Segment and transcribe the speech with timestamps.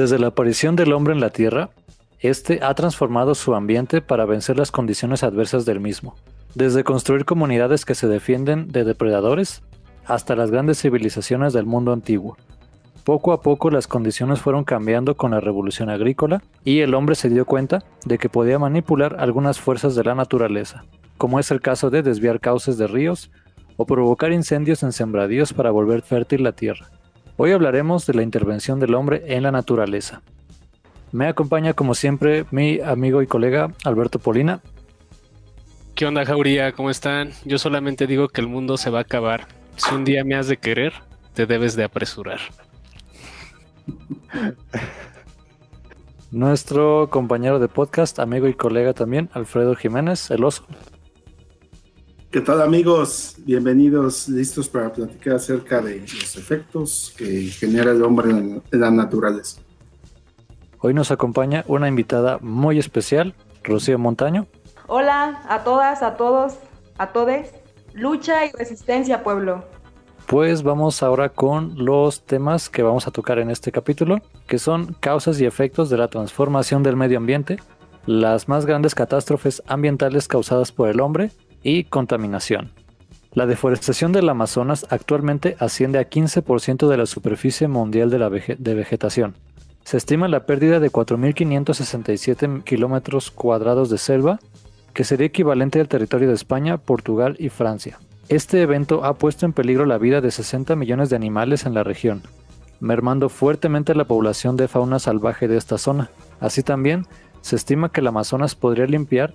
[0.00, 1.68] Desde la aparición del hombre en la Tierra,
[2.20, 6.14] este ha transformado su ambiente para vencer las condiciones adversas del mismo,
[6.54, 9.62] desde construir comunidades que se defienden de depredadores
[10.06, 12.38] hasta las grandes civilizaciones del mundo antiguo.
[13.04, 17.28] Poco a poco las condiciones fueron cambiando con la revolución agrícola y el hombre se
[17.28, 20.86] dio cuenta de que podía manipular algunas fuerzas de la naturaleza,
[21.18, 23.30] como es el caso de desviar cauces de ríos
[23.76, 26.88] o provocar incendios en sembradíos para volver fértil la tierra.
[27.42, 30.20] Hoy hablaremos de la intervención del hombre en la naturaleza.
[31.10, 34.60] Me acompaña como siempre mi amigo y colega Alberto Polina.
[35.94, 36.72] ¿Qué onda, Jauría?
[36.72, 37.30] ¿Cómo están?
[37.46, 39.46] Yo solamente digo que el mundo se va a acabar.
[39.76, 40.92] Si un día me has de querer,
[41.32, 42.40] te debes de apresurar.
[46.30, 50.66] Nuestro compañero de podcast, amigo y colega también, Alfredo Jiménez, el oso.
[52.30, 53.34] ¿Qué tal amigos?
[53.38, 59.60] Bienvenidos, listos para platicar acerca de los efectos que genera el hombre en la naturaleza.
[60.78, 64.46] Hoy nos acompaña una invitada muy especial, Rocío Montaño.
[64.86, 66.54] Hola a todas, a todos,
[66.98, 67.52] a todes.
[67.94, 69.64] Lucha y resistencia, pueblo.
[70.28, 74.94] Pues vamos ahora con los temas que vamos a tocar en este capítulo, que son
[75.00, 77.58] causas y efectos de la transformación del medio ambiente,
[78.06, 82.72] las más grandes catástrofes ambientales causadas por el hombre y contaminación.
[83.32, 89.36] La deforestación del Amazonas actualmente asciende a 15% de la superficie mundial de, vegetación.
[89.84, 94.40] Se estima la pérdida de 4.567 kilómetros cuadrados de selva,
[94.94, 98.00] que sería equivalente al territorio de España, Portugal y Francia.
[98.28, 101.84] Este evento ha puesto en peligro la vida de 60 millones de animales en la
[101.84, 102.22] región,
[102.80, 106.10] mermando fuertemente la población de fauna salvaje de esta zona.
[106.40, 107.06] Así también,
[107.42, 109.34] se estima que el Amazonas podría limpiar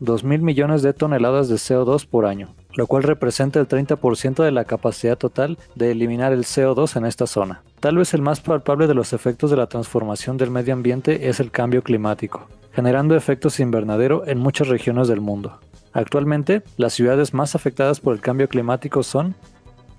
[0.00, 4.64] 2.000 millones de toneladas de CO2 por año, lo cual representa el 30% de la
[4.64, 7.62] capacidad total de eliminar el CO2 en esta zona.
[7.80, 11.40] Tal vez el más palpable de los efectos de la transformación del medio ambiente es
[11.40, 15.60] el cambio climático, generando efectos invernadero en muchas regiones del mundo.
[15.92, 19.34] Actualmente, las ciudades más afectadas por el cambio climático son,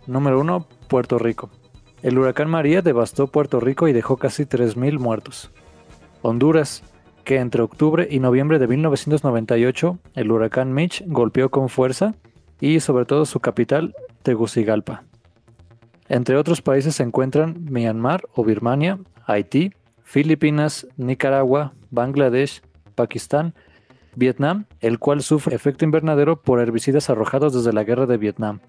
[0.05, 1.49] número 1, Puerto Rico.
[2.03, 5.49] El huracán María devastó Puerto Rico y dejó casi 3.000 muertos.
[6.21, 6.83] Honduras,
[7.27, 12.15] que entre octubre y noviembre de 1998 el huracán Mitch golpeó con fuerza
[12.61, 13.93] y sobre todo su capital,
[14.23, 15.03] Tegucigalpa.
[16.07, 19.73] Entre otros países se encuentran Myanmar o Birmania, Haití,
[20.03, 22.61] Filipinas, Nicaragua, Bangladesh,
[22.95, 23.53] Pakistán
[24.15, 28.61] Vietnam, el cual sufre efecto invernadero por herbicidas arrojados desde la guerra de Vietnam,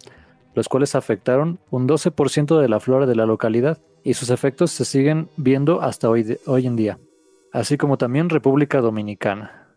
[0.54, 4.84] los cuales afectaron un 12% de la flora de la localidad y sus efectos se
[4.84, 6.98] siguen viendo hasta hoy, hoy en día,
[7.52, 9.68] así como también República Dominicana.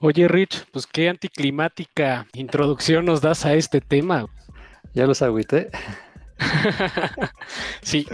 [0.00, 4.26] Oye Rich, pues qué anticlimática introducción nos das a este tema.
[4.94, 5.70] Ya los agüité.
[7.82, 8.06] sí,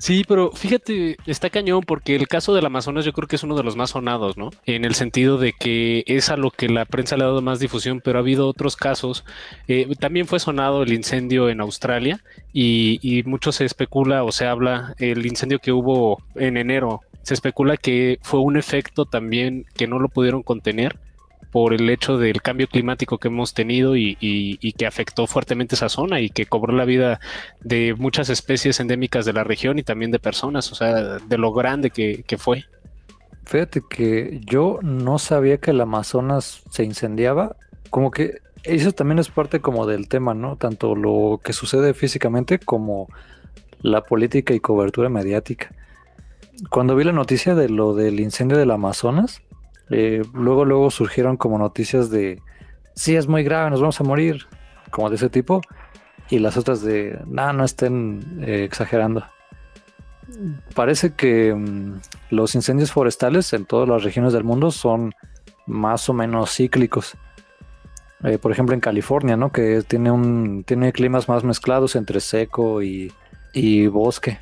[0.00, 3.54] Sí, pero fíjate, está cañón porque el caso del Amazonas yo creo que es uno
[3.54, 4.48] de los más sonados, ¿no?
[4.64, 7.60] En el sentido de que es a lo que la prensa le ha dado más
[7.60, 9.26] difusión, pero ha habido otros casos.
[9.68, 14.46] Eh, también fue sonado el incendio en Australia y, y mucho se especula o se
[14.46, 17.02] habla el incendio que hubo en enero.
[17.22, 20.98] Se especula que fue un efecto también que no lo pudieron contener
[21.50, 26.20] por el hecho del cambio climático que hemos tenido y, que afectó fuertemente esa zona
[26.20, 27.20] y que cobró la vida
[27.60, 31.52] de muchas especies endémicas de la región y también de personas, o sea, de lo
[31.52, 32.64] grande que, fue.
[33.44, 37.56] Fíjate que yo no sabía que el Amazonas se incendiaba,
[37.90, 40.56] como que eso también es parte como del tema, ¿no?
[40.56, 43.08] Tanto lo que sucede físicamente como
[43.80, 45.72] la política y cobertura mediática.
[46.68, 49.42] Cuando vi la noticia de lo del incendio del Amazonas,
[49.90, 52.42] eh, luego, luego surgieron como noticias de,
[52.94, 54.46] sí, es muy grave, nos vamos a morir,
[54.90, 55.62] como de ese tipo,
[56.28, 59.24] y las otras de, no, no estén eh, exagerando.
[60.74, 62.00] Parece que mm,
[62.30, 65.14] los incendios forestales en todas las regiones del mundo son
[65.66, 67.16] más o menos cíclicos.
[68.22, 69.50] Eh, por ejemplo, en California, ¿no?
[69.50, 73.12] Que tiene un tiene climas más mezclados entre seco y,
[73.54, 74.38] y bosque.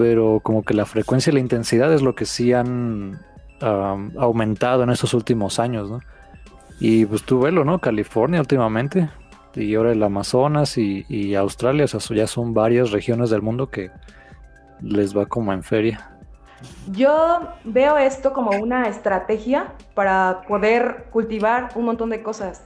[0.00, 3.20] Pero como que la frecuencia y la intensidad es lo que sí han
[3.60, 6.00] aumentado en estos últimos años, ¿no?
[6.80, 7.78] Y pues tú velo, ¿no?
[7.80, 9.10] California últimamente,
[9.54, 13.90] y ahora el Amazonas y, Australia, o sea, ya son varias regiones del mundo que
[14.80, 16.10] les va como en feria.
[16.90, 22.62] Yo veo esto como una estrategia para poder cultivar un montón de cosas.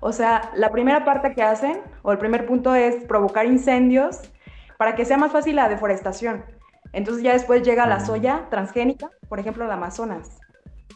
[0.00, 4.18] O sea, la primera parte que hacen, o el primer punto es provocar incendios
[4.78, 6.42] para que sea más fácil la deforestación.
[6.92, 10.38] Entonces ya después llega la soya transgénica, por ejemplo, el Amazonas.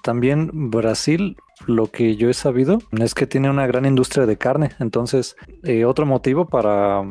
[0.02, 4.70] También Brasil, lo que yo he sabido, es que tiene una gran industria de carne.
[4.78, 7.02] Entonces, eh, otro motivo para,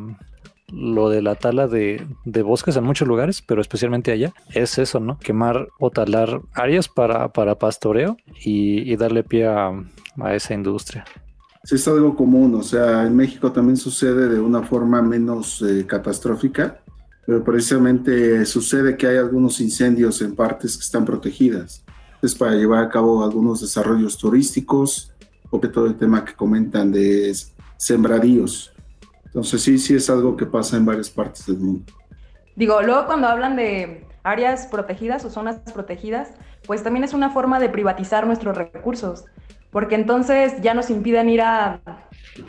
[0.72, 2.06] lo de la tala de,
[2.44, 5.18] bosques en muchos lugares, pero especialmente allá, es eso, ¿no?
[5.20, 9.72] Quemar o talar áreas para, para pastoreo y, darle pie a,
[10.32, 11.06] esa industria.
[11.64, 15.86] Sí, es algo común, o sea, en México también sucede de una forma menos eh,
[15.86, 16.80] catastrófica,
[17.26, 21.84] pero precisamente sucede que hay algunos incendios en partes que están protegidas.
[22.22, 25.14] Es para llevar a cabo algunos desarrollos turísticos,
[25.50, 27.34] porque todo el tema que comentan de
[27.78, 28.74] sembradíos.
[29.26, 31.92] Entonces sí, sí es algo que pasa en varias partes del mundo.
[32.56, 36.30] Digo, luego cuando hablan de áreas protegidas o zonas protegidas,
[36.66, 39.26] pues también es una forma de privatizar nuestros recursos,
[39.72, 41.82] porque entonces ya nos impiden ir a,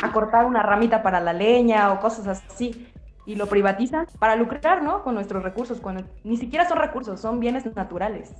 [0.00, 2.88] a cortar una ramita para la leña o cosas así,
[3.26, 5.02] y lo privatizan para lucrar, ¿no?
[5.02, 8.34] Con nuestros recursos, cuando ni siquiera son recursos, son bienes naturales.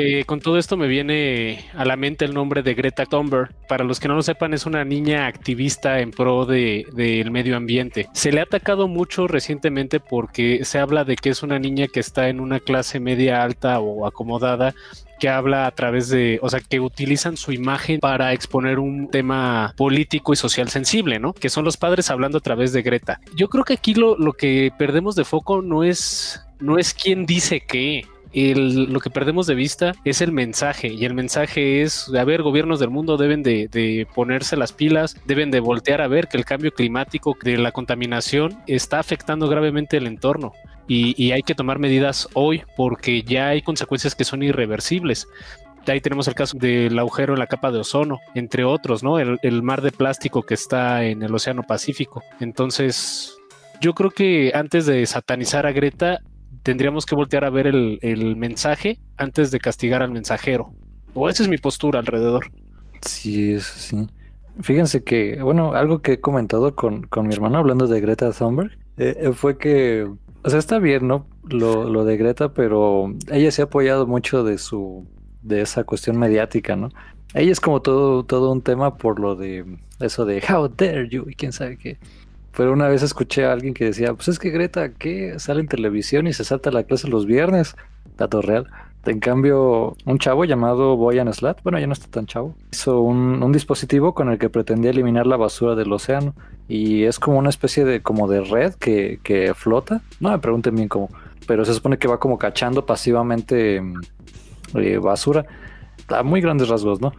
[0.00, 3.52] Eh, con todo esto me viene a la mente el nombre de Greta Thunberg.
[3.66, 7.56] Para los que no lo sepan, es una niña activista en pro del de, medio
[7.56, 8.08] ambiente.
[8.12, 11.98] Se le ha atacado mucho recientemente porque se habla de que es una niña que
[11.98, 14.72] está en una clase media alta o acomodada
[15.18, 19.74] que habla a través de, o sea, que utilizan su imagen para exponer un tema
[19.76, 21.32] político y social sensible, ¿no?
[21.32, 23.20] Que son los padres hablando a través de Greta.
[23.34, 27.26] Yo creo que aquí lo, lo que perdemos de foco no es, no es quién
[27.26, 28.04] dice qué,
[28.34, 32.78] lo que perdemos de vista es el mensaje y el mensaje es, a ver, gobiernos
[32.80, 36.72] del mundo deben de, ponerse las pilas, deben de voltear a ver que el cambio
[36.72, 40.52] climático, de la contaminación está afectando gravemente el entorno.
[40.86, 45.28] Y, hay que tomar medidas hoy porque ya hay consecuencias que son irreversibles
[45.86, 49.18] ahí tenemos el caso del agujero en la capa de ozono, entre otros, ¿no?
[49.18, 52.22] El, el, mar de plástico que está en el Océano Pacífico.
[52.40, 53.38] Entonces,
[53.80, 56.20] yo creo que antes de satanizar a Greta,
[56.62, 60.72] tendríamos que voltear a ver el, mensaje antes de castigar al mensajero.
[61.14, 62.50] O esa es mi postura alrededor.
[63.02, 64.08] Sí, eso sí.
[64.60, 69.16] Fíjense que, bueno, algo que he comentado con, mi hermano hablando de Greta Thunberg eh,
[69.20, 70.08] eh, fue que,
[70.42, 71.26] o sea, está bien, ¿no?
[71.48, 75.06] Lo, lo, de Greta, pero ella se ha apoyado mucho de su,
[75.42, 76.90] de esa cuestión mediática, ¿no?
[77.34, 79.64] Ella es como todo, todo un tema por lo de
[80.00, 81.98] eso de how dare you y quién sabe qué.
[82.56, 85.38] Pero una vez escuché a alguien que decía, pues es que Greta, ¿qué?
[85.38, 87.76] Sale en televisión y se salta la clase los viernes.
[88.16, 88.68] Dato real.
[89.08, 93.52] En cambio, un chavo llamado Boyan Slat, bueno, ya no está tan chavo, hizo un,
[93.52, 96.34] dispositivo con el que pretendía eliminar la basura del océano.
[96.68, 100.02] Y es como una especie de, como de red que, que flota.
[100.20, 101.08] No me pregunten bien cómo,
[101.46, 103.82] pero se supone que va como cachando pasivamente
[104.74, 105.46] eh, basura.
[106.08, 107.12] A muy grandes rasgos, ¿no?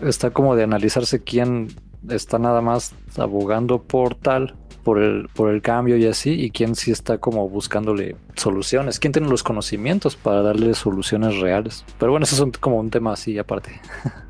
[0.00, 1.68] Está como de analizarse quién
[2.08, 4.54] está nada más abogando por tal
[4.88, 9.12] por el, por el cambio y así, y quién sí está como buscándole soluciones, quién
[9.12, 11.84] tiene los conocimientos para darle soluciones reales.
[11.98, 13.80] Pero bueno, eso es como un tema así aparte.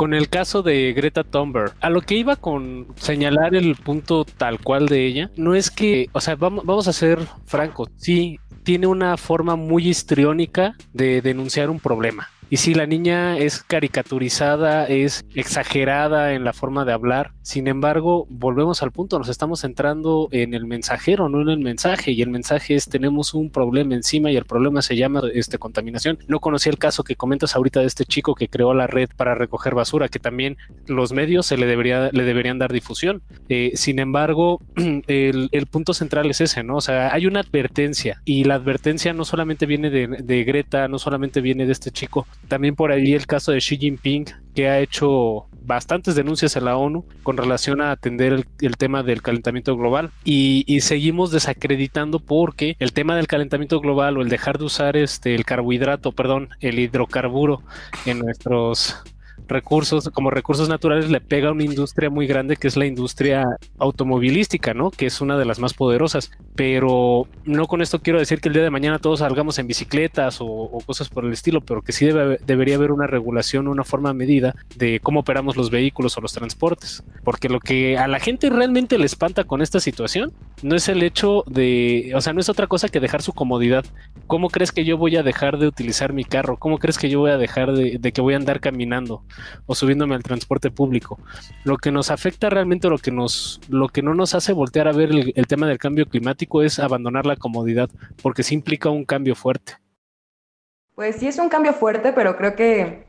[0.00, 4.58] con el caso de Greta Thunberg, a lo que iba con señalar el punto tal
[4.58, 8.86] cual de ella, no es que, o sea, vamos, vamos a ser francos, sí, tiene
[8.86, 12.28] una forma muy histriónica de denunciar un problema.
[12.52, 17.32] Y si la niña es caricaturizada, es exagerada en la forma de hablar.
[17.50, 22.12] Sin embargo, volvemos al punto, nos estamos centrando en el mensajero, no en el mensaje.
[22.12, 26.20] Y el mensaje es tenemos un problema encima y el problema se llama este, contaminación.
[26.28, 29.34] No conocí el caso que comentas ahorita de este chico que creó la red para
[29.34, 33.20] recoger basura, que también los medios se le, debería, le deberían dar difusión.
[33.48, 34.60] Eh, sin embargo,
[35.08, 36.76] el, punto central es ese, ¿no?
[36.76, 41.00] O sea, hay una advertencia y la advertencia no solamente viene de, de Greta, no
[41.00, 44.78] solamente viene de este chico, también por ahí el caso de Xi Jinping, que ha
[44.78, 50.10] hecho bastantes denuncias a la ONU con relación a atender el, tema del calentamiento global
[50.24, 54.96] y, y, seguimos desacreditando porque el tema del calentamiento global o el dejar de usar
[54.96, 57.62] este el carbohidrato, perdón, el hidrocarburo
[58.06, 59.02] en nuestros
[59.48, 63.44] recursos, como recursos naturales, le pega a una industria muy grande que es la industria
[63.78, 64.90] automovilística, ¿no?
[64.90, 66.30] Que es una de las más poderosas.
[66.54, 70.38] Pero no con esto quiero decir que el día de mañana todos salgamos en bicicletas
[70.40, 74.54] o, cosas por el estilo, pero que sí debería haber una regulación, una forma medida
[74.76, 77.02] de cómo operamos los vehículos o los transportes.
[77.24, 80.32] Porque lo que a la gente realmente le espanta con esta situación
[80.62, 83.84] no es el hecho de, o sea, no es otra cosa que dejar su comodidad.
[84.26, 86.56] ¿Cómo crees que yo voy a dejar de utilizar mi carro?
[86.58, 89.22] ¿Cómo crees que yo voy a dejar de, de que voy a andar caminando?
[89.66, 91.18] O subiéndome al transporte público.
[91.64, 94.92] Lo que nos afecta realmente, lo que nos, lo que no nos hace voltear a
[94.92, 97.90] ver el, tema del cambio climático es abandonar la comodidad,
[98.22, 99.74] porque sí implica un cambio fuerte.
[100.94, 103.06] Pues sí es un cambio fuerte, pero creo que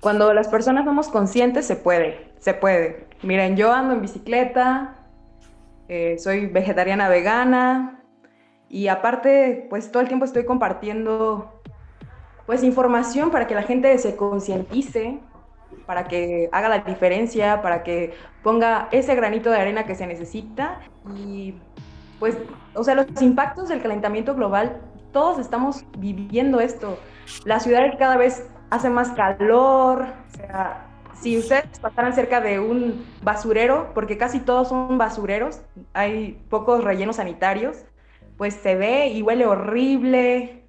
[0.00, 3.06] cuando las personas somos conscientes se puede, se puede.
[3.22, 4.94] Miren, yo ando en bicicleta,
[5.88, 8.00] eh, soy vegetariana vegana
[8.68, 11.60] y aparte, pues todo el tiempo estoy compartiendo
[12.46, 15.18] pues información para que la gente se concientice
[15.86, 20.80] para que haga la diferencia, para que ponga ese granito de arena que se necesita.
[21.16, 21.54] Y
[22.18, 22.36] pues,
[22.74, 24.80] o sea, los impactos del calentamiento global,
[25.12, 26.98] todos estamos viviendo esto.
[27.44, 30.86] La ciudad cada vez hace más calor, o sea,
[31.20, 35.62] si ustedes pasaran cerca de un basurero, porque casi todos son basureros,
[35.94, 37.84] hay pocos rellenos sanitarios,
[38.36, 40.65] pues se ve y huele horrible.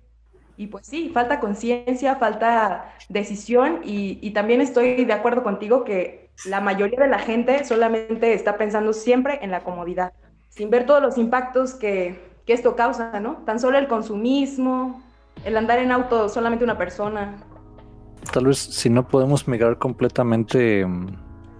[0.58, 6.62] Y pues sí, falta conciencia, falta decisión y, también estoy de acuerdo contigo que la
[6.62, 10.14] mayoría de la gente solamente está pensando siempre en la comodidad,
[10.50, 13.38] sin ver todos los impactos que, que esto causa, ¿no?
[13.46, 15.02] Tan solo el consumismo,
[15.46, 17.38] el andar en auto solamente una persona,
[18.32, 21.08] tal vez si no podemos migrar completamente mm,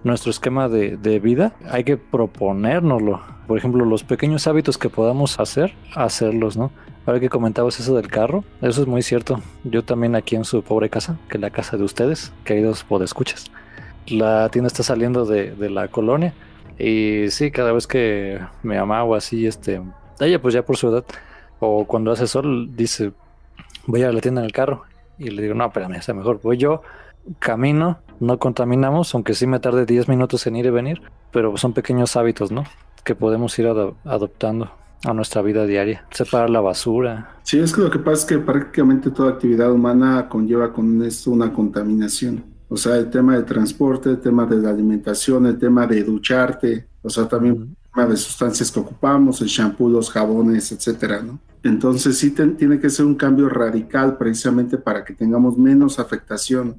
[0.04, 3.20] nuestro esquema de, vida, hay que proponérnoslo.
[3.46, 6.70] Por ejemplo, los pequeños hábitos que podamos hacer, hacerlos, ¿no?
[7.08, 9.40] Ahora que comentabas eso del carro, eso es muy cierto.
[9.64, 13.46] Yo también aquí en su pobre casa, que es la casa de ustedes, queridos podescuchas,
[14.08, 16.34] la tienda está saliendo de, de la colonia
[16.78, 19.80] y sí, cada vez que me o así, este,
[20.20, 21.06] ella pues ya por su edad,
[21.60, 23.12] o cuando hace sol, dice,
[23.86, 24.82] voy a la tienda en el carro
[25.16, 26.42] y le digo, no, espérame, está mejor.
[26.42, 26.82] Voy yo,
[27.38, 31.00] camino, no contaminamos, aunque sí me tarde 10 minutos en ir y venir,
[31.30, 32.64] pero son pequeños hábitos, ¿no?
[33.02, 33.66] Que podemos ir
[34.04, 34.70] adoptando
[35.04, 36.04] a nuestra vida diaria.
[36.10, 37.36] Separar la basura.
[37.42, 41.30] Sí, es que lo que pasa es que prácticamente toda actividad humana conlleva con esto
[41.30, 42.44] una contaminación.
[42.68, 46.86] O sea, el tema de transporte, el tema de la alimentación, el tema de ducharte,
[47.02, 51.38] o sea, también el tema de sustancias que ocupamos, el shampoo, los jabones, etcétera, ¿no?
[51.62, 56.76] Entonces sí tiene que ser un cambio radical precisamente para que tengamos menos afectación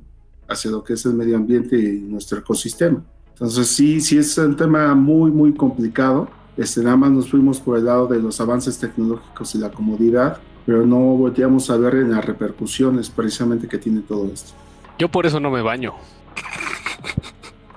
[0.47, 3.03] hacia lo que es el medio ambiente y nuestro ecosistema.
[3.33, 6.29] Entonces sí, sí es un tema muy, muy complicado.
[6.59, 10.39] Este, nada más nos fuimos por el lado de los avances tecnológicos y la comodidad,
[10.65, 14.51] pero no volteamos a ver en las repercusiones precisamente que tiene todo esto.
[14.97, 15.93] Yo por eso no me baño.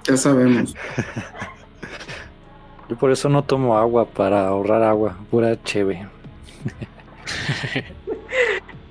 [0.03, 0.75] Ya sabemos.
[2.91, 6.09] Yo por eso no tomo agua para ahorrar agua, pura cheve.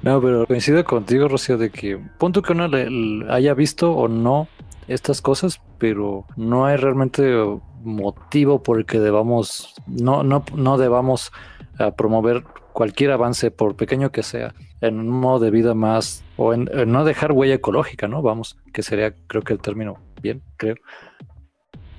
[0.04, 4.48] no, pero coincido contigo, Rocío, de que punto que uno le, haya visto o no
[4.88, 11.32] estas cosas, pero no hay realmente motivo por el que debamos, no, no, no debamos
[11.80, 16.54] eh, promover cualquier avance, por pequeño que sea, en un modo de vida más, o
[16.54, 18.22] en, no dejar huella ecológica, ¿no?
[18.22, 20.76] Vamos, que sería, creo que el término bien, creo.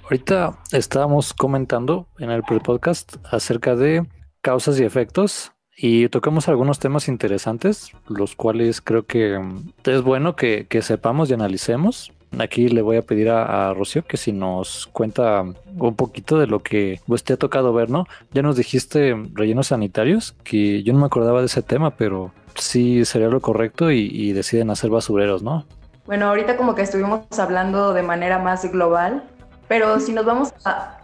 [0.05, 4.07] Ahorita estábamos comentando en el pre-podcast acerca de
[4.41, 10.37] causas y efectos y tocamos algunos temas interesantes, los cuales creo que mm, es bueno
[10.37, 12.12] que, sepamos y analicemos.
[12.39, 16.61] Aquí le voy a pedir a, Rocío que si nos cuenta un poquito de lo
[16.61, 18.07] que pues, te ha tocado ver, ¿no?
[18.33, 23.05] Ya nos dijiste rellenos sanitarios, que yo no me acordaba de ese tema, pero sí
[23.05, 25.65] sería lo correcto y, deciden hacer basureros, ¿no?
[26.07, 29.25] Bueno, ahorita como que estuvimos hablando de manera más global,
[29.69, 30.99] pero si nos vamos a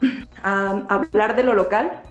[0.89, 2.03] hablar de lo local,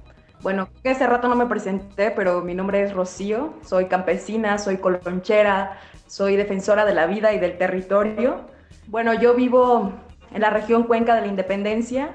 [0.42, 4.78] bueno, que hace rato no me presenté, pero mi nombre es Rocío, soy campesina, soy
[4.78, 8.42] colonchera, soy defensora de la vida y del territorio.
[8.88, 9.92] Bueno, yo vivo
[10.34, 12.12] en la región Cuenca de la Independencia,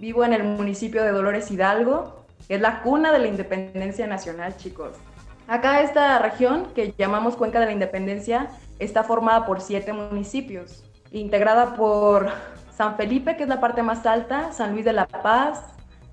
[0.00, 4.56] vivo en el municipio de Dolores Hidalgo, que es la cuna de la independencia nacional,
[4.56, 4.96] chicos.
[5.46, 8.48] Acá esta región, que llamamos Cuenca de la Independencia,
[8.80, 12.26] está formada por siete municipios, integrada por
[12.76, 15.62] San Felipe, que es la parte más alta, San Luis de la Paz,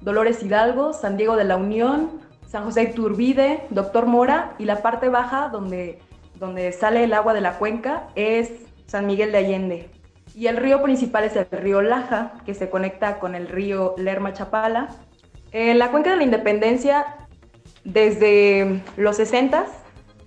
[0.02, 5.10] Dolores Hidalgo, San Diego de la Unión, San José Turbide, Doctor Mora y la parte
[5.10, 5.98] baja donde,
[6.36, 9.90] donde sale el agua de la cuenca es San Miguel de Allende.
[10.34, 14.34] Y el río principal es el río Laja, que se conecta con el río Lerma
[14.34, 14.90] Chapala.
[15.52, 17.06] En la cuenca de la Independencia,
[17.84, 19.66] desde los 60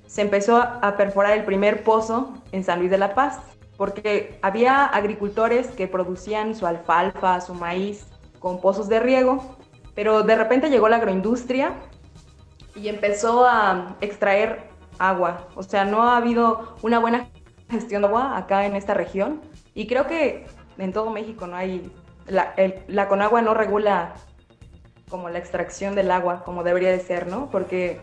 [0.07, 3.41] se empezó a perforar el primer pozo en San Luis de la Paz,
[3.77, 8.07] porque había agricultores que producían su alfalfa, su maíz
[8.41, 9.57] con pozos de riego
[9.95, 11.75] pero de repente llegó la agroindustria
[12.75, 15.49] y empezó a extraer agua.
[15.57, 17.29] O sea, no ha habido una buena
[17.71, 19.41] gestión de agua acá en esta región.
[19.75, 20.47] Y creo que
[20.79, 21.91] en todo México no hay.
[22.27, 22.55] La,
[22.87, 24.15] la Conagua no regula
[25.09, 27.51] como la extracción del agua, como debería de ser, ¿no?
[27.51, 28.01] Porque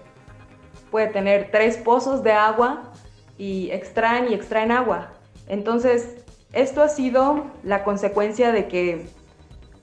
[0.91, 2.91] puede tener tres pozos de agua
[3.37, 5.13] y extraen y extraen agua.
[5.47, 9.07] Entonces, esto ha sido la consecuencia de que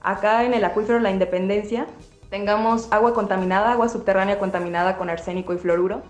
[0.01, 1.87] acá en el acuífero La Independencia
[2.29, 6.03] tengamos agua contaminada, agua subterránea contaminada con arsénico y fluoruro.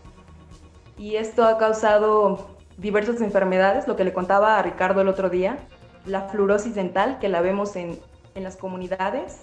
[0.97, 5.57] Y esto ha causado diversas enfermedades, lo que le contaba a Ricardo el otro día,
[6.05, 7.99] la fluorosis dental, que la vemos en,
[8.35, 9.41] en las comunidades.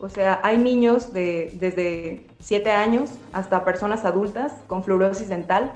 [0.00, 5.72] O sea, hay niños de, desde 7 años hasta personas adultas con fluorosis dental.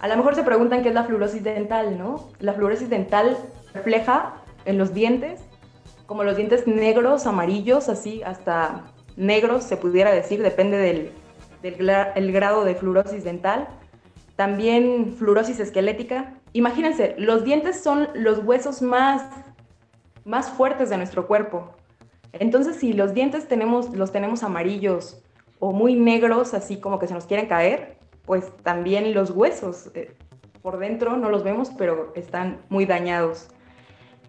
[0.00, 2.28] A lo mejor se preguntan qué es la fluorosis dental, ¿no?
[2.38, 3.36] La fluorosis dental
[3.72, 4.34] refleja
[4.66, 5.40] en los dientes
[6.06, 8.84] como los dientes negros, amarillos, así hasta
[9.16, 11.12] negros se pudiera decir, depende del,
[11.62, 13.68] del grado de fluorosis dental,
[14.36, 16.34] también fluorosis esquelética.
[16.52, 19.22] Imagínense, los dientes son los huesos más,
[20.24, 21.70] más fuertes de nuestro cuerpo.
[22.32, 25.22] Entonces, si los dientes tenemos, los tenemos amarillos
[25.60, 30.14] o muy negros, así como que se nos quieren caer, pues también los huesos eh,
[30.62, 33.48] por dentro no los vemos, pero están muy dañados.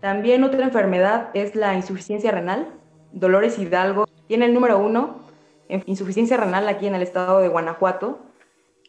[0.01, 2.73] También otra enfermedad es la insuficiencia renal.
[3.11, 5.21] Dolores Hidalgo tiene el número uno
[5.69, 8.19] en insuficiencia renal aquí en el estado de Guanajuato.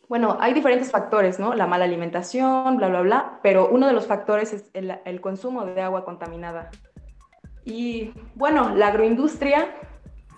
[0.08, 1.54] Bueno, hay diferentes factores, ¿no?
[1.54, 5.82] La mala alimentación, bla, bla, bla, pero uno de los factores es el, consumo de
[5.82, 6.70] agua contaminada.
[7.64, 9.74] Y bueno, la agroindustria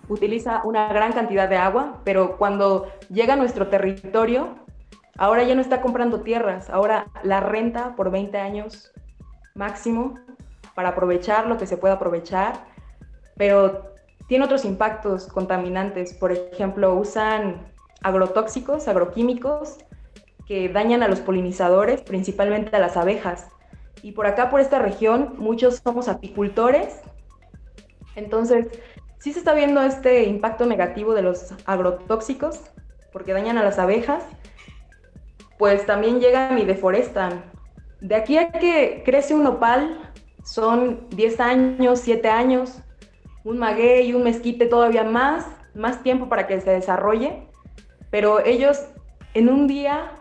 [0.09, 4.57] utiliza una gran cantidad de agua, pero cuando llega a nuestro territorio,
[5.19, 8.91] ahora ya no está comprando tierras, ahora la renta por 20 años
[9.55, 10.15] máximo
[10.75, 12.55] para aprovechar lo que se pueda aprovechar,
[13.37, 13.93] pero
[14.29, 16.15] tiene otros impactos contaminantes.
[16.15, 17.67] Por ejemplo, usan
[18.03, 19.79] agrotóxicos, agroquímicos,
[20.47, 23.49] que dañan a los polinizadores, principalmente a las abejas.
[24.03, 27.01] Y por acá, por esta región, muchos somos apicultores.
[28.15, 28.69] Entonces,
[29.19, 32.61] sí se está viendo este impacto negativo de los agrotóxicos,
[33.13, 34.25] porque dañan a las abejas,
[35.59, 37.45] pues también llegan y deforestan.
[38.01, 40.13] De aquí a que crece un opal,
[40.45, 42.81] son 10 años, 7 años,
[43.45, 47.48] un maguey un mezquite todavía más, más tiempo para que se desarrolle,
[48.11, 48.87] pero ellos
[49.35, 50.13] en un día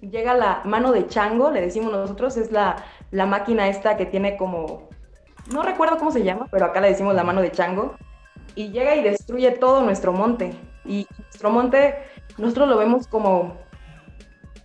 [0.00, 2.76] llega la mano de chango, le decimos nosotros, es la,
[3.10, 4.88] la máquina esta que tiene como,
[5.52, 7.96] no recuerdo cómo se llama, pero acá le decimos la mano de chango,
[8.56, 10.52] y llega y destruye todo nuestro monte.
[10.84, 11.94] Y nuestro monte
[12.38, 13.56] nosotros lo vemos como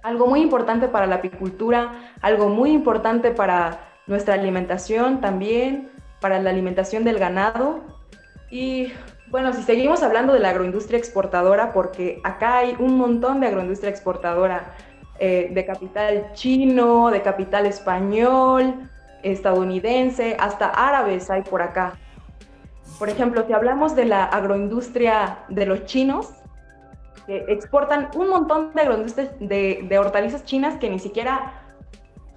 [0.01, 6.49] algo muy importante para la apicultura, algo muy importante para nuestra alimentación también, para la
[6.49, 7.81] alimentación del ganado.
[8.49, 8.93] Y
[9.31, 13.89] bueno, si seguimos hablando de la agroindustria exportadora, porque acá hay un montón de agroindustria
[13.89, 14.75] exportadora,
[15.19, 18.89] eh, de capital chino, de capital español,
[19.23, 21.93] estadounidense, hasta árabes hay por acá.
[22.99, 26.33] Por ejemplo, si hablamos de la agroindustria de los chinos,
[27.27, 31.60] exportan un montón de agroindustria de, de hortalizas chinas que ni siquiera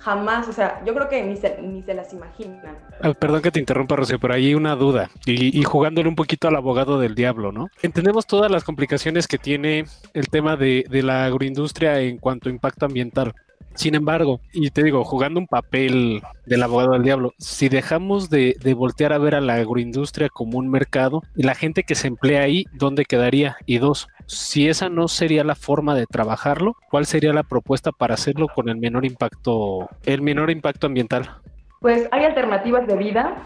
[0.04, 2.76] jamás, o sea, yo creo que ni se, ni se las imaginan.
[3.00, 6.46] Ah, perdón que te interrumpa, Rocío, pero hay una duda y, y, jugándole un poquito
[6.46, 7.70] al abogado del diablo, ¿no?
[7.82, 12.52] Entendemos todas las complicaciones que tiene el tema de, de la agroindustria en cuanto a
[12.52, 13.34] impacto ambiental.
[13.74, 18.56] Sin embargo, y te digo, jugando un papel del abogado del diablo, si dejamos de,
[18.76, 22.66] voltear a ver a la agroindustria como un mercado la gente que se emplea ahí,
[22.72, 23.56] ¿dónde quedaría?
[23.66, 28.14] Y dos, si esa no sería la forma de trabajarlo, ¿cuál sería la propuesta para
[28.14, 31.40] hacerlo con el menor impacto, el menor impacto ambiental?
[31.80, 33.36] Pues hay alternativas de vida.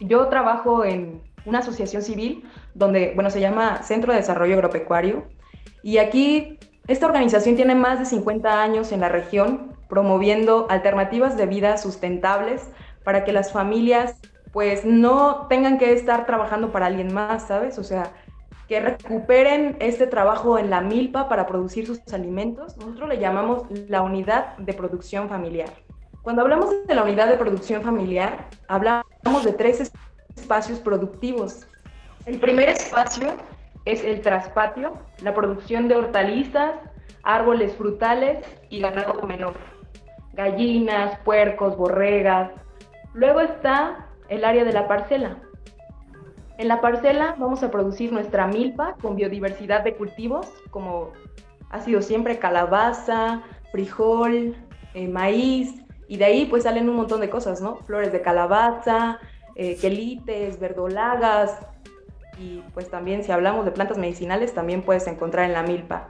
[0.00, 2.44] Yo trabajo en una asociación civil
[2.74, 5.28] donde, bueno, se llama Centro de Desarrollo Agropecuario
[5.82, 11.46] y aquí esta organización tiene más de 50 años en la región promoviendo alternativas de
[11.46, 12.68] vida sustentables
[13.04, 14.16] para que las familias
[14.52, 17.78] pues no tengan que estar trabajando para alguien más, ¿sabes?
[17.78, 18.12] O sea,
[18.68, 22.76] que recuperen este trabajo en la milpa para producir sus alimentos.
[22.76, 25.70] Nosotros le llamamos la unidad de producción familiar.
[26.22, 29.92] Cuando hablamos de la unidad de producción familiar, hablamos de tres
[30.36, 31.66] espacios productivos.
[32.24, 33.34] El primer espacio
[33.84, 36.72] es el traspatio, la producción de hortalizas,
[37.22, 39.54] árboles frutales y ganado menor,
[40.32, 42.50] gallinas, puercos, borregas.
[43.12, 45.36] Luego está el área de la parcela.
[46.56, 51.12] En la parcela vamos a producir nuestra milpa con biodiversidad de cultivos, como
[51.70, 53.42] ha sido siempre calabaza,
[53.72, 54.54] frijol,
[54.94, 57.76] eh, maíz, y de ahí pues salen un montón de cosas, ¿no?
[57.78, 59.18] Flores de calabaza,
[59.56, 61.58] eh, quelites, verdolagas,
[62.38, 66.08] y pues también si hablamos de plantas medicinales también puedes encontrar en la milpa.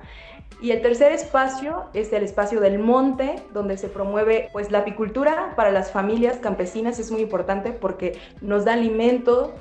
[0.60, 5.52] Y el tercer espacio es el espacio del monte, donde se promueve pues la apicultura
[5.56, 9.54] para las familias campesinas es muy importante porque nos da alimento,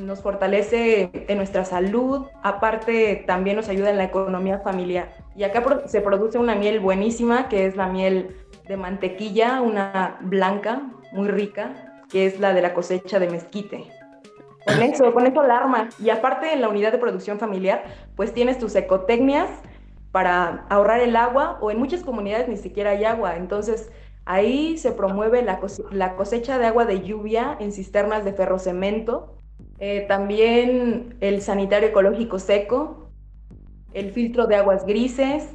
[0.00, 5.14] nos fortalece en nuestra salud, aparte también nos ayuda en la economía familiar.
[5.36, 10.80] Y acá se produce una miel buenísima, que es la miel de mantequilla, una blanca,
[11.12, 13.95] muy rica, que es la de la cosecha de mezquite.
[14.66, 15.88] Con eso, con eso alarma.
[16.02, 17.84] Y aparte en la unidad de producción familiar,
[18.16, 19.48] pues tienes tus ecotecnias
[20.10, 23.36] para ahorrar el agua o en muchas comunidades ni siquiera hay agua.
[23.36, 23.90] Entonces
[24.24, 25.60] ahí se promueve la,
[26.16, 29.36] cosecha de agua de lluvia en cisternas de ferrocemento.
[29.78, 33.10] Eh, también el sanitario ecológico seco,
[33.92, 35.50] el filtro de aguas grises,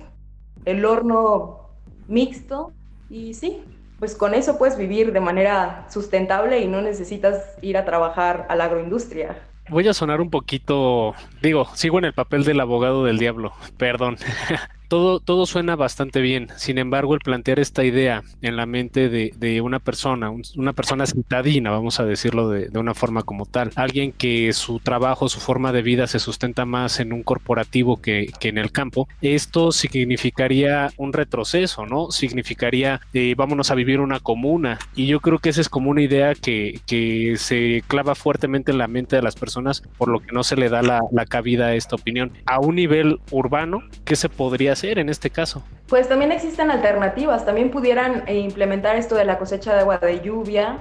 [0.66, 1.72] el horno
[2.08, 2.72] mixto
[3.10, 3.64] y sí,
[4.02, 8.56] pues con eso puedes vivir de manera sustentable y no necesitas ir a trabajar a
[8.56, 9.38] la agroindustria.
[9.70, 14.18] voy a sonar un poquito, digo, sigo en el papel del abogado del diablo, perdón.
[14.92, 16.50] todo, suena bastante bien.
[16.58, 21.72] Sin embargo, el plantear esta idea en la mente de, una persona, una persona citadina,
[21.72, 25.82] vamos a decirlo de, una forma como tal, alguien que su trabajo, su forma de
[25.82, 31.86] vida se sustenta más en un corporativo que, en el campo, esto significaría un retroceso,
[31.86, 32.12] ¿no?
[32.12, 34.78] Significaría eh, vámonos a vivir una comuna.
[34.94, 38.78] Y yo creo que esa es como una idea que, que se clava fuertemente en
[38.78, 41.68] la mente de las personas, por lo que no se le da la, la cabida
[41.68, 42.34] a esta opinión.
[42.46, 44.81] A un nivel urbano, ¿qué se podría hacer?
[44.90, 45.64] En este caso?
[45.88, 50.22] Pues también existen alternativas, también pudieran eh, implementar esto de la cosecha de agua de
[50.22, 50.80] lluvia,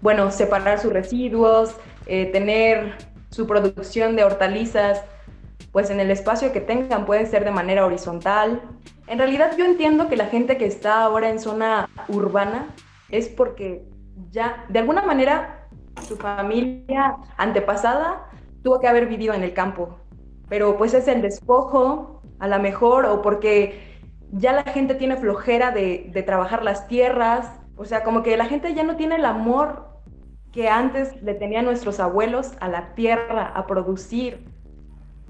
[0.00, 1.74] bueno, separar sus residuos,
[2.06, 2.92] eh, tener
[3.30, 5.02] su producción de hortalizas,
[5.72, 8.62] pues en el espacio que tengan puede ser de manera horizontal.
[9.06, 12.68] En realidad yo entiendo que la gente que está ahora en zona urbana
[13.10, 13.84] es porque
[14.30, 15.66] ya de alguna manera
[16.06, 18.28] su familia antepasada
[18.62, 19.98] tuvo que haber vivido en el campo,
[20.48, 22.13] pero pues es el despojo
[22.44, 23.96] a lo mejor, o porque
[24.30, 28.74] ya la gente tiene flojera de, trabajar las tierras, o sea, como que la gente
[28.74, 29.88] ya no tiene el amor
[30.52, 34.44] que antes le tenían nuestros abuelos a la tierra, a producir.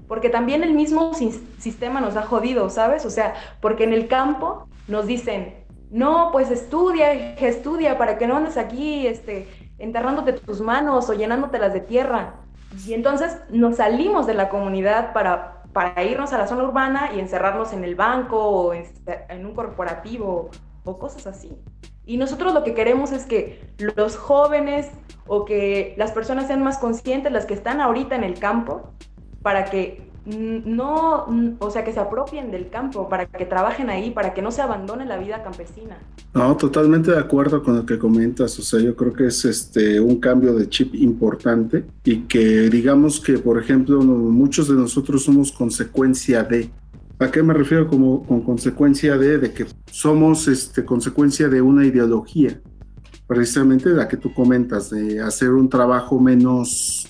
[0.09, 3.05] Porque también el mismo sistema nos ha jodido, ¿sabes?
[3.05, 5.55] O sea, porque en el campo nos dicen,
[5.89, 9.47] no, pues estudia, estudia para que no andes aquí este,
[9.79, 12.41] enterrándote tus manos o llenándotelas de tierra.
[12.85, 17.19] Y entonces nos salimos de la comunidad para para irnos a la zona urbana y
[17.19, 20.49] encerrarnos en el banco o en, un corporativo
[20.85, 21.51] o cosas así.
[22.05, 24.89] Y nosotros lo que queremos es que los jóvenes
[25.27, 28.93] o que las personas sean más conscientes, las que están ahorita en el campo,
[29.41, 31.25] para que no,
[31.59, 34.61] o sea, que se apropien del campo, para que trabajen ahí, para que no se
[34.61, 35.97] abandone la vida campesina.
[36.33, 39.99] No, totalmente de acuerdo con lo que comentas, o sea, yo creo que es este
[39.99, 45.51] un cambio de chip importante y que digamos que, por ejemplo, muchos de nosotros somos
[45.51, 46.69] consecuencia de
[47.17, 51.85] ¿A qué me refiero como con consecuencia de, de que somos este, consecuencia de una
[51.85, 52.59] ideología?
[53.25, 57.04] Precisamente la que tú comentas, de hacer un trabajo menos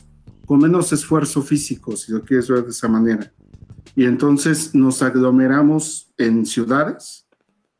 [0.46, 3.32] con menos esfuerzo físico, si lo quieres ver de esa manera.
[3.96, 7.28] Y entonces nos aglomeramos en ciudades,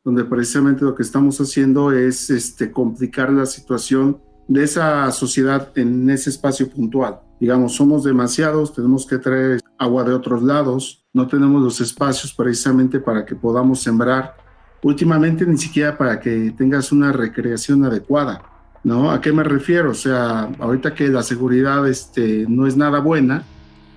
[0.04, 6.08] donde precisamente lo que estamos haciendo es este, complicar la situación de esa sociedad en
[6.08, 7.20] ese espacio puntual.
[7.40, 13.00] Digamos, somos demasiados, tenemos que traer agua de otros lados, no tenemos los espacios precisamente
[13.00, 14.36] para que podamos sembrar.
[14.82, 18.55] Últimamente ni siquiera para que tengas una recreación adecuada
[18.86, 19.10] ¿no?
[19.10, 19.90] ¿A qué me refiero?
[19.90, 23.42] O sea, ahorita que la seguridad este, no es nada buena,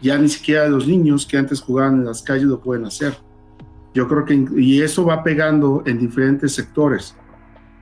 [0.01, 3.15] ya ni siquiera los niños que antes jugaban en las calles lo pueden hacer.
[3.93, 7.15] Yo creo que, y eso va pegando en diferentes sectores.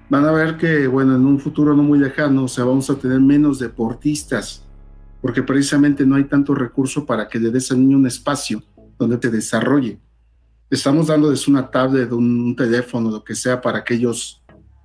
[0.10, 2.96] Van a ver que, bueno, en un futuro no muy lejano, o sea, vamos a
[2.96, 4.66] tener menos deportistas,
[5.22, 8.62] porque precisamente no hay tanto recurso para que le des al niño un espacio
[9.00, 9.98] donde te desarrolle.
[10.70, 14.44] Estamos dándoles una tablet, un teléfono, lo que sea, para que ellos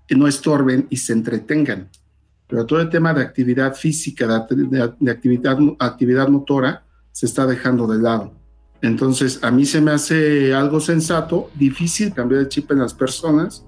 [0.08, 1.88] no estorben y se entretengan
[2.52, 7.96] pero todo el tema de actividad física, de, actividad, actividad motora, se está dejando de
[7.96, 8.30] lado.
[8.82, 13.64] Entonces, a mí se me hace algo sensato, difícil cambiar el chip en las personas.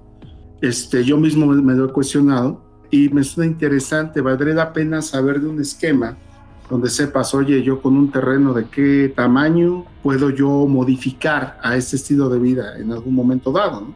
[0.61, 4.21] Este, yo mismo me, lo he cuestionado y me suena interesante.
[4.21, 6.19] Valdría la pena saber de un esquema
[6.69, 11.97] donde sepas, oye, yo con un terreno de qué tamaño puedo yo modificar a este
[11.97, 13.81] estilo de vida en algún momento dado.
[13.81, 13.95] ¿no?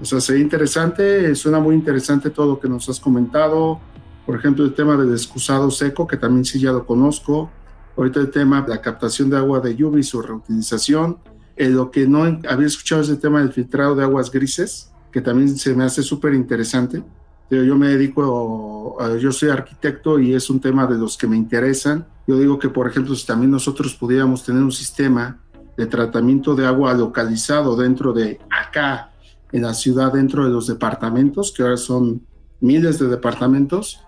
[0.00, 3.80] O sea, sería interesante, suena muy interesante todo lo que nos has comentado
[4.26, 7.50] por ejemplo, el tema del excusado seco, que también sí ya lo conozco.
[7.96, 11.18] Ahorita el tema de la captación de agua de lluvia y su reutilización.
[11.56, 15.20] Eh, lo que no había escuchado es el tema del filtrado de aguas grises, que
[15.20, 17.02] también se me hace súper interesante.
[17.50, 22.04] Yo me dedico, yo soy arquitecto y es un tema de los que me interesan.
[22.26, 25.38] Yo digo que, por ejemplo, si también nosotros pudiéramos tener un sistema
[25.76, 29.12] de tratamiento de agua localizado dentro de acá,
[29.52, 32.26] en la ciudad, dentro de los departamentos, que ahora son
[32.60, 34.00] miles de departamentos,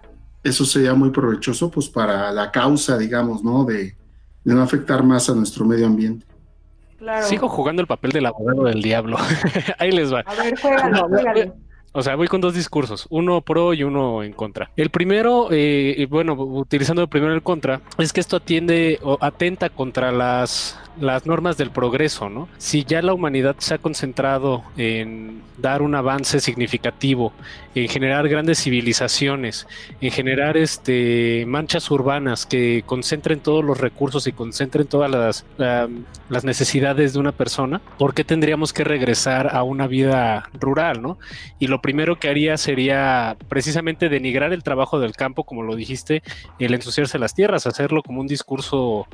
[0.47, 3.65] eso sería muy provechoso pues para la causa, digamos, ¿no?
[3.65, 3.95] De,
[4.45, 6.25] no afectar más a nuestro medio ambiente.
[7.23, 9.17] Sigo jugando el papel del abogado del diablo.
[9.79, 10.21] Ahí les va.
[10.21, 11.09] A ver, juégalo,
[11.93, 14.71] O sea, voy con dos discursos, uno pro y uno en contra.
[14.77, 19.69] El primero, eh, bueno, utilizando el primero el contra, es que esto atiende o atenta
[19.69, 22.49] contra las las normas del progreso, ¿no?
[22.59, 27.33] Si ya la humanidad se ha concentrado en dar un avance significativo,
[27.75, 29.67] en generar grandes civilizaciones,
[30.01, 35.45] en generar este manchas urbanas que concentren todos los recursos y concentren todas las,
[36.29, 41.19] las necesidades de una persona, ¿por qué tendríamos que regresar a una vida rural, ¿no?
[41.59, 46.23] Y lo primero que haría sería precisamente denigrar el trabajo del campo, como lo dijiste,
[46.59, 49.07] el ensuciarse las tierras, hacerlo como un discurso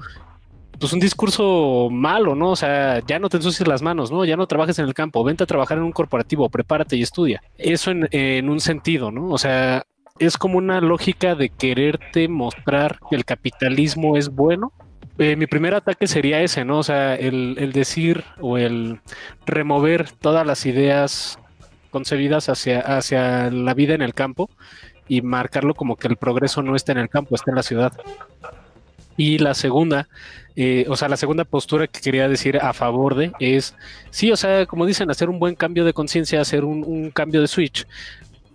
[0.83, 2.51] pues un discurso malo, ¿no?
[2.51, 4.25] O sea, ya no te ensucies las manos, ¿no?
[4.25, 7.41] Ya no trabajes en el campo, vente a trabajar en un corporativo, prepárate y estudia.
[7.57, 9.29] Eso en, un sentido, ¿no?
[9.29, 9.85] O sea,
[10.19, 14.73] es como una lógica de quererte mostrar que el capitalismo es bueno.
[15.19, 16.79] Eh, mi primer ataque sería ese, ¿no?
[16.79, 18.99] O sea, el, el decir o el
[19.47, 21.39] remover todas las ideas
[21.93, 24.51] concebidas hacia, hacia la vida en el campo
[25.07, 27.93] y marcarlo como que el progreso no está en el campo, está en la ciudad.
[29.17, 30.09] Y la segunda,
[30.57, 33.75] eh, o sea, la segunda postura que quería decir a favor de es,
[34.11, 37.49] sí, o sea, como dicen, hacer un buen cambio de conciencia, hacer un, cambio de
[37.49, 37.87] switch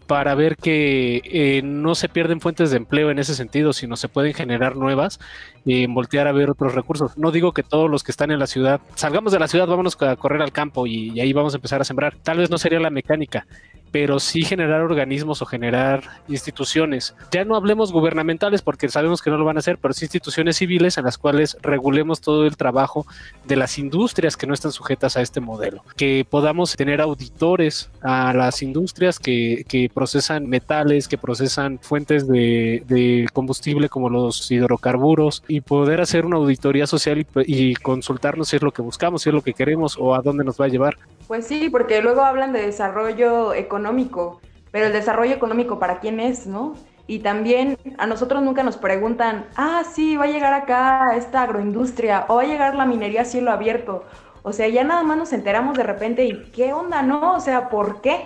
[0.07, 4.07] para ver que eh, no se pierden fuentes de empleo en ese sentido, sino se
[4.07, 5.19] pueden generar nuevas
[5.65, 7.17] y voltear a ver otros recursos.
[7.17, 10.01] No digo que todos los que están en la ciudad, salgamos de la ciudad, vámonos
[10.01, 12.15] a correr al campo y ahí vamos a empezar a sembrar.
[12.23, 13.45] Tal vez no sería la mecánica,
[13.91, 17.15] pero sí generar organismos o generar instituciones.
[17.31, 20.57] Ya no hablemos gubernamentales porque sabemos que no lo van a hacer, pero sí instituciones
[20.57, 23.05] civiles en las cuales regulemos todo el trabajo
[23.45, 25.83] de las industrias que no están sujetas a este modelo.
[25.95, 33.27] Que podamos tener auditores a las industrias que, que procesan metales, que procesan fuentes de,
[33.33, 38.71] combustible como los hidrocarburos y poder hacer una auditoría social y consultarnos si es lo
[38.71, 40.97] que buscamos, si es lo que queremos o a dónde nos va a llevar.
[41.27, 44.39] Pues sí, porque luego hablan de desarrollo económico,
[44.71, 46.75] pero el desarrollo económico para quién es, ¿no?
[47.05, 52.25] Y también a nosotros nunca nos preguntan, ah, sí, va a llegar acá esta agroindustria
[52.29, 54.03] o va a llegar la minería a cielo abierto.
[54.43, 57.35] O sea, ya nada más nos enteramos de repente y qué onda, ¿no?
[57.35, 58.25] O sea, ¿por qué?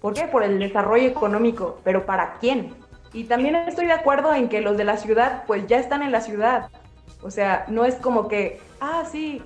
[0.00, 0.26] ¿Por qué?
[0.26, 2.74] Por el desarrollo económico, pero ¿para quién?
[3.12, 6.12] Y también estoy de acuerdo en que los de la ciudad pues ya están en
[6.12, 6.70] la ciudad.
[7.22, 9.42] O sea, no es como que, ah, sí,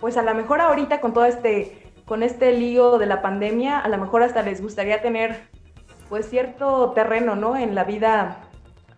[0.00, 3.88] pues a lo mejor ahorita con todo este con este lío de la pandemia, a
[3.88, 5.48] lo mejor hasta les gustaría tener
[6.08, 7.56] pues cierto terreno, ¿no?
[7.56, 8.38] En la vida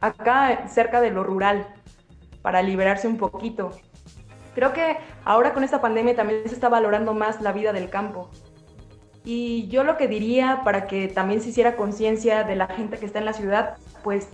[0.01, 1.67] acá cerca de lo rural
[2.43, 3.71] para liberarse un poquito.
[4.55, 8.31] Creo que ahora con esta pandemia también se está valorando más la vida del campo.
[9.25, 13.07] Y yo lo que diría para que también se hiciera conciencia de la gente que
[13.07, 14.29] está en la ciudad, pues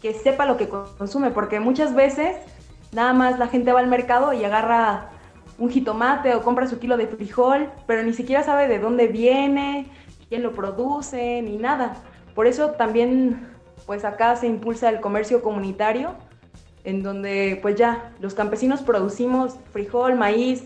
[0.00, 2.36] que sepa lo que consume, porque muchas veces
[2.92, 5.10] nada más la gente va al mercado y agarra
[5.60, 9.86] un jitomate o compra su kilo de frijol, pero ni siquiera sabe de dónde viene,
[10.28, 11.96] quién lo produce, ni nada.
[12.34, 13.46] Por eso también,
[13.86, 16.14] pues acá se impulsa el comercio comunitario,
[16.82, 20.64] en donde pues ya los campesinos producimos frijol, maíz,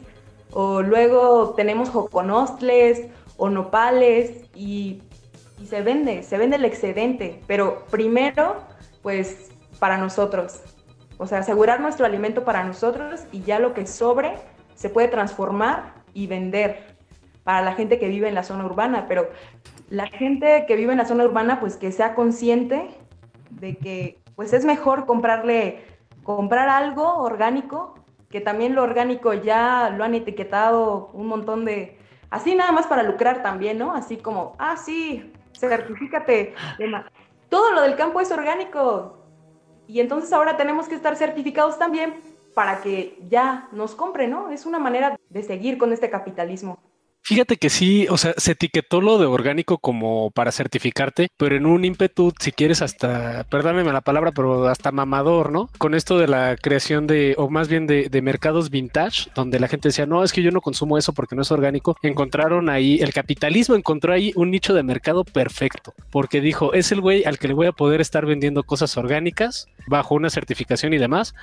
[0.52, 5.02] o luego tenemos joconostles o nopales y,
[5.68, 8.62] se vende, se vende el excedente, pero primero
[9.02, 10.60] pues para nosotros.
[11.18, 14.34] O sea, asegurar nuestro alimento para nosotros y ya lo que sobre
[14.74, 16.94] se puede transformar y vender
[17.44, 19.28] para la gente que vive en la zona urbana, pero
[19.90, 22.88] la gente que vive en la zona urbana, pues que sea consciente
[23.50, 25.84] de que pues es mejor comprarle,
[26.22, 27.94] comprar algo orgánico,
[28.30, 31.98] que también lo orgánico ya lo han etiquetado un montón de,
[32.30, 33.94] así nada más para lucrar también, ¿no?
[33.94, 36.54] Así como, ah, sí, certifícate.
[37.48, 39.18] Todo lo del campo es orgánico.
[39.86, 42.14] Y entonces ahora tenemos que estar certificados también
[42.54, 44.50] para que ya nos compre, ¿no?
[44.50, 46.78] Es una manera de seguir con este capitalismo.
[47.26, 51.64] Fíjate que sí, o sea, se etiquetó lo de orgánico como para certificarte, pero en
[51.64, 55.70] un ímpetu, si quieres, hasta, perdóname la palabra, pero hasta mamador, ¿no?
[55.78, 59.68] Con esto de la creación de, o más bien de, de, mercados vintage, donde la
[59.68, 62.98] gente decía, no, es que yo no consumo eso porque no es orgánico, encontraron ahí,
[63.00, 67.38] el capitalismo encontró ahí un nicho de mercado perfecto, porque dijo, es el güey al
[67.38, 71.34] que le voy a poder estar vendiendo cosas orgánicas bajo una certificación y demás,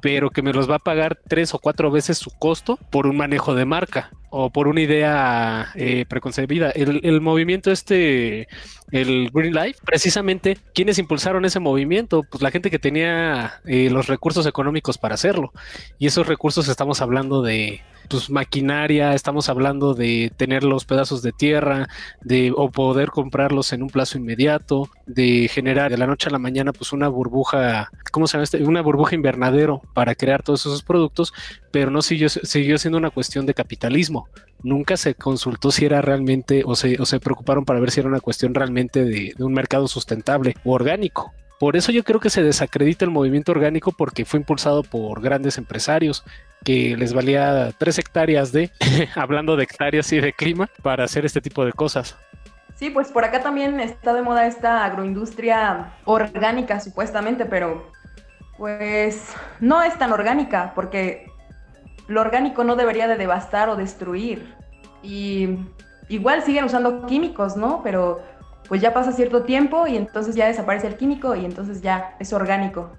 [0.00, 3.16] pero que me los va a pagar tres o cuatro veces su costo por un
[3.16, 6.70] manejo de marca o por una idea eh, preconcebida.
[6.70, 8.48] El, movimiento este,
[8.90, 12.22] el Green Life, precisamente, ¿quiénes impulsaron ese movimiento?
[12.22, 15.52] Pues la gente que tenía eh, los recursos económicos para hacerlo.
[15.98, 21.32] Y esos recursos estamos hablando de pues maquinaria, estamos hablando de tener los pedazos de
[21.32, 21.88] tierra,
[22.22, 26.38] de o poder comprarlos en un plazo inmediato, de generar de la noche a la
[26.38, 28.62] mañana pues una burbuja, ¿cómo se llama este?
[28.62, 31.34] Una burbuja invernadero para crear todos esos productos,
[31.70, 34.28] pero no siguió, siguió siendo una cuestión de capitalismo.
[34.62, 38.08] Nunca se consultó si era realmente o se, o se preocuparon para ver si era
[38.08, 41.32] una cuestión realmente de, de un mercado sustentable o orgánico.
[41.58, 45.58] Por eso yo creo que se desacredita el movimiento orgánico porque fue impulsado por grandes
[45.58, 46.24] empresarios
[46.64, 48.70] que les valía tres hectáreas de,
[49.16, 52.16] hablando de hectáreas y de clima, para hacer este tipo de cosas.
[52.76, 57.90] Sí, pues por acá también está de moda esta agroindustria orgánica supuestamente, pero
[58.56, 61.26] pues no es tan orgánica porque
[62.08, 64.54] lo orgánico no debería de devastar o destruir.
[65.02, 65.58] Y
[66.08, 67.82] igual siguen usando químicos, ¿no?
[67.82, 68.20] Pero
[68.68, 72.32] pues ya pasa cierto tiempo y entonces ya desaparece el químico y entonces ya es
[72.32, 72.90] orgánico.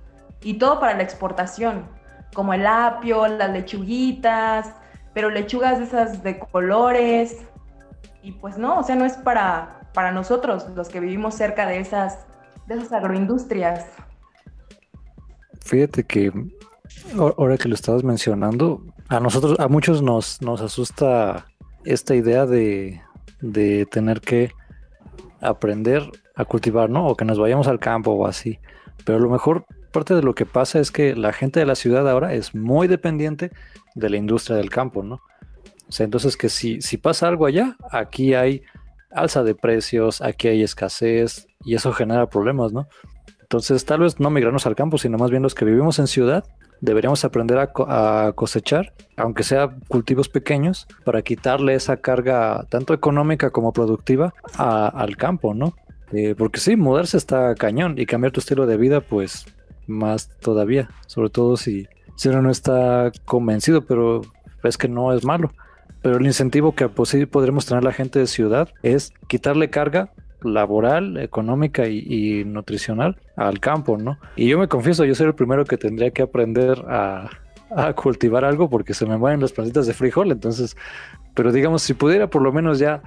[0.41, 1.86] Y todo para la exportación,
[2.34, 4.74] como el apio, las lechuguitas,
[5.13, 7.38] pero lechugas esas de colores,
[8.22, 11.80] y pues no, o sea, no es para, para nosotros, los que vivimos cerca de
[11.80, 12.26] esas,
[12.67, 13.86] de esas agroindustrias.
[15.62, 16.32] Fíjate que
[17.38, 21.48] ahora que lo estabas mencionando, a nosotros, a muchos nos, nos asusta
[21.84, 23.02] esta idea de,
[23.41, 24.52] de tener que
[25.41, 26.04] aprender
[26.36, 27.08] a cultivar, ¿no?
[27.08, 28.60] O que nos vayamos al campo o así.
[29.04, 31.76] Pero a lo mejor parte de lo que pasa es que la gente de la
[31.76, 33.52] ciudad ahora es muy dependiente
[33.95, 35.22] de la industria del campo, ¿no?
[35.88, 38.62] O sea, entonces que si, si pasa algo allá, aquí hay
[39.12, 42.88] alza de precios, aquí hay escasez y eso genera problemas, ¿no?
[43.41, 46.45] Entonces tal vez no migrarnos al campo, sino más bien los que vivimos en ciudad,
[46.82, 53.74] deberíamos aprender a, cosechar, aunque sea cultivos pequeños, para quitarle esa carga tanto económica como
[53.74, 55.74] productiva al campo, ¿no?
[56.12, 59.46] Eh, porque sí, mudarse está cañón y cambiar tu estilo de vida, pues
[59.88, 64.22] más todavía, sobre todo si, si uno no está convencido, pero
[64.63, 65.52] es que no es malo.
[66.02, 71.17] Pero el incentivo que pues, podremos tener la gente de ciudad es quitarle carga laboral,
[71.17, 74.17] económica y, nutricional al campo, ¿no?
[74.36, 77.30] Y yo me confieso, yo soy el primero que tendría que aprender a,
[77.95, 80.75] cultivar algo porque se me mueren las plantitas de frijol, entonces,
[81.36, 83.04] pero digamos, si pudiera por lo menos ya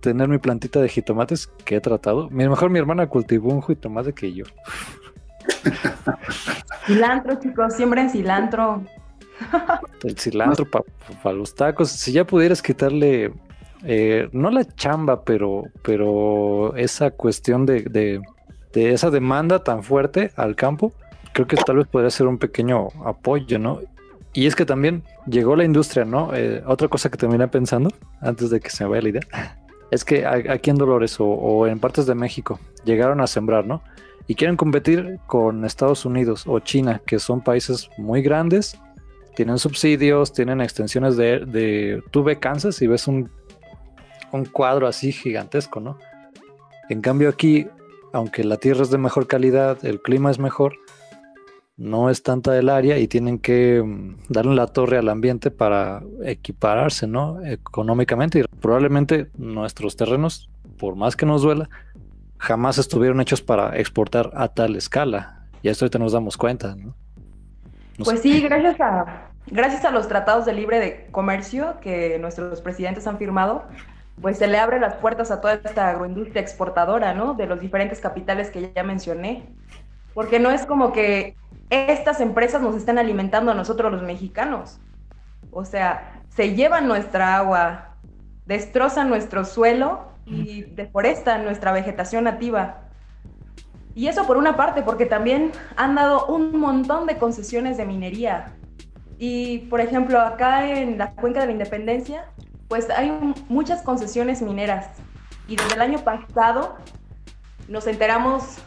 [0.00, 4.32] tener mi plantita de jitomates que he tratado, mejor mi hermana cultivó un jitomate que
[4.32, 4.44] yo.
[6.86, 8.82] Cilantro, chicos, siembren cilantro.
[10.02, 11.90] El cilantro para los tacos.
[11.90, 13.32] Si ya pudieras quitarle,
[13.84, 20.54] eh, no la chamba, pero, pero esa cuestión de, de, esa demanda tan fuerte al
[20.54, 20.92] campo,
[21.32, 23.80] creo que tal vez podría ser un pequeño apoyo, ¿no?
[24.32, 26.30] Y es que también llegó la industria, ¿no?
[26.34, 27.90] Eh, otra cosa que terminé pensando,
[28.20, 29.22] antes de que se me vaya la idea,
[29.90, 33.82] es que aquí en Dolores o en partes de México llegaron a sembrar, ¿no?
[34.28, 38.78] Y quieren competir con Estados Unidos o China, que son países muy grandes
[39.34, 43.30] tienen subsidios, tienen extensiones de, de tú ve Kansas y ves un,
[44.32, 45.98] un cuadro así gigantesco, ¿no?
[46.88, 47.68] En cambio aquí,
[48.12, 50.74] aunque la tierra es de mejor calidad, el clima es mejor,
[51.76, 56.02] no es tanta el área y tienen que mm, darle la torre al ambiente para
[56.24, 57.42] equipararse, ¿no?
[57.44, 61.70] Económicamente y probablemente nuestros terrenos, por más que nos duela,
[62.36, 65.46] jamás estuvieron hechos para exportar a tal escala.
[65.62, 66.94] Y esto ahorita nos damos cuenta, ¿no?
[68.04, 73.06] pues sí, gracias a, gracias a los tratados de libre de comercio que nuestros presidentes
[73.06, 73.64] han firmado,
[74.20, 77.34] pues se le abre las puertas a toda esta agroindustria exportadora, ¿no?
[77.34, 79.44] De los diferentes capitales que ya mencioné.
[80.14, 81.36] Porque no es como que
[81.70, 84.80] estas empresas nos estén alimentando a nosotros los mexicanos.
[85.50, 87.96] O sea, se llevan nuestra agua,
[88.46, 92.82] destrozan nuestro suelo y deforestan nuestra vegetación nativa.
[93.94, 98.52] Y eso por una parte, porque también han dado un montón de concesiones de minería.
[99.18, 102.24] Y, por ejemplo, acá en la Cuenca de la Independencia,
[102.70, 103.10] pues hay
[103.48, 104.86] muchas concesiones mineras.
[105.48, 106.76] Y desde el año pasado
[107.68, 108.58] nos enteramos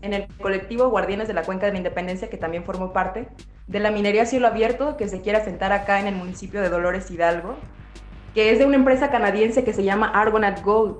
[0.00, 3.28] en el colectivo Guardianes de la Cuenca de la Independencia, que también formó parte,
[3.66, 7.10] de la minería cielo abierto que se quiere asentar acá en el municipio de Dolores
[7.10, 7.54] Hidalgo,
[8.34, 10.96] que es de una empresa canadiense que se llama Argonaut Gold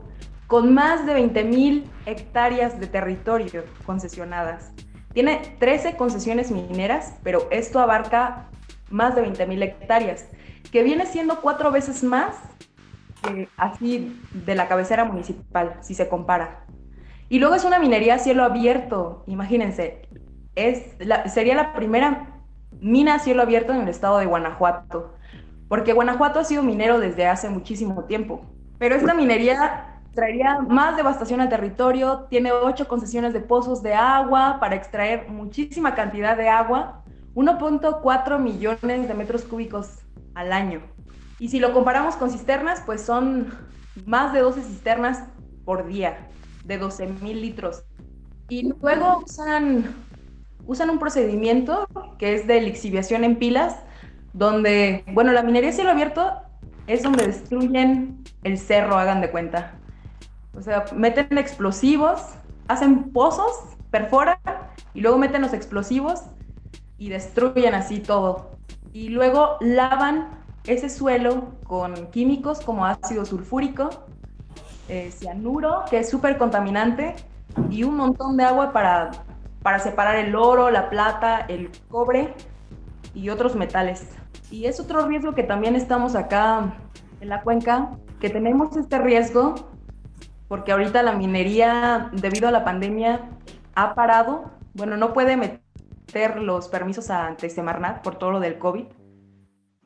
[0.46, 4.70] con más de 20.000 hectáreas de territorio concesionadas.
[5.14, 8.50] Tiene 13 concesiones mineras, pero esto abarca
[8.90, 10.26] más de 20.000 hectáreas,
[10.70, 12.36] que viene siendo cuatro veces más
[13.56, 16.64] así de la cabecera municipal, si se compara.
[17.28, 20.08] Y luego es una minería a cielo abierto, imagínense,
[20.54, 20.96] es
[21.32, 22.42] sería la primera
[22.80, 25.14] mina a cielo abierto en el estado de Guanajuato,
[25.68, 28.44] porque Guanajuato ha sido minero desde hace muchísimo tiempo,
[28.78, 34.56] pero esta minería traería más devastación al territorio, tiene ocho concesiones de pozos de agua
[34.58, 40.00] para extraer muchísima cantidad de agua, 1.4 millones de metros cúbicos
[40.34, 40.82] al año.
[41.38, 43.48] Y si lo comparamos con cisternas, pues son
[44.06, 45.24] más de 12 cisternas
[45.64, 46.28] por día,
[46.64, 47.84] de 12 mil litros.
[48.48, 49.94] Y luego usan,
[50.66, 51.86] usan un procedimiento
[52.18, 53.76] que es de lixiviación en pilas,
[54.32, 56.32] donde, bueno, la minería cielo abierto
[56.86, 59.78] es donde destruyen el cerro, hagan de cuenta.
[60.54, 62.20] O sea, meten explosivos,
[62.68, 63.52] hacen pozos,
[63.90, 64.38] perforan
[64.94, 66.22] y luego meten los explosivos
[66.98, 68.50] y destruyen así todo.
[68.92, 70.28] Y luego lavan
[70.66, 73.88] ese suelo con químicos como ácido sulfúrico,
[74.88, 77.14] eh, cianuro, que es súper contaminante,
[77.70, 79.10] y un montón de agua para,
[79.62, 82.34] para separar el oro, la plata, el cobre
[83.14, 84.08] y otros metales.
[84.50, 86.74] Y es otro riesgo que también estamos acá
[87.20, 89.54] en la cuenca, que tenemos este riesgo
[90.50, 93.20] porque ahorita la minería, debido a la pandemia,
[93.76, 94.50] ha parado.
[94.74, 95.60] Bueno, no puede meter
[96.36, 98.86] los permisos ante Semarnat por todo lo del COVID,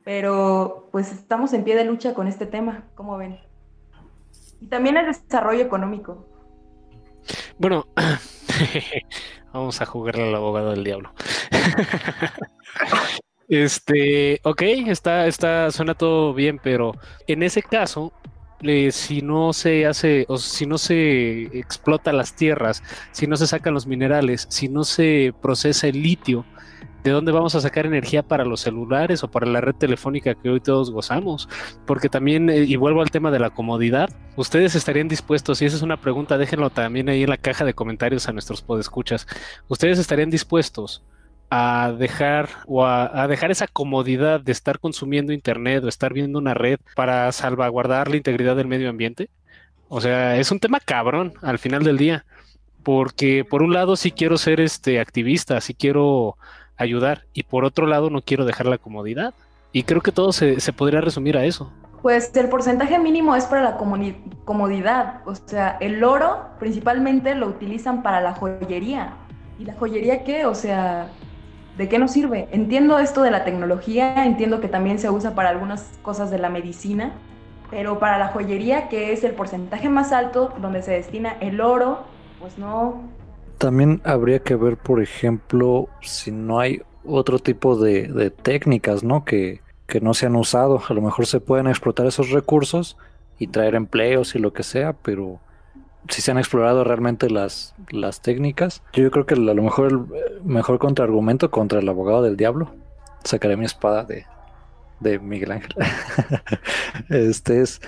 [0.04, 3.40] pero pues estamos en pie de lucha con este tema, ¿cómo ven?
[4.60, 6.26] Y también el desarrollo económico.
[7.58, 7.86] Bueno,
[9.52, 11.12] vamos a jugarle al abogado del diablo.
[13.48, 16.92] este, ok, está, está, suena todo bien, pero
[17.26, 18.12] en ese caso,
[18.90, 23.74] si no se hace, o si no se explota las tierras, si no se sacan
[23.74, 26.44] los minerales, si no se procesa el litio,
[27.02, 30.48] ¿de dónde vamos a sacar energía para los celulares o para la red telefónica que
[30.48, 31.48] hoy todos gozamos?
[31.86, 35.76] Porque también, eh, y vuelvo al tema de la comodidad, ¿ustedes estarían dispuestos, y esa
[35.76, 39.26] es una pregunta, déjenlo también ahí en la caja de comentarios a nuestros podescuchas,
[39.68, 41.02] ¿ustedes estarían dispuestos
[41.56, 46.52] a dejar o a, dejar esa comodidad de estar consumiendo internet o estar viendo una
[46.52, 49.30] red para salvaguardar la integridad del medio ambiente.
[49.88, 52.24] O sea, es un tema cabrón al final del día,
[52.82, 56.36] porque por un lado sí quiero ser este activista, sí quiero
[56.76, 59.32] ayudar y por otro lado no quiero dejar la comodidad.
[59.70, 61.72] Y creo que todo se, se podría resumir a eso.
[62.02, 63.76] Pues el porcentaje mínimo es para la
[64.44, 69.14] comodidad, o sea, el oro principalmente lo utilizan para la joyería.
[69.60, 70.46] ¿Y la joyería qué?
[70.46, 71.08] O sea,
[71.78, 72.48] ¿de qué nos sirve?
[72.52, 76.48] Entiendo esto de la tecnología, entiendo que también se usa para algunas cosas de la
[76.48, 77.12] medicina,
[77.70, 82.04] pero para la joyería, que es el porcentaje más alto, donde se destina el oro,
[82.40, 83.02] pues no.
[83.58, 89.24] También habría que ver, por ejemplo, si no hay otro tipo de, de técnicas, ¿no?
[89.24, 90.80] Que, que no se han usado.
[90.88, 92.96] A lo mejor se pueden explotar esos recursos
[93.38, 95.40] y traer empleos y lo que sea, pero
[96.08, 98.82] si se han explorado realmente las, las técnicas.
[98.92, 102.74] Yo creo que a lo mejor el mejor contraargumento contra el abogado del diablo,
[103.24, 104.26] sacaré mi espada de,
[105.00, 105.74] de Miguel Ángel.
[107.08, 107.80] este es,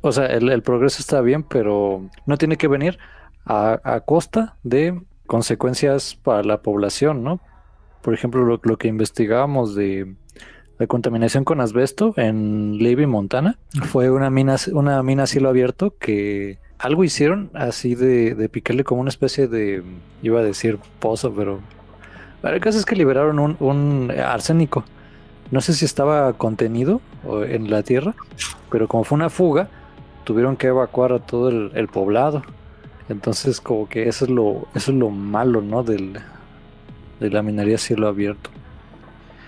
[0.00, 2.98] o sea, el, progreso está bien, pero no tiene que venir
[3.44, 7.40] a, a, costa de consecuencias para la población, ¿no?
[8.02, 10.14] Por ejemplo, lo, lo que investigábamos de
[10.78, 15.96] la contaminación con asbesto en Levy, Montana, fue una mina, una mina a cielo abierto
[15.98, 19.82] que algo hicieron así de, de picarle como una especie de,
[20.22, 21.60] iba a decir pozo, pero
[22.42, 24.84] el caso es que liberaron un, arsénico.
[25.50, 27.00] No sé si estaba contenido
[27.46, 28.14] en la tierra,
[28.70, 29.68] pero como fue una fuga,
[30.24, 32.42] tuvieron que evacuar a todo el, poblado.
[33.08, 35.82] Entonces, como que eso es lo, eso es lo malo, ¿no?
[35.82, 36.18] Del,
[37.20, 38.50] de la minería cielo abierto.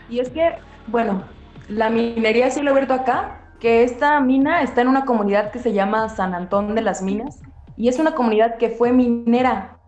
[0.08, 0.52] Y es que,
[0.86, 1.24] bueno,
[1.68, 6.08] la minería cielo abierto acá que esta mina está en una comunidad que se llama
[6.08, 7.40] San Antón de las Minas
[7.76, 9.78] y es una comunidad que fue minera.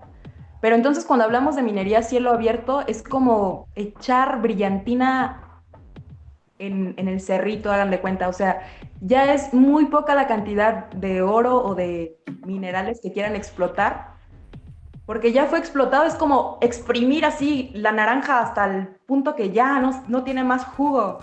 [0.61, 5.47] Pero entonces cuando hablamos de minería cielo abierto es como echar brillantina
[6.59, 8.29] en, el cerrito, hagan de cuenta.
[8.29, 8.61] O sea,
[9.01, 14.14] ya es muy poca la cantidad de oro o de minerales que quieran explotar,
[15.05, 19.79] porque ya fue explotado, es como exprimir así la naranja hasta el punto que ya
[19.79, 21.19] no, no tiene más jugo.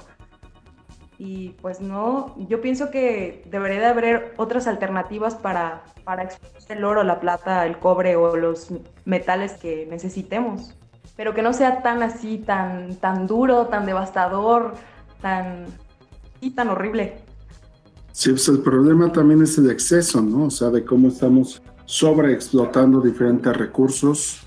[1.26, 6.28] Y pues no, yo pienso que debería de haber otras alternativas para, para
[6.67, 8.67] el oro, la plata, el cobre o los
[9.05, 10.76] metales que necesitemos.
[11.15, 14.74] Pero que no sea tan así, tan, tan duro, tan devastador,
[15.21, 15.67] tan,
[16.41, 17.13] y tan horrible.
[18.11, 20.47] Sí, pues el problema también es el exceso, ¿no?
[20.47, 24.43] O sea, de cómo estamos sobreexplotando diferentes recursos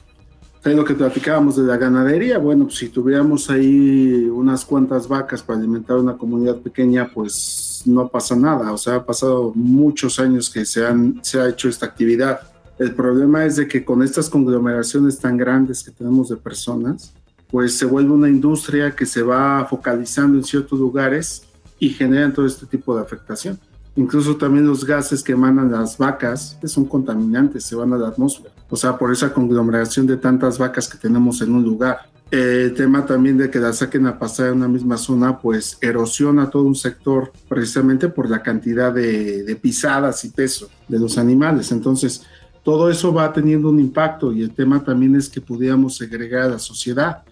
[0.74, 5.58] lo que platicábamos de la ganadería, bueno, pues, si tuviéramos ahí unas cuantas vacas para
[5.58, 8.72] alimentar una comunidad pequeña, pues no pasa nada.
[8.72, 12.40] O sea, ha pasado muchos años que se, han, se ha hecho esta actividad.
[12.78, 17.12] El problema es de que con estas conglomeraciones tan grandes que tenemos de personas,
[17.48, 21.44] pues se vuelve una industria que se va focalizando en ciertos lugares
[21.78, 23.58] y generan todo este tipo de afectación.
[23.94, 28.08] Incluso también los gases que emanan las vacas, que son contaminantes, se van a la
[28.08, 28.55] atmósfera.
[28.68, 32.10] O sea, por esa conglomeración de tantas vacas que tenemos en un lugar.
[32.30, 36.50] El tema también de que la saquen a pasar en una misma zona, pues erosiona
[36.50, 41.70] todo un sector precisamente por la cantidad de, de pisadas y peso de los animales.
[41.70, 42.22] Entonces,
[42.64, 46.48] todo eso va teniendo un impacto y el tema también es que pudiéramos segregar a
[46.48, 47.22] la sociedad,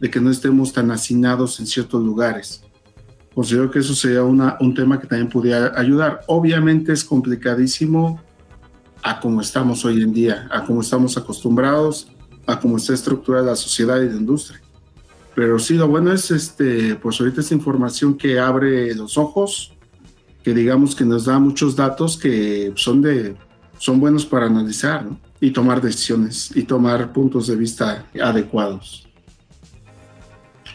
[0.00, 2.62] de que no estemos tan hacinados en ciertos lugares.
[3.34, 6.22] Considero que eso sería una, un tema que también pudiera ayudar.
[6.26, 8.20] Obviamente es complicadísimo
[9.02, 12.08] a cómo estamos hoy en día, a cómo estamos acostumbrados,
[12.46, 14.60] a cómo está estructurada la sociedad y la industria.
[15.34, 19.72] Pero sí, lo bueno es, este, pues ahorita esta información que abre los ojos,
[20.42, 23.36] que digamos que nos da muchos datos que son de,
[23.78, 25.06] son buenos para analizar
[25.40, 29.08] y tomar decisiones y tomar puntos de vista adecuados.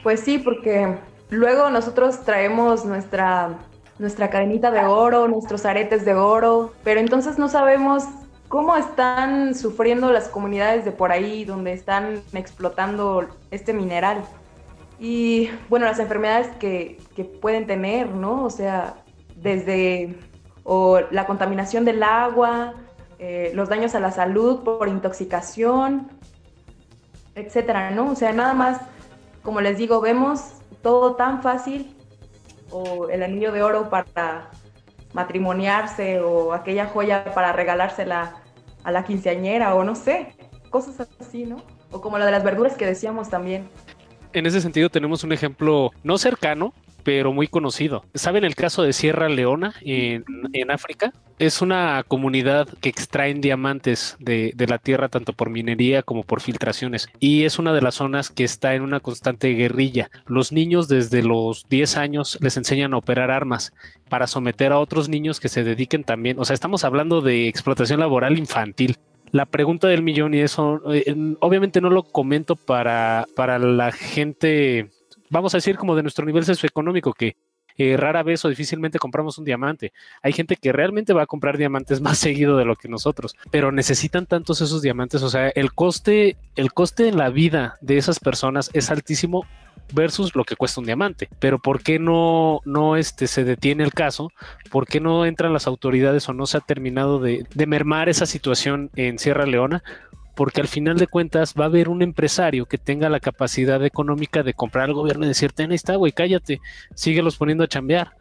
[0.02, 0.98] Pues sí, porque
[1.30, 3.58] luego nosotros traemos nuestra,
[4.00, 8.04] nuestra cadenita de oro, nuestros aretes de oro, pero entonces no sabemos
[8.48, 14.24] cómo están sufriendo las comunidades de por ahí donde están explotando este mineral.
[15.00, 18.44] Y bueno, las enfermedades que, que pueden tener, ¿no?
[18.44, 18.96] O sea,
[19.36, 20.18] desde
[20.64, 22.74] o la contaminación del agua,
[23.20, 26.08] eh, los daños a la salud por intoxicación,
[27.36, 28.12] etcétera, ¿no?
[28.12, 28.80] O sea, nada más
[29.46, 30.42] como les digo, vemos
[30.82, 31.95] todo tan fácil,
[32.72, 34.50] o el anillo de oro para
[35.14, 38.36] matrimoniarse, o aquella joya para regalársela
[38.84, 40.36] a la quinceañera, o no sé,
[40.70, 41.58] cosas así, ¿no?
[41.92, 43.70] O como la de las verduras que decíamos también.
[44.34, 46.74] En ese sentido tenemos un ejemplo no cercano,
[47.06, 48.04] pero muy conocido.
[48.16, 50.26] ¿Saben el caso de Sierra Leona en,
[50.72, 51.14] África?
[51.38, 57.08] Es una comunidad que extraen diamantes de, la tierra tanto por minería como por filtraciones
[57.20, 60.10] y es una de las zonas que está en una constante guerrilla.
[60.26, 63.72] Los niños desde los 10 años les enseñan a operar armas
[64.10, 68.00] para someter a otros niños que se dediquen también, o sea, estamos hablando de explotación
[68.00, 68.98] laboral infantil
[69.32, 74.92] la pregunta del millón y eso, eh, obviamente no lo comento para, para la gente
[75.30, 77.36] vamos a decir, como de nuestro nivel socioeconómico, que
[77.78, 79.92] eh, rara vez o difícilmente compramos un diamante.
[80.22, 83.72] Hay gente que realmente va a comprar diamantes más seguido de lo que nosotros, pero
[83.72, 85.22] necesitan tantos esos diamantes.
[85.24, 89.46] O sea, el coste, el coste en la vida de esas personas es altísimo
[89.94, 91.30] versus lo que cuesta un diamante.
[91.40, 94.32] Pero ¿por qué no, no este, se detiene el caso?
[94.72, 98.26] ¿Por qué no entran las autoridades o no se ha terminado de, de mermar esa
[98.26, 99.84] situación en Sierra Leona?
[100.36, 104.44] Porque al final de cuentas va a haber un empresario que tenga la capacidad económica
[104.44, 106.62] de comprar al gobierno y decirte, ahí está, güey, cállate,
[106.94, 108.12] síguelos poniendo a chambear,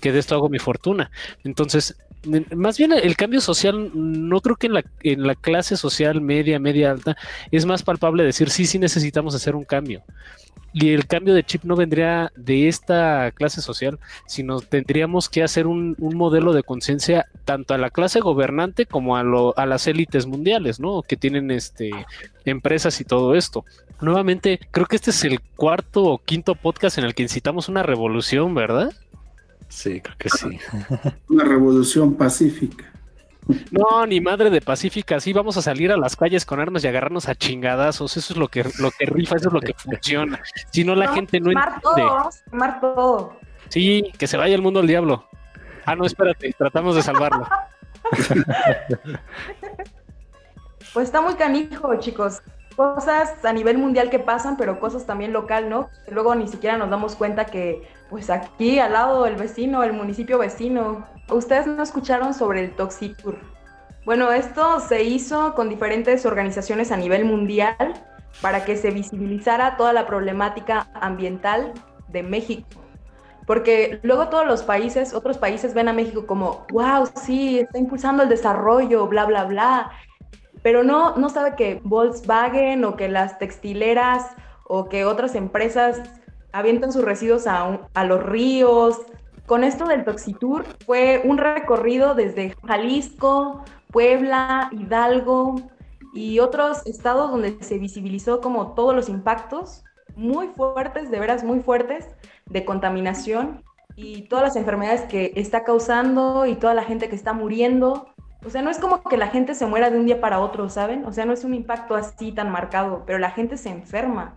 [0.00, 1.10] que de esto hago mi fortuna.
[1.42, 1.96] Entonces,
[2.54, 6.58] más bien el cambio social, no creo que en la, en la clase social media,
[6.58, 7.16] media alta,
[7.50, 10.02] es más palpable decir, sí, sí necesitamos hacer un cambio
[10.74, 15.68] y el cambio de chip no vendría de esta clase social, sino tendríamos que hacer
[15.68, 20.26] un, modelo de conciencia tanto a la clase gobernante como a, lo, a las élites
[20.26, 21.02] mundiales, ¿no?
[21.02, 21.92] Que tienen este
[22.44, 23.64] empresas y todo esto.
[24.00, 27.84] Nuevamente, creo que este es el cuarto o quinto podcast en el que incitamos una
[27.84, 28.92] revolución, ¿verdad?
[29.68, 30.58] Sí, creo que sí.
[31.28, 32.92] Una revolución pacífica.
[33.70, 36.88] No, ni madre de pacífica, sí, vamos a salir a las calles con armas y
[36.88, 40.40] agarrarnos a chingadazos, eso es lo que, lo que rifa, eso es lo que funciona.
[40.70, 41.80] Si no, la gente no entiende.
[41.82, 42.30] Todo,
[42.80, 43.36] todo.
[43.68, 45.26] Sí, que se vaya el mundo al diablo.
[45.84, 47.46] Ah, no, espérate, tratamos de salvarlo.
[50.92, 52.40] Pues está muy canijo, chicos.
[52.76, 55.88] Cosas a nivel mundial que pasan, pero cosas también local, ¿no?
[56.08, 57.82] Luego ni siquiera nos damos cuenta que,
[58.14, 63.36] pues aquí al lado el vecino, el municipio vecino, Ustedes no escucharon sobre el Toxicur.
[64.04, 67.74] Bueno, esto se hizo con diferentes organizaciones a nivel mundial
[68.40, 71.72] para que se visibilizara toda la problemática ambiental
[72.06, 72.68] de México.
[73.48, 78.22] Porque luego todos los países, otros países ven a México como, wow, sí, está impulsando
[78.22, 79.90] el desarrollo, bla, bla, bla.
[80.62, 84.30] Pero no, no sabe que Volkswagen o que las textileras
[84.68, 86.00] o que otras empresas
[86.54, 89.00] avientan sus residuos a, a los ríos,
[89.46, 95.56] con esto del Toxitour fue un recorrido desde Jalisco, Puebla, Hidalgo
[96.14, 99.84] y otros estados donde se visibilizó como todos los impactos
[100.16, 102.08] muy fuertes, de veras muy fuertes,
[102.46, 103.62] de contaminación
[103.96, 108.06] y todas las enfermedades que está causando y toda la gente que está muriendo.
[108.46, 110.70] O sea, no es como que la gente se muera de un día para otro,
[110.70, 111.04] ¿saben?
[111.04, 114.36] O sea, no es un impacto así tan marcado, pero la gente se enferma.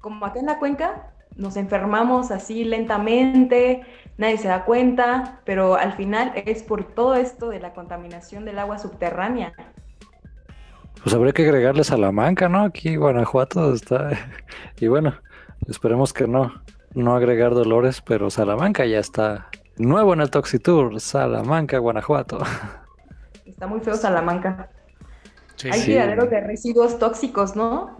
[0.00, 3.82] Como acá en la cuenca, nos enfermamos así lentamente,
[4.18, 8.58] nadie se da cuenta, pero al final es por todo esto de la contaminación del
[8.58, 9.52] agua subterránea.
[11.02, 12.62] Pues habría que agregarle Salamanca, ¿no?
[12.62, 14.10] Aquí Guanajuato está.
[14.80, 15.14] Y bueno,
[15.68, 16.52] esperemos que no,
[16.94, 22.38] no agregar Dolores, pero Salamanca ya está nuevo en el Toxitour, Salamanca, Guanajuato.
[23.44, 24.68] Está muy feo Salamanca.
[25.70, 27.96] Hay tiraderos de residuos tóxicos, ¿no?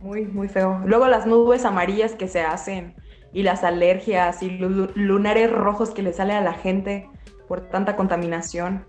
[0.00, 0.80] Muy, muy feo.
[0.86, 2.94] Luego las nubes amarillas que se hacen
[3.32, 7.08] y las alergias y lunares rojos que le sale a la gente
[7.46, 8.86] por tanta contaminación.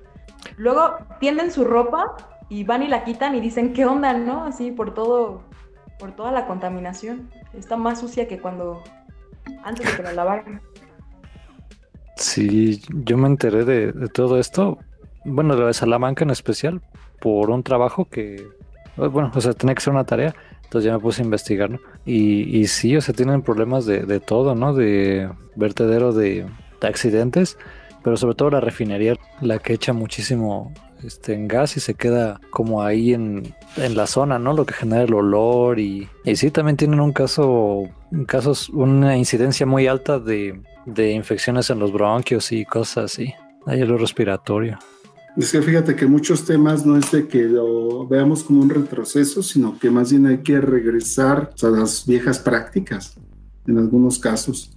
[0.57, 2.15] Luego tienden su ropa
[2.49, 4.45] y van y la quitan y dicen, ¿qué onda, no?
[4.45, 5.43] Así por todo,
[5.99, 7.29] por toda la contaminación.
[7.53, 8.81] Está más sucia que cuando,
[9.63, 10.61] antes de que la lavaran.
[12.15, 14.77] Sí, yo me enteré de, todo esto,
[15.25, 16.81] bueno, de Salamanca en especial,
[17.19, 18.47] por un trabajo que,
[18.95, 20.35] bueno, o sea, tenía que ser una tarea
[20.71, 21.79] Entonces ya me puse a investigar, ¿no?
[22.05, 24.73] Y, sí, o sea, tienen problemas de, todo, ¿no?
[24.73, 26.45] De vertedero de,
[26.79, 27.57] de accidentes,
[28.05, 30.71] pero sobre todo la refinería, la que echa muchísimo
[31.03, 34.53] este, en gas y se queda como ahí en, en la zona, ¿no?
[34.53, 37.89] Lo que genera el olor y, sí, también tienen un caso,
[38.25, 43.33] casos, una incidencia muy alta de, de infecciones en los bronquios y cosas así,
[43.65, 44.79] ahí lo respiratorio.
[45.37, 49.41] Es que fíjate que muchos temas no es de que lo veamos como un retroceso,
[49.41, 53.15] sino que más bien hay que regresar a las viejas prácticas,
[53.65, 54.71] en algunos casos.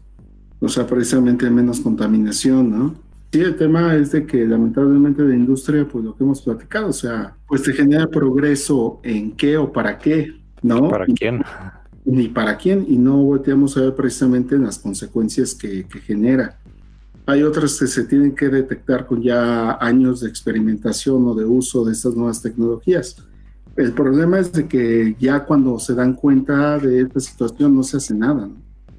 [0.60, 2.94] O sea, precisamente menos contaminación, ¿no?
[3.32, 6.92] Sí, el tema es de que lamentablemente la industria, pues lo que hemos platicado, o
[6.92, 10.88] sea, pues te genera progreso en qué o para qué, ¿no?
[10.88, 11.42] ¿Para quién?
[12.04, 16.58] Ni para quién, y no volteamos a ver precisamente las consecuencias que, que genera.
[17.26, 21.84] Hay otras que se tienen que detectar con ya años de experimentación o de uso
[21.84, 23.16] de estas nuevas tecnologías.
[23.76, 27.96] El problema es de que ya cuando se dan cuenta de esta situación no se
[27.96, 28.46] hace nada.
[28.46, 28.56] ¿no?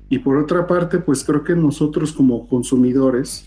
[0.10, 3.46] Y por otra parte, pues creo que nosotros como consumidores,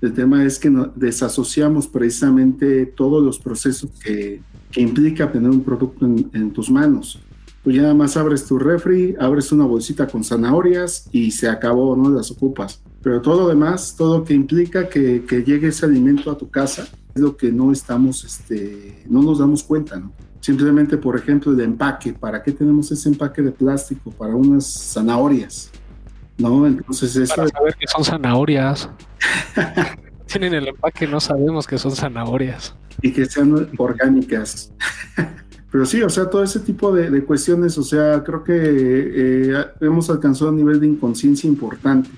[0.00, 6.04] el tema es que desasociamos precisamente todos los procesos que, que implica tener un producto
[6.04, 7.18] en, en, tus manos.
[7.64, 11.96] Tú ya nada más abres tu refri, abres una bolsita con zanahorias y se acabó,
[11.96, 12.82] no las ocupas.
[13.06, 16.50] Pero todo lo demás, todo lo que implica que, que, llegue ese alimento a tu
[16.50, 20.10] casa, es lo que no estamos, este, no nos damos cuenta, ¿no?
[20.40, 22.14] Simplemente, por ejemplo, el empaque.
[22.14, 24.10] ¿Para qué tenemos ese empaque de plástico?
[24.10, 25.70] Para unas zanahorias.
[26.36, 26.66] ¿no?
[26.66, 27.36] Entonces eso...
[27.36, 28.90] Para saber que son zanahorias.
[30.26, 32.74] Tienen el empaque, no sabemos que son zanahorias.
[33.02, 34.72] Y que sean orgánicas.
[35.70, 39.64] Pero sí, o sea, todo ese tipo de, de cuestiones, o sea, creo que eh,
[39.80, 42.10] hemos alcanzado un nivel de inconsciencia importante,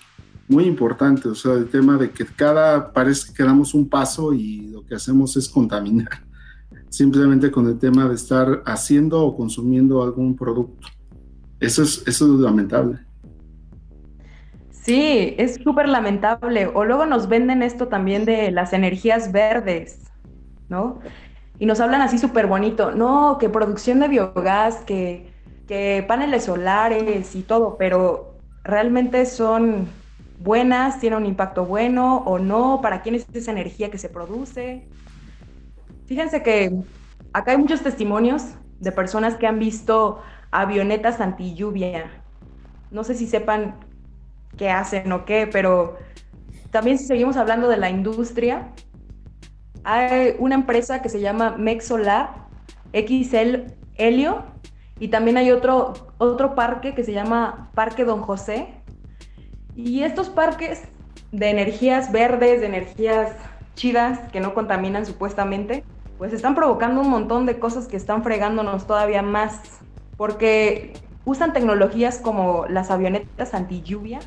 [0.48, 4.68] muy importante, o sea, el tema de que cada, parece que damos un paso y
[4.68, 6.08] lo que hacemos es contaminar,
[6.88, 10.88] simplemente con el tema de estar haciendo o consumiendo algún producto.
[11.60, 12.98] Eso es, eso es lamentable.
[14.70, 16.70] Sí, es súper lamentable.
[16.72, 20.00] O luego nos venden esto también de las energías verdes,
[20.70, 21.00] ¿no?
[21.58, 22.92] Y nos hablan así súper bonito.
[22.92, 25.30] No, que producción de biogás, que,
[25.66, 29.88] que paneles solares y todo, pero realmente son
[30.38, 34.88] buenas, tienen un impacto bueno o no, para quién es esa energía que se produce.
[36.06, 36.72] Fíjense que
[37.32, 38.44] acá hay muchos testimonios
[38.80, 42.10] de personas que han visto avionetas anti lluvia.
[42.90, 43.76] No sé si sepan
[44.56, 45.96] qué hacen o qué, pero
[46.70, 48.72] también si seguimos hablando de la industria,
[49.84, 52.46] hay una empresa que se llama Mexolar,
[52.92, 54.44] XL Helio,
[55.00, 58.77] y también hay otro, otro parque que se llama Parque Don José.
[59.78, 60.82] Y estos parques
[61.30, 63.30] de energías verdes, de energías
[63.76, 65.84] chidas, que no contaminan supuestamente,
[66.18, 69.78] pues están provocando un montón de cosas que están fregándonos todavía más,
[70.16, 74.18] porque usan tecnologías como las avionetas anti lluvia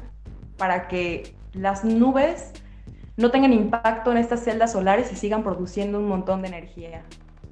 [0.58, 2.54] para que las nubes
[3.18, 7.04] no tengan impacto en estas celdas solares y sigan produciendo un montón de energía.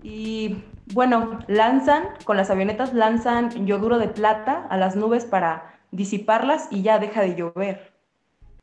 [0.03, 6.67] Y bueno, lanzan, con las avionetas lanzan yoduro de plata a las nubes para disiparlas
[6.71, 7.93] y ya deja de llover.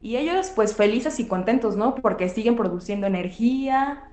[0.01, 1.95] Y ellos pues felices y contentos, ¿no?
[1.95, 4.05] Porque siguen produciendo energía.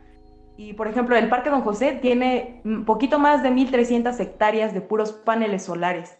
[0.57, 4.81] Y por ejemplo, el Parque Don José tiene un poquito más de 1.300 hectáreas de
[4.81, 6.17] puros paneles solares.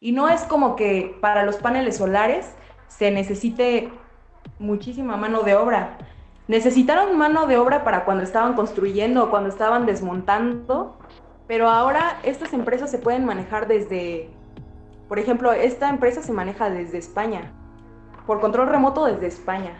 [0.00, 2.54] Y no es como que para los paneles solares
[2.88, 3.90] se necesite
[4.58, 5.98] muchísima mano de obra.
[6.48, 10.98] Necesitaron mano de obra para cuando estaban construyendo o cuando estaban desmontando,
[11.46, 14.28] pero ahora estas empresas se pueden manejar desde,
[15.12, 17.52] por ejemplo, esta empresa se maneja desde España,
[18.26, 19.74] por control remoto desde España,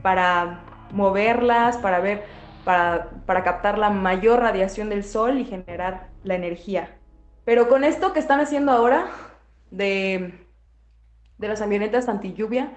[0.00, 2.24] para moverlas, para ver,
[2.64, 6.96] para, para captar la mayor radiación del sol y generar la energía.
[7.44, 9.10] Pero con esto que están haciendo ahora
[9.70, 10.46] de,
[11.36, 12.72] de las avionetas anti lluvia,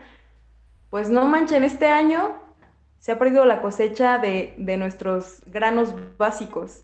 [0.89, 2.35] pues no manchen, este año
[2.99, 6.83] se ha perdido la cosecha de, de nuestros granos básicos.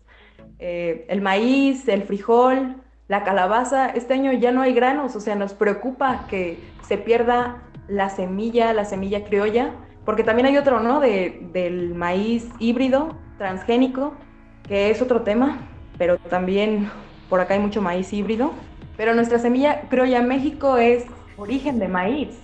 [0.58, 5.34] Eh, el maíz, el frijol, la calabaza, este año ya no hay granos, o sea,
[5.34, 7.56] nos preocupa que se pierda
[7.88, 9.72] la semilla, la semilla criolla,
[10.04, 11.00] porque también hay otro, ¿no?
[11.00, 14.14] De, del maíz híbrido, transgénico,
[14.62, 15.58] que es otro tema,
[15.98, 16.88] pero también
[17.28, 18.52] por acá hay mucho maíz híbrido.
[18.96, 21.04] Pero nuestra semilla criolla México es
[21.36, 22.38] origen de maíz.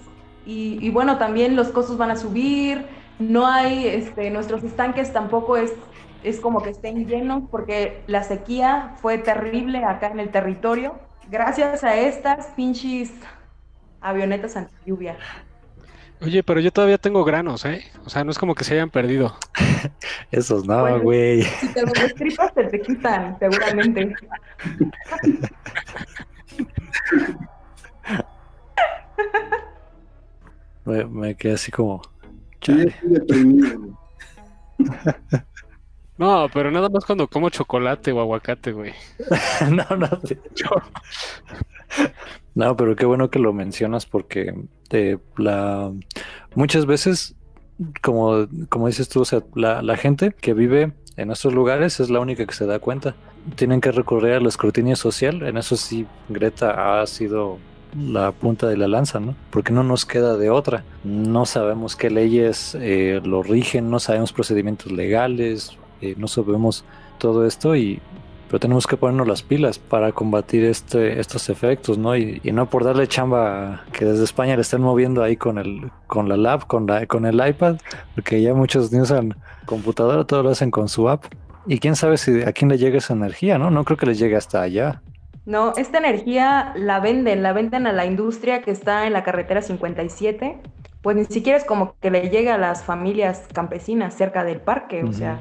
[0.44, 2.84] Y, y, bueno, también los costos van a subir,
[3.20, 5.72] no hay, este, nuestros estanques tampoco es,
[6.26, 10.98] es como que estén llenos porque la sequía fue terrible acá en el territorio,
[11.30, 13.12] gracias a estas pinches
[14.00, 15.16] avionetas anti lluvia.
[16.20, 17.84] Oye, pero yo todavía tengo granos, ¿eh?
[18.04, 19.36] O sea, no es como que se hayan perdido.
[20.32, 21.42] Esos no, güey.
[21.42, 24.12] Bueno, si te los destripas, te, te quitan, seguramente.
[30.86, 32.02] me, quedé así como.
[36.18, 38.92] No, pero nada más cuando como chocolate o aguacate, güey.
[39.70, 40.08] no, no.
[42.54, 44.54] no, pero qué bueno que lo mencionas porque
[44.90, 45.92] eh, la
[46.54, 47.34] muchas veces,
[48.02, 52.10] como, como dices tú, o sea, la, la gente que vive en estos lugares es
[52.10, 53.16] la única que se da cuenta.
[53.54, 55.42] Tienen que recurrir al escrutinio social.
[55.42, 57.60] En eso sí, Greta ha sido
[57.94, 59.36] la punta de la lanza, ¿no?
[59.50, 60.84] Porque no nos queda de otra.
[61.02, 66.84] No sabemos qué leyes eh, lo rigen, no sabemos procedimientos legales, eh, no sabemos
[67.18, 68.00] todo esto y
[68.48, 72.16] pero tenemos que ponernos las pilas para combatir este, estos efectos, ¿no?
[72.16, 76.28] Y, no por darle chamba que desde España le estén moviendo ahí con el, con
[76.28, 77.76] la lab, con la, con el iPad,
[78.14, 79.34] porque ya muchos niños usan
[79.64, 81.24] computadora, todo lo hacen con su app.
[81.66, 83.70] Y quién sabe si a quién le llega esa energía, ¿no?
[83.70, 85.02] No creo que les llegue hasta allá.
[85.44, 89.62] No, esta energía la venden, la venden a la industria que está en la carretera
[89.62, 90.58] 57.
[91.02, 95.04] Pues ni siquiera es como que le llegue a las familias campesinas cerca del parque,
[95.04, 95.40] o sea,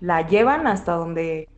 [0.00, 1.48] la llevan hasta donde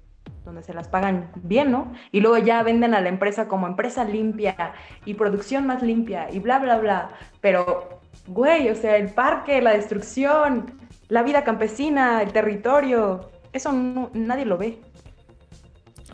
[0.45, 1.93] donde se las pagan bien, ¿no?
[2.13, 4.73] Y luego ya venden a la empresa como empresa limpia
[5.05, 7.11] y producción más limpia y bla, bla, bla.
[7.41, 10.73] Pero, güey, o sea, el parque, la destrucción,
[11.09, 13.73] la vida campesina, el territorio, eso
[14.15, 14.79] nadie lo ve.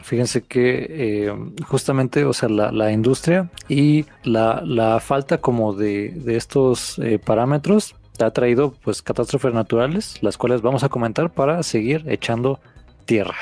[0.02, 1.34] Fíjense que eh,
[1.66, 7.94] justamente, o sea, la, industria y la, falta como de, estos eh, parámetros
[8.24, 12.60] ha traído pues catástrofes naturales, las cuales vamos a comentar para seguir echando
[13.04, 13.34] tierra.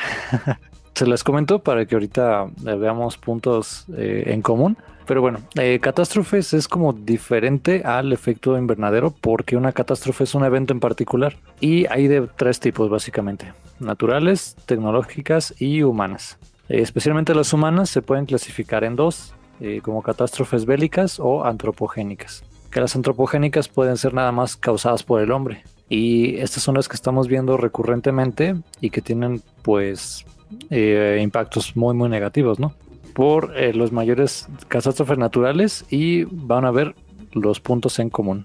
[0.95, 4.77] Se les comento para que ahorita eh, veamos puntos en común.
[5.07, 5.41] Pero bueno,
[5.83, 11.37] catástrofes es como diferente al efecto invernadero porque una catástrofe es un evento en particular
[11.61, 16.39] y hay de tres tipos básicamente, naturales, tecnológicas y humanas.
[16.69, 22.43] Eh, especialmente las humanas se pueden clasificar en dos, eh, como catástrofes bélicas o antropogénicas.
[22.75, 25.63] Que las antropogénicas pueden ser nada más causadas por el hombre.
[25.89, 30.27] Y estas son las que estamos viendo recurrentemente y que tienen pues
[30.71, 32.75] eh, impactos muy muy negativos, ¿no?
[33.15, 36.97] Por los mayores catástrofes naturales y van a ver
[37.33, 38.45] los puntos en común.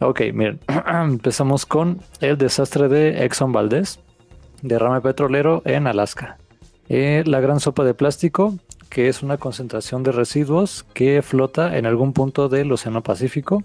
[0.00, 4.00] Ok, miren, empezamos con el desastre de Exxon Valdez,
[4.60, 6.36] derrame petrolero en Alaska.
[6.90, 8.54] Eh, la gran sopa de plástico,
[8.90, 13.62] que es una concentración de residuos que flota en algún punto del Océano Pacífico.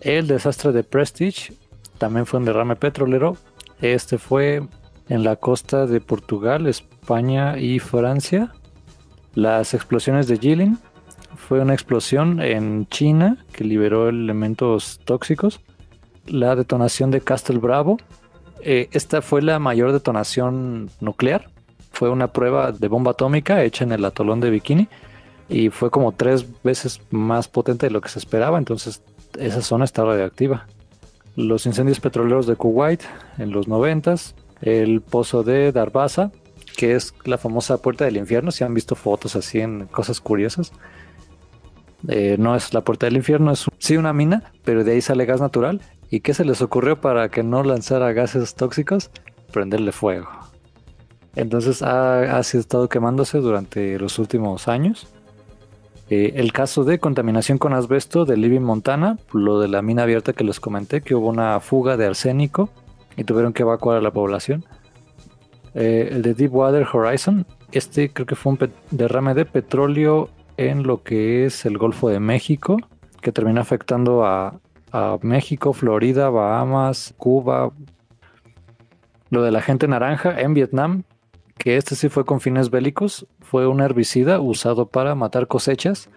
[0.00, 1.52] El desastre de Prestige
[1.98, 3.36] también fue un derrame petrolero.
[3.80, 4.62] Este fue
[5.08, 8.52] en la costa de Portugal, España y Francia.
[9.34, 10.78] Las explosiones de Jilin
[11.36, 15.60] fue una explosión en China que liberó elementos tóxicos.
[16.26, 17.98] La detonación de Castle Bravo.
[18.62, 21.50] Eh, esta fue la mayor detonación nuclear
[21.94, 24.88] fue una prueba de bomba atómica hecha en el atolón de Bikini
[25.48, 29.02] y fue como tres veces más potente de lo que se esperaba, entonces
[29.38, 30.66] esa zona está radioactiva.
[31.36, 33.02] Los incendios petroleros de Kuwait
[33.38, 36.30] en los noventas, el pozo de Darbaza,
[36.76, 40.72] que es la famosa puerta del infierno, si han visto fotos así en cosas curiosas.
[42.08, 45.24] Eh, no es la puerta del infierno, es sí una mina, pero de ahí sale
[45.26, 45.80] gas natural.
[46.10, 49.10] ¿Y qué se les ocurrió para que no lanzara gases tóxicos?
[49.52, 50.28] Prenderle fuego.
[51.36, 55.08] Entonces ha, estado quemándose durante los últimos años.
[56.10, 60.32] Eh, el caso de contaminación con asbesto de Living Montana, lo de la mina abierta
[60.32, 62.68] que les comenté, que hubo una fuga de arsénico
[63.16, 64.64] y tuvieron que evacuar a la población.
[65.74, 71.02] Eh, el de Deepwater Horizon, este creo que fue un derrame de petróleo en lo
[71.02, 72.76] que es el Golfo de México,
[73.20, 74.60] que terminó afectando a
[75.22, 77.72] México, Florida, Bahamas, Cuba.
[79.30, 81.02] Lo de la gente naranja en Vietnam,
[81.58, 86.10] que este sí fue con fines bélicos, fue un herbicida usado para matar cosechas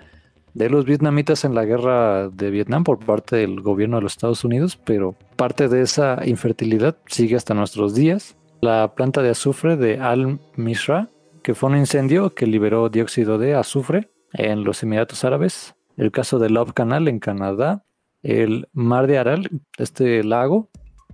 [0.54, 4.44] de los vietnamitas en la guerra de Vietnam por parte del gobierno de los Estados
[4.44, 8.36] Unidos, pero parte de esa infertilidad sigue hasta nuestros días.
[8.62, 11.10] La planta de azufre de Al Misra,
[11.44, 15.76] que fue un incendio que liberó dióxido de azufre en los Emiratos Árabes.
[15.96, 17.84] El caso del Love Canal en Canadá.
[18.24, 20.70] El mar de Aral, este lago,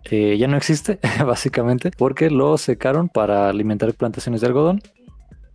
[0.09, 4.81] ya no existe, básicamente, porque lo secaron para alimentar plantaciones de algodón.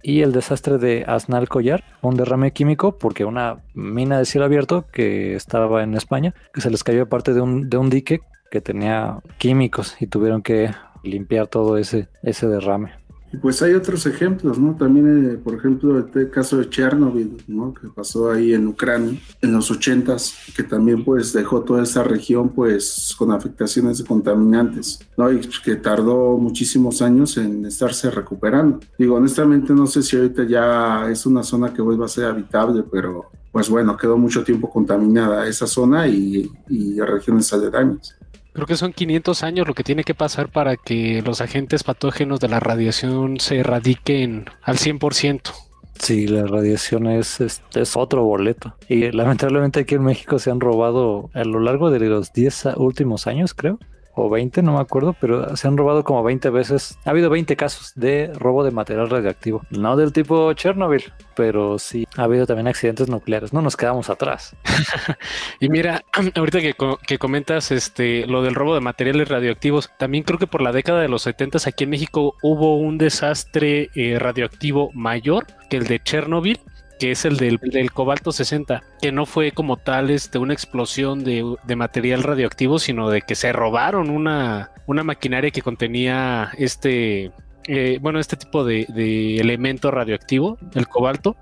[0.02, 4.86] Y el desastre de Asnal Collar, un derrame químico, porque una mina de cielo abierto
[4.92, 8.20] que estaba en España, que se les cayó parte de un, de un dique
[8.50, 10.70] que tenía químicos y tuvieron que
[11.02, 12.92] limpiar todo ese, ese derrame.
[13.32, 14.74] Y pues hay otros ejemplos, ¿no?
[14.74, 17.74] También, eh, por ejemplo, el caso de Chernobyl, ¿no?
[17.74, 22.48] Que pasó ahí en Ucrania en los ochentas, que también pues dejó toda esa región
[22.50, 25.30] pues con afectaciones de contaminantes, ¿no?
[25.30, 28.80] Y que tardó muchísimos años en estarse recuperando.
[28.98, 32.84] Digo, honestamente no sé si ahorita ya es una zona que vuelva a ser habitable,
[32.90, 38.18] pero pues bueno, quedó mucho tiempo contaminada esa zona y, y regiones aledañas.
[38.58, 42.40] Creo que son 500 años lo que tiene que pasar para que los agentes patógenos
[42.40, 45.52] de la radiación se erradiquen al 100%.
[46.00, 47.62] Sí, la radiación es, es,
[47.96, 48.74] otro boleto.
[48.88, 53.28] Y lamentablemente aquí en México se han robado a lo largo de los 10 últimos
[53.28, 53.78] años, creo,
[54.18, 56.98] o 20, no me acuerdo, pero se han robado como 20 veces.
[57.04, 59.62] Ha habido 20 casos de robo de material radioactivo.
[59.70, 61.04] No del tipo Chernobyl,
[61.34, 63.52] pero sí ha habido también accidentes nucleares.
[63.52, 64.56] No nos quedamos atrás.
[65.60, 66.04] y mira,
[66.34, 66.74] ahorita que,
[67.06, 71.00] que, comentas este, lo del robo de materiales radioactivos, también creo que por la década
[71.00, 76.00] de los 70 aquí en México hubo un desastre eh, radioactivo mayor que el de
[76.00, 76.60] Chernobyl
[76.98, 77.60] que es el del,
[77.92, 83.22] cobalto 60, que no fue como tal este, una explosión de, material radioactivo, sino de
[83.22, 87.30] que se robaron una, una maquinaria que contenía este,
[87.66, 91.36] eh, bueno, este tipo de, de, elemento radioactivo, el cobalto,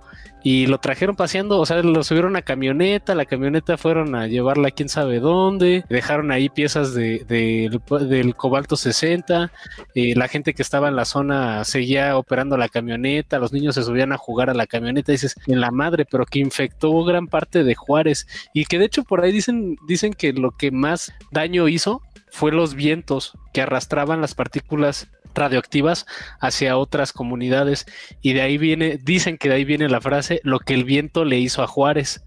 [0.47, 4.69] y lo trajeron paseando, o sea, lo subieron a camioneta, la camioneta fueron a llevarla
[4.69, 9.51] a quién sabe dónde, dejaron ahí piezas de, del cobalto 60,
[9.97, 13.83] eh, la gente que estaba en la zona seguía operando la camioneta, los niños se
[13.83, 17.65] subían a jugar a la camioneta, dices, en la madre, pero que infectó gran parte
[17.65, 21.67] de Juárez, y que de hecho por ahí dicen, dicen que lo que más daño
[21.67, 26.07] hizo fue los vientos que arrastraban las partículas radioactivas
[26.41, 27.87] hacia otras comunidades.
[28.23, 31.25] Y de ahí viene, dicen que de ahí viene la frase, lo que el viento
[31.25, 32.25] le hizo a Juárez,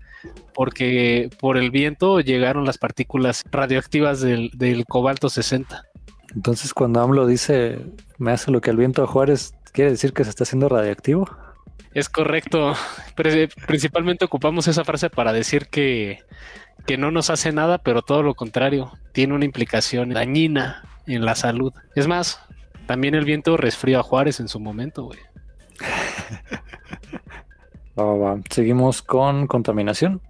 [0.53, 5.84] porque por el viento llegaron las partículas radioactivas del, cobalto 60.
[6.36, 7.80] Entonces cuando AMLO dice,
[8.18, 11.30] me hace lo que el viento a Juárez, ¿quiere decir que se está haciendo radioactivo?
[11.93, 12.74] Es correcto.
[13.66, 16.20] Principalmente ocupamos esa frase para decir que,
[16.86, 21.36] que no nos hace nada, pero todo lo contrario, tiene una implicación dañina en la
[21.36, 21.74] salud.
[21.95, 22.41] Es más,
[22.89, 25.19] también el viento resfrió a Juárez en su momento, güey.
[28.49, 30.21] Seguimos con contaminación.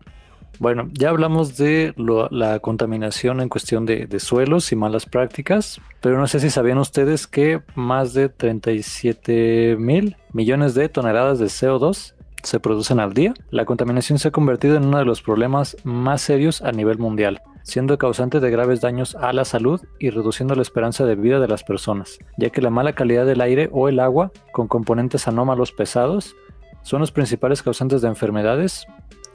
[0.59, 6.27] Bueno, ya hablamos de la contaminación en cuestión de, suelos y malas prácticas, pero no
[6.27, 12.13] sé si sabían ustedes que más de 37 mil millones de toneladas de CO2
[12.43, 13.33] se producen al día.
[13.49, 17.41] La contaminación se ha convertido en uno de los problemas más serios a nivel mundial
[17.69, 21.47] siendo causante de graves daños a la salud y reduciendo la esperanza de vida de
[21.47, 25.71] las personas, ya que la mala calidad del aire o el agua, con componentes anómalos
[25.71, 26.35] pesados,
[26.81, 28.87] son los principales causantes de enfermedades.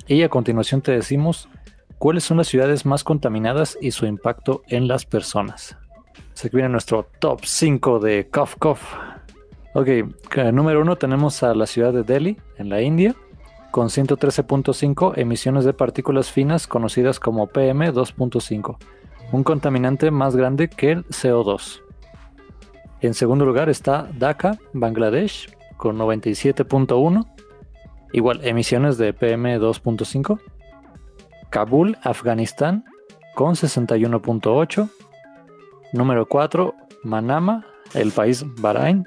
[0.07, 1.48] Y a continuación te decimos
[1.98, 5.76] cuáles son las ciudades más contaminadas y su impacto en las personas.
[6.32, 8.78] Se viene nuestro top 5 de Cough.
[9.76, 9.88] Ok,
[10.52, 13.16] número 1 tenemos a la ciudad de Delhi, en la India
[13.72, 18.76] con 113.5 emisiones de partículas finas conocidas como PM2.5,
[19.32, 21.80] un contaminante más grande que el CO2.
[23.00, 27.26] En segundo lugar está Dhaka, Bangladesh, con 97.1,
[28.12, 30.38] igual emisiones de PM2.5.
[31.50, 32.84] Kabul, Afganistán,
[33.34, 34.88] con 61.8.
[35.92, 39.04] Número 4, Manama, el país Bahrain,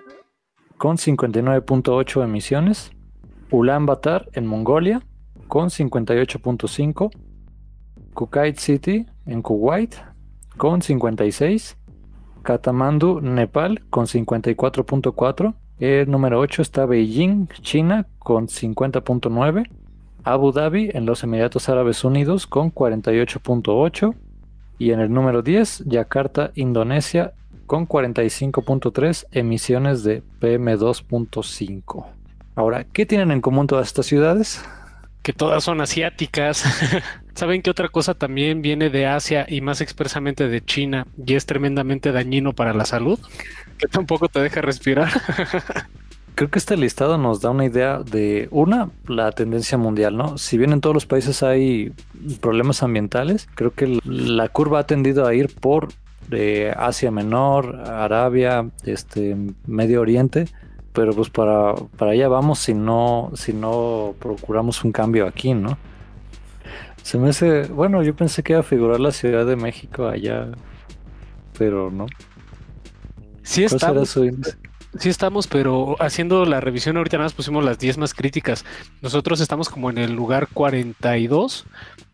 [0.78, 2.92] con 59.8 emisiones.
[3.50, 5.02] Ulaanbaatar en Mongolia
[5.48, 7.12] con 58.5,
[8.14, 9.96] Kukait City en Kuwait
[10.58, 11.78] con 56,
[12.44, 19.70] Kathmandu, Nepal con 54.4, el número 8 está Beijing, China con 50.9,
[20.24, 24.16] Abu Dhabi en los Emiratos Árabes Unidos con 48.8
[24.80, 27.34] y en el número 10 Yakarta, Indonesia
[27.68, 32.05] con 45.3 emisiones de PM2.5.
[32.55, 34.63] Ahora, ¿qué tienen en común todas estas ciudades?
[35.22, 36.63] Que todas son asiáticas.
[37.36, 41.45] ¿Saben qué otra cosa también viene de Asia y más expresamente de China y es
[41.45, 43.20] tremendamente dañino para la salud?
[43.78, 45.11] Que tampoco te deja respirar.
[46.36, 50.38] Creo que este listado nos da una idea de, una, la tendencia mundial, ¿no?
[50.38, 51.91] Si bien en todos los países hay
[52.41, 55.88] problemas ambientales, creo que la curva ha tendido a ir por
[56.28, 60.48] de Asia Menor, Arabia, este, Medio Oriente,
[60.94, 65.78] pero pues para, para allá vamos si no, si no procuramos un cambio aquí, ¿no?
[67.04, 70.50] Se me hace, bueno, yo pensé que iba a figurar la Ciudad de México allá,
[71.58, 72.08] pero no.
[73.44, 74.20] Sí estamos,
[75.00, 78.66] sí estamos, pero haciendo la revisión ahorita nada más pusimos las 10 más críticas.
[79.02, 81.66] Nosotros estamos como en el lugar 42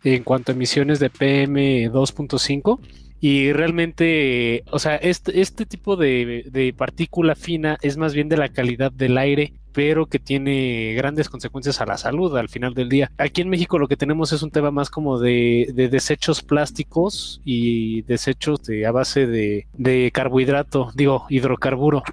[0.04, 2.80] en cuanto a emisiones de PM 2.5
[3.26, 8.36] Y realmente, o sea, este, este tipo de, de partícula fina es más bien de
[8.36, 12.90] la calidad del aire pero que tiene grandes consecuencias a la salud al final del
[12.90, 13.12] día.
[13.18, 18.04] Aquí en México lo que tenemos es un tema más como de, desechos plásticos y
[18.04, 22.04] desechos de, a base de, de carbohidrato, digo, hidrocarburo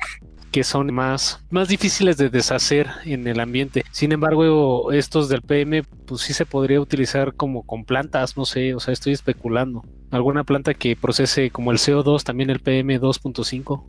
[0.51, 3.85] que son más, más difíciles de deshacer en el ambiente.
[3.91, 8.75] Sin embargo, estos del PM, pues sí se podría utilizar como con plantas, no sé,
[8.75, 9.85] o sea, estoy especulando.
[10.11, 13.85] Alguna planta que procese como el CO2, también el PM 2.5.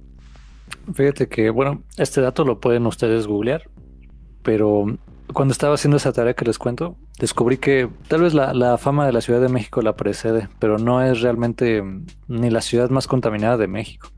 [0.93, 3.63] Fíjate que, bueno, este dato lo pueden ustedes googlear,
[4.43, 4.85] pero
[5.33, 9.05] cuando estaba haciendo esa tarea que les cuento, descubrí que tal vez la, la, fama
[9.05, 11.83] de la Ciudad de México la precede, pero no es realmente
[12.27, 14.09] ni la ciudad más contaminada de México.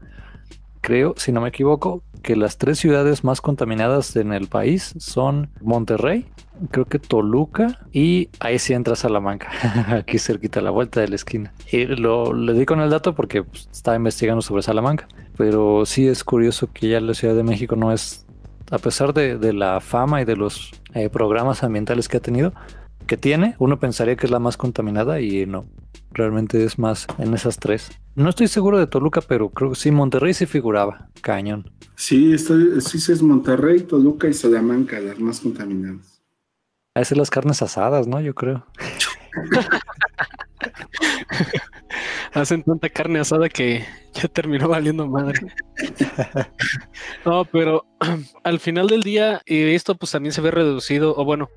[0.82, 5.50] Creo, si no me equivoco, que las tres ciudades más contaminadas en el país son
[5.62, 6.26] Monterrey,
[6.72, 9.52] creo que Toluca y ahí sí entra Salamanca,
[9.90, 11.54] aquí cerquita a la vuelta de la esquina.
[11.72, 15.08] Y lo le di con el dato porque pues, estaba investigando sobre Salamanca,
[15.38, 18.26] pero sí es curioso que ya la Ciudad de México no es,
[18.72, 22.54] a pesar de, de la fama y de los eh, programas ambientales que ha tenido,
[23.04, 25.66] que tiene, uno pensaría que es la más contaminada y no,
[26.12, 27.92] realmente es más en esas tres.
[28.16, 31.72] No estoy seguro de Toluca, pero creo que sí, Monterrey sí figuraba, cañón.
[31.96, 36.22] Sí, estoy, sí es Monterrey, Toluca y Salamanca, las más contaminadas.
[36.96, 38.22] A veces las carnes asadas, ¿no?
[38.22, 38.66] Yo creo.
[42.34, 45.40] Hacen tanta carne asada que ya terminó valiendo madre.
[47.26, 47.86] no, pero
[48.44, 51.50] al final del día, eh, esto pues también se ve reducido, o bueno,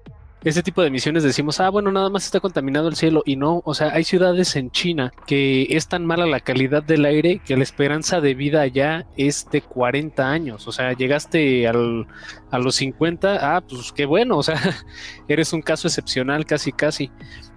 [0.49, 3.63] ese tipo de emisiones decimos, ah, bueno, nada más está contaminado el cielo y no,
[3.65, 7.57] o sea, hay ciudades en China que es tan mala la calidad del aire que
[7.57, 12.07] la esperanza de vida allá es de 40 años, o sea, llegaste al,
[12.53, 14.61] a los 50, ah, pues qué bueno, o sea,
[15.29, 17.11] eres un caso excepcional casi, casi.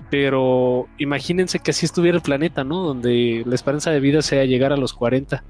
[0.09, 2.81] Pero imagínense que así estuviera el planeta, ¿no?
[2.81, 5.43] Donde la esperanza de vida sea llegar a los 40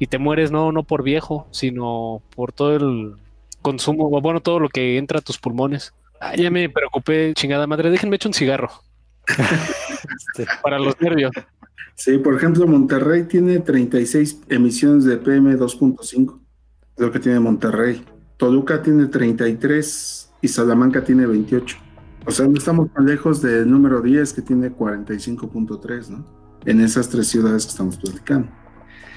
[0.00, 3.14] y te mueres no, no por viejo, sino por todo el
[3.62, 5.94] consumo, bueno, todo lo que entra a tus pulmones.
[6.20, 7.90] Ah, ya me preocupé, chingada madre.
[7.90, 8.70] Déjenme echar un cigarro.
[9.26, 11.30] Este, para los nervios.
[11.94, 16.40] Sí, por ejemplo, Monterrey tiene 36 emisiones de PM 2.5.
[16.96, 18.04] Es lo que tiene Monterrey.
[18.36, 21.76] Toluca tiene 33 y Salamanca tiene 28.
[22.26, 26.26] O sea, no estamos tan lejos del número 10 que tiene 45.3, ¿no?
[26.64, 28.48] En esas tres ciudades que estamos platicando.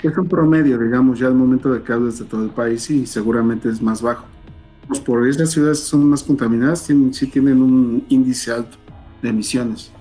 [0.01, 3.05] Es un promedio, digamos, ya al momento de que hables de todo el país y
[3.05, 4.25] seguramente es más bajo
[4.87, 8.77] pues por esas ciudades son más contaminadas, tienen, sí tienen un índice alto
[9.21, 9.91] de emisiones.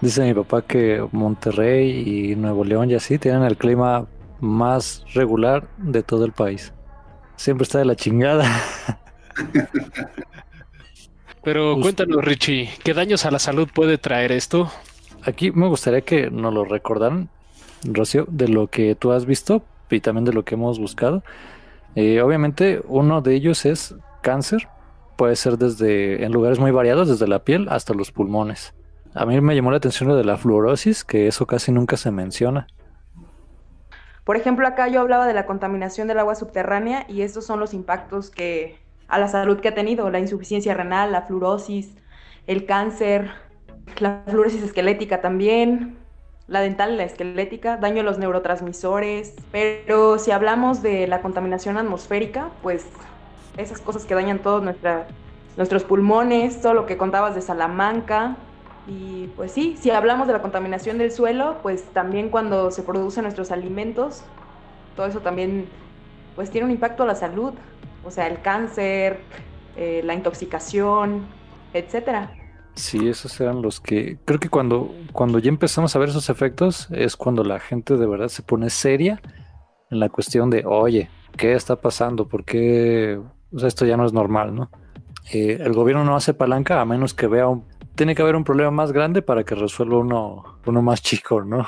[0.00, 4.06] Dice mi papá que Monterrey y Nuevo León y así tienen el clima
[4.40, 6.72] más regular de todo el país.
[7.36, 8.44] Siempre está de la chingada.
[11.42, 14.70] Pero cuéntanos, Richie, ¿qué daños a la salud puede traer esto?
[15.24, 17.30] Aquí me gustaría que nos lo recordaran,
[17.84, 21.22] Rocío, de lo que tú has visto y también de lo que hemos buscado.
[21.94, 24.68] Eh, obviamente uno de ellos es cáncer,
[25.16, 28.74] puede ser desde en lugares muy variados, desde la piel hasta los pulmones.
[29.14, 32.10] A mí me llamó la atención lo de la fluorosis, que eso casi nunca se
[32.10, 32.68] menciona.
[34.24, 37.74] Por ejemplo, acá yo hablaba de la contaminación del agua subterránea y estos son los
[37.74, 38.78] impactos que
[39.08, 41.96] a la salud que ha tenido, la insuficiencia renal, la fluorosis,
[42.46, 43.30] el cáncer,
[43.98, 45.98] la fluorosis esquelética también,
[46.50, 51.78] la dental y la esquelética, daño a los neurotransmisores, pero si hablamos de la contaminación
[51.78, 52.86] atmosférica, pues
[53.56, 54.60] esas cosas que dañan todos
[55.56, 58.36] nuestros pulmones, todo lo que contabas de Salamanca,
[58.88, 63.22] y pues sí, si hablamos de la contaminación del suelo, pues también cuando se producen
[63.22, 64.24] nuestros alimentos,
[64.96, 65.68] todo eso también
[66.34, 67.54] pues tiene un impacto a la salud,
[68.04, 69.20] o sea, el cáncer,
[69.76, 71.26] eh, la intoxicación,
[71.72, 72.32] etcétera.
[72.74, 76.88] Sí, esos eran los que creo que cuando, cuando ya empezamos a ver esos efectos
[76.90, 79.20] es cuando la gente de verdad se pone seria
[79.90, 82.28] en la cuestión de, oye, ¿qué está pasando?
[82.28, 83.20] ¿Por qué
[83.52, 84.70] o sea, esto ya no es normal, no?
[85.32, 87.64] Eh, el gobierno no hace palanca a menos que vea un...
[87.94, 91.66] Tiene que haber un problema más grande para que resuelva uno, uno más chico, ¿no?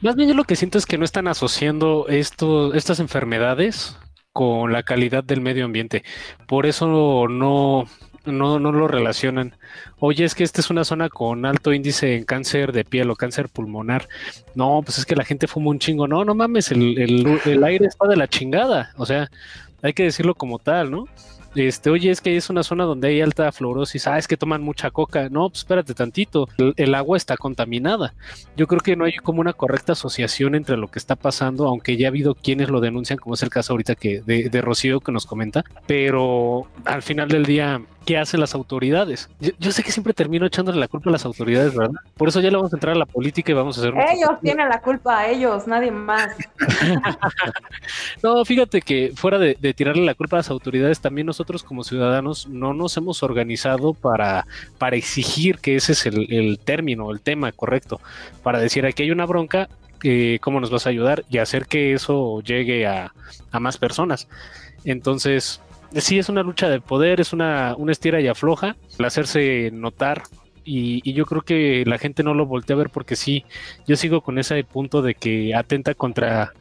[0.00, 3.98] Más bien yo lo que siento es que no están asociando esto, estas enfermedades
[4.32, 6.04] con la calidad del medio ambiente.
[6.46, 7.84] Por eso no,
[8.26, 9.54] no, no lo relacionan.
[9.98, 13.16] Oye, es que esta es una zona con alto índice en cáncer de piel o
[13.16, 14.08] cáncer pulmonar.
[14.54, 16.06] No, pues es que la gente fuma un chingo.
[16.06, 16.98] No, no mames, el,
[17.44, 18.92] el, aire está de la chingada.
[18.96, 19.30] O sea,
[19.82, 21.06] hay que decirlo como tal, ¿no?
[21.56, 24.06] Este, oye, es que es una zona donde hay alta fluorosis.
[24.06, 25.30] Ah, es que toman mucha coca.
[25.30, 26.48] No, pues espérate tantito.
[26.76, 28.12] El, agua está contaminada.
[28.56, 31.96] Yo creo que no hay como una correcta asociación entre lo que está pasando, aunque
[31.96, 35.00] ya ha habido quienes lo denuncian, como es el caso ahorita que de, de Rocío
[35.00, 35.64] que nos comenta.
[35.86, 39.28] Pero al final del día, qué hacen las autoridades.
[39.58, 41.94] Yo, sé que siempre termino echándole la culpa a las autoridades, ¿verdad?
[42.16, 43.94] Por eso ya le vamos a entrar a la política y vamos a hacer...
[43.94, 46.34] Ellos tienen la culpa, a ellos, nadie más.
[48.22, 52.46] no, fíjate que fuera de, tirarle la culpa a las autoridades, también nosotros como ciudadanos
[52.46, 54.46] no nos hemos organizado para,
[54.78, 58.00] para exigir que ese es el, el término, el tema correcto,
[58.42, 59.68] para decir aquí hay una bronca,
[60.02, 63.12] eh, cómo nos vas a ayudar y hacer que eso llegue a,
[63.58, 64.28] más personas.
[64.84, 65.60] Entonces,
[66.00, 70.22] sí es una lucha de poder, es una, una estira y afloja, el hacerse notar.
[70.64, 73.44] Y, yo creo que la gente no lo voltea a ver porque sí,
[73.86, 76.52] yo sigo con ese punto de que atenta contra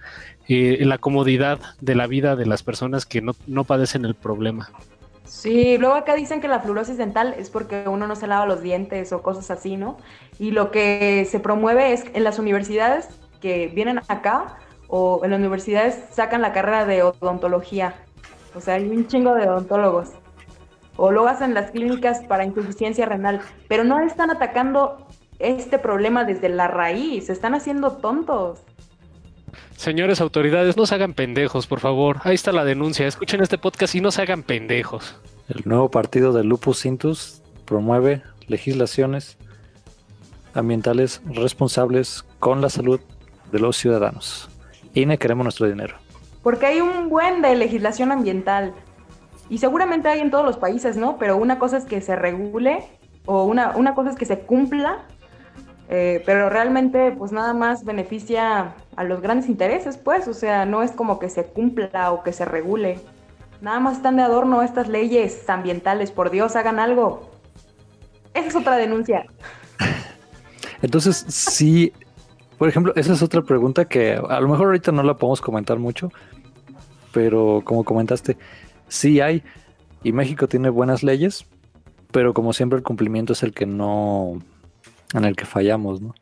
[0.48, 4.70] eh, la comodidad de la vida de las personas que no, no padecen el problema.
[5.26, 8.62] Sí, luego acá dicen que la fluorosis dental es porque uno no se lava los
[8.62, 9.98] dientes o cosas así, ¿no?
[10.38, 13.08] Y lo que se promueve es en las universidades
[13.42, 14.58] que vienen acá
[14.88, 17.96] o en las universidades sacan la carrera de odontología.
[18.56, 20.10] O sea, hay un chingo de odontólogos.
[20.98, 23.42] O lo hacen las clínicas para insuficiencia renal.
[23.68, 25.08] Pero no están atacando
[25.40, 27.28] este problema desde la raíz.
[27.28, 28.60] Se están haciendo tontos.
[29.76, 32.18] Señores autoridades, no se hagan pendejos, por favor.
[32.24, 33.08] Ahí está la denuncia.
[33.08, 35.16] Escuchen este podcast y no se hagan pendejos.
[35.50, 39.38] El nuevo partido de Lupus Cintus promueve legislaciones
[40.54, 43.02] ambientales responsables con la salud
[43.52, 44.50] de los ciudadanos.
[44.94, 45.98] INE queremos nuestro dinero.
[46.46, 48.76] Porque hay un buen de legislación ambiental.
[49.50, 51.18] Y seguramente hay en todos los países, ¿no?
[51.18, 52.84] Pero una cosa es que se regule
[53.26, 55.06] o una, una cosa es que se cumpla,
[55.90, 60.84] eh, pero realmente pues nada más beneficia a los grandes intereses, pues, o sea, no
[60.84, 63.00] es como que se cumpla o que se regule.
[63.60, 67.32] Nada más están de adorno estas leyes ambientales, por Dios, hagan algo.
[68.36, 69.26] Esa es otra denuncia.
[70.84, 71.92] Entonces, sí,
[72.60, 75.80] por ejemplo, esa es otra pregunta que a lo mejor ahorita no la podemos comentar
[75.80, 76.12] mucho,
[77.16, 78.36] pero como comentaste,
[78.90, 79.42] sí hay,
[80.04, 81.46] y México tiene buenas leyes,
[82.12, 84.34] pero como siempre el cumplimiento es el que no,
[85.14, 86.14] en el que fallamos, ¿no?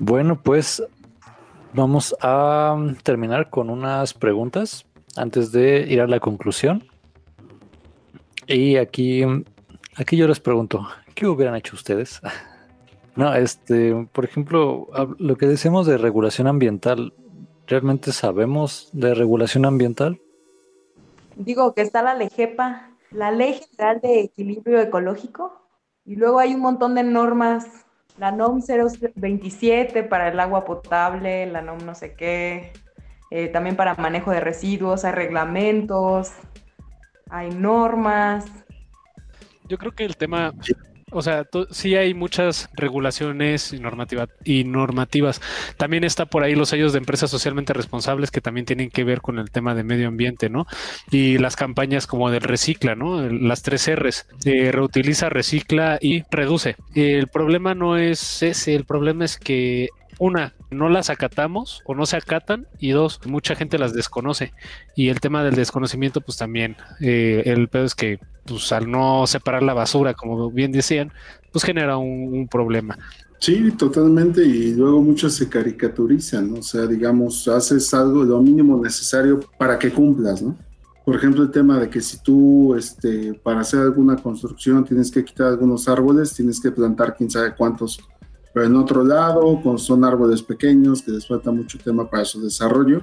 [0.00, 0.82] Bueno, pues
[1.72, 6.82] vamos a terminar con unas preguntas antes de ir a la conclusión.
[8.48, 9.22] Y aquí,
[9.94, 10.84] aquí yo les pregunto,
[11.14, 12.20] ¿qué hubieran hecho ustedes?
[13.14, 17.14] No, este, por ejemplo, lo que decimos de regulación ambiental,
[17.66, 20.20] ¿realmente sabemos de regulación ambiental?
[21.36, 25.60] Digo que está la LEGEPA, la Ley General de Equilibrio Ecológico,
[26.04, 27.66] y luego hay un montón de normas,
[28.18, 28.62] la NOM
[29.14, 32.72] 027 para el agua potable, la NOM no sé qué,
[33.30, 36.32] eh, también para manejo de residuos, hay reglamentos,
[37.28, 38.46] hay normas.
[39.68, 40.54] Yo creo que el tema
[41.12, 43.80] o sea, sí hay muchas regulaciones y,
[44.44, 45.40] y normativas.
[45.76, 49.20] También está por ahí los sellos de empresas socialmente responsables que también tienen que ver
[49.20, 50.66] con el tema de medio ambiente, ¿no?
[51.10, 53.22] Y las campañas como del recicla, ¿no?
[53.28, 56.74] Las tres R's, eh, reutiliza, recicla y reduce.
[56.94, 62.06] El problema no es ese, el problema es que una, no las acatamos o no
[62.06, 64.52] se acatan y dos, mucha gente las desconoce
[64.94, 69.26] y el tema del desconocimiento pues también, eh, el pedo es que pues al no
[69.26, 71.12] separar la basura como bien decían,
[71.52, 72.98] pues genera un, problema.
[73.38, 79.40] Sí, totalmente y luego muchos se caricaturizan, o sea, digamos, haces algo lo mínimo necesario
[79.58, 80.56] para que cumplas, ¿no?
[81.04, 85.24] Por ejemplo, el tema de que si tú, este, para hacer alguna construcción tienes que
[85.24, 88.00] quitar algunos árboles, tienes que plantar quién sabe cuántos
[88.56, 92.40] pero en otro lado, con, son árboles pequeños que les falta mucho tema para su
[92.40, 93.02] desarrollo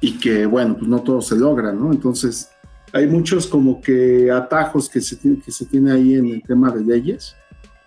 [0.00, 1.92] y que, bueno, pues no todo se logra, ¿no?
[1.92, 2.48] Entonces,
[2.94, 6.70] hay muchos como que atajos que se, tiene, que se tiene ahí en el tema
[6.70, 7.36] de leyes,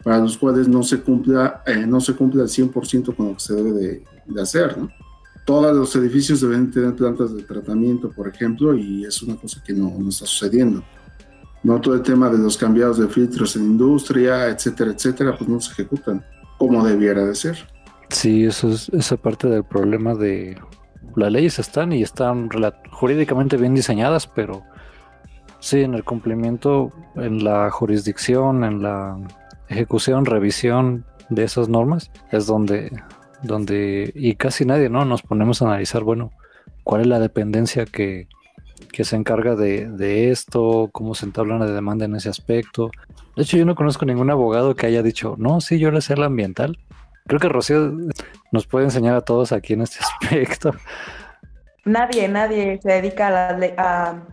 [0.03, 3.39] para los cuales no se cumpla, eh, no se cumple al 100% con lo que
[3.39, 4.91] se debe de, de, hacer, ¿no?
[5.43, 9.73] Todos los edificios deben tener plantas de tratamiento, por ejemplo, y es una cosa que
[9.73, 10.83] no, no está sucediendo.
[11.63, 15.59] No todo el tema de los cambiados de filtros en industria, etcétera, etcétera, pues no
[15.59, 16.23] se ejecutan
[16.61, 17.57] como debiera de ser.
[18.09, 20.59] Sí, eso es esa parte del problema de
[21.15, 22.49] las leyes están y están
[22.91, 24.61] jurídicamente bien diseñadas, pero
[25.59, 29.17] sí, en el cumplimiento, en la jurisdicción, en la
[29.69, 32.91] ejecución, revisión de esas normas, es donde,
[33.41, 35.03] donde, y casi nadie, ¿no?
[35.03, 36.31] Nos ponemos a analizar, bueno,
[36.83, 38.27] cuál es la dependencia que,
[38.91, 42.91] que se encarga de, de, esto, cómo se entabla una demanda en ese aspecto.
[43.35, 46.15] De hecho, yo no conozco ningún abogado que haya dicho, no, sí, yo le sé
[46.17, 46.77] la ambiental.
[47.27, 47.93] Creo que Rocío
[48.51, 50.73] nos puede enseñar a todos aquí en este aspecto.
[51.85, 54.23] Nadie, nadie se dedica a, a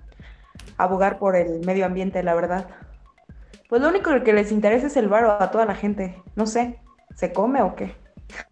[0.77, 2.69] abogar por el medio ambiente, la verdad.
[3.69, 6.23] Pues lo único que les interesa es el varo a toda la gente.
[6.37, 6.81] No sé,
[7.15, 7.95] ¿se come o qué?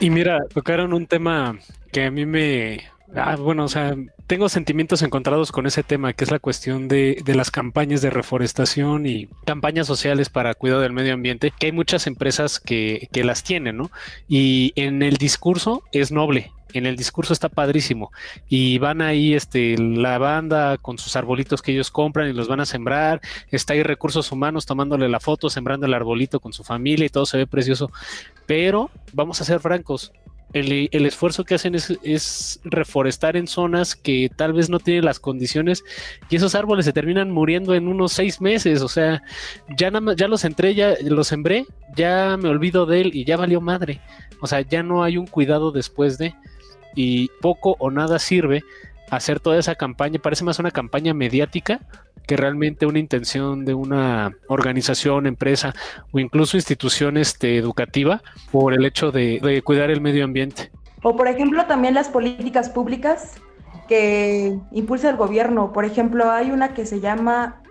[0.00, 1.58] y mira, tocaron un tema
[1.92, 2.84] que a mí me,
[3.14, 3.96] Ah, bueno, o sea,
[4.26, 8.10] tengo sentimientos encontrados con ese tema, que es la cuestión de, de, las campañas de
[8.10, 13.24] reforestación y campañas sociales para cuidado del medio ambiente, que hay muchas empresas que, que
[13.24, 13.90] las tienen, ¿no?
[14.28, 18.12] Y en el discurso es noble, en el discurso está padrísimo
[18.48, 22.60] y van ahí este la banda con sus arbolitos que ellos compran y los van
[22.60, 23.20] a sembrar,
[23.50, 27.26] está ahí recursos humanos tomándole la foto, sembrando el arbolito con su familia y todo
[27.26, 27.90] se ve precioso,
[28.46, 30.12] pero vamos a ser francos,
[30.52, 35.20] el, esfuerzo que hacen es, es, reforestar en zonas que tal vez no tienen las
[35.20, 35.84] condiciones
[36.30, 38.82] y esos árboles se terminan muriendo en unos seis meses.
[38.82, 39.22] O sea,
[39.76, 41.66] ya, ya los entré, ya los sembré,
[41.96, 44.00] ya me olvido de él y ya valió madre.
[44.40, 46.34] O sea, ya no hay un cuidado después de
[46.94, 48.62] y poco o nada sirve
[49.10, 50.18] hacer toda esa campaña.
[50.18, 51.80] Parece más una campaña mediática
[52.26, 55.74] que realmente una intención de una organización, empresa
[56.12, 60.70] o incluso institución este, educativa por el hecho de, cuidar el medio ambiente.
[61.02, 63.40] O por ejemplo también las políticas públicas
[63.88, 65.72] que impulsa el gobierno.
[65.72, 67.62] Por ejemplo, hay una que se llama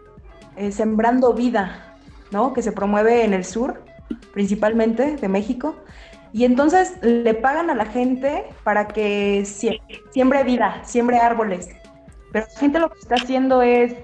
[0.56, 1.96] eh, Sembrando Vida,
[2.32, 2.54] ¿no?
[2.54, 3.84] Que se promueve en el sur,
[4.34, 5.76] principalmente de México.
[6.34, 11.70] Y entonces le pagan a la gente para que siembre vida, siembre árboles.
[12.32, 13.96] Pero la gente lo que está haciendo es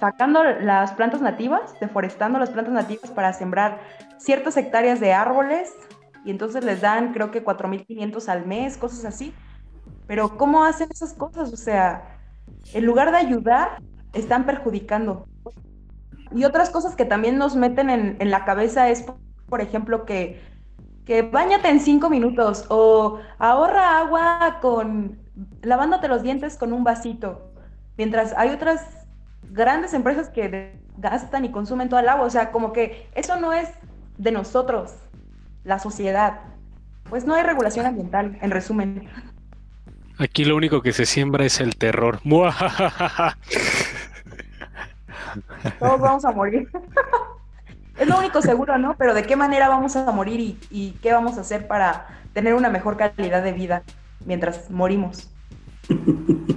[0.00, 3.80] sacando las plantas nativas, deforestando las plantas nativas para sembrar
[4.18, 5.72] ciertas hectáreas de árboles
[6.24, 9.32] y entonces les dan creo que 4.500 al mes, cosas así.
[10.06, 11.52] Pero ¿cómo hacen esas cosas?
[11.52, 12.18] O sea,
[12.72, 13.80] en lugar de ayudar,
[14.12, 15.26] están perjudicando.
[16.34, 19.04] Y otras cosas que también nos meten en, en la cabeza es,
[19.48, 20.40] por ejemplo, que,
[21.06, 25.18] que bañate en cinco minutos o ahorra agua con
[25.62, 27.52] lavándote los dientes con un vasito.
[27.96, 29.06] Mientras hay otras
[29.50, 32.26] grandes empresas que gastan y consumen toda el agua.
[32.26, 33.68] O sea, como que eso no es
[34.18, 34.96] de nosotros,
[35.62, 36.40] la sociedad.
[37.08, 39.08] Pues no hay regulación ambiental, en resumen.
[40.18, 42.18] Aquí lo único que se siembra es el terror.
[45.78, 46.68] Todos vamos a morir.
[47.98, 48.94] es lo único seguro, ¿no?
[48.96, 52.54] Pero de qué manera vamos a morir y, y qué vamos a hacer para tener
[52.54, 53.82] una mejor calidad de vida
[54.24, 55.30] mientras morimos.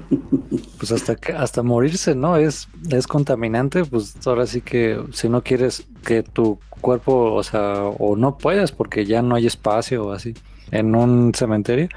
[0.80, 2.38] Pues hasta hasta morirse, ¿no?
[2.38, 7.84] Es, es contaminante, pues ahora sí que si no quieres que tu cuerpo, o sea,
[7.84, 10.34] o no puedes porque ya no hay espacio o así
[10.72, 11.90] en un cementerio,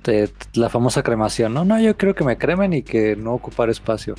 [0.00, 3.68] te, la famosa cremación, no, no, yo creo que me cremen y que no ocupar
[3.68, 4.14] espacio.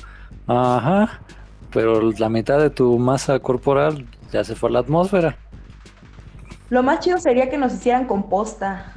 [0.46, 1.20] Ajá,
[1.72, 5.36] pero la mitad de tu masa corporal ya se fue a la atmósfera.
[6.68, 8.94] Lo más chido sería que nos hicieran composta.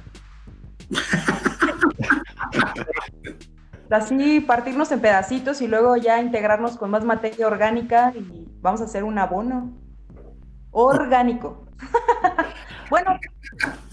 [3.89, 8.85] así partirnos en pedacitos y luego ya integrarnos con más materia orgánica y vamos a
[8.85, 9.73] hacer un abono
[10.71, 11.65] orgánico.
[12.89, 13.19] bueno,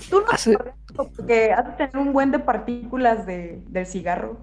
[0.09, 0.57] tú no Hace...
[0.97, 4.39] porque has de tener un buen de partículas de, del cigarro.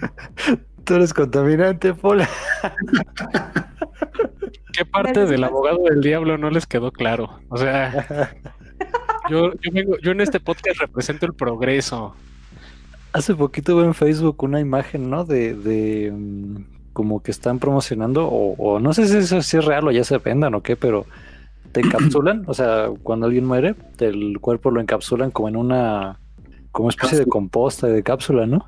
[0.84, 2.28] tú eres contaminante, Pola.
[4.72, 7.40] ¿Qué parte del abogado del diablo no les quedó claro?
[7.48, 8.32] O sea,
[9.30, 12.14] yo, yo, vengo, yo en este podcast represento el progreso.
[13.12, 15.24] Hace poquito veo en Facebook una imagen, ¿no?
[15.24, 19.64] De, de um, como que están promocionando, o, o, no sé si eso si es
[19.64, 21.06] real o ya se vendan o qué, pero
[21.72, 26.18] te encapsulan, o sea, cuando alguien muere, el cuerpo lo encapsulan como en una,
[26.72, 28.66] como especie de composta, de cápsula, ¿no?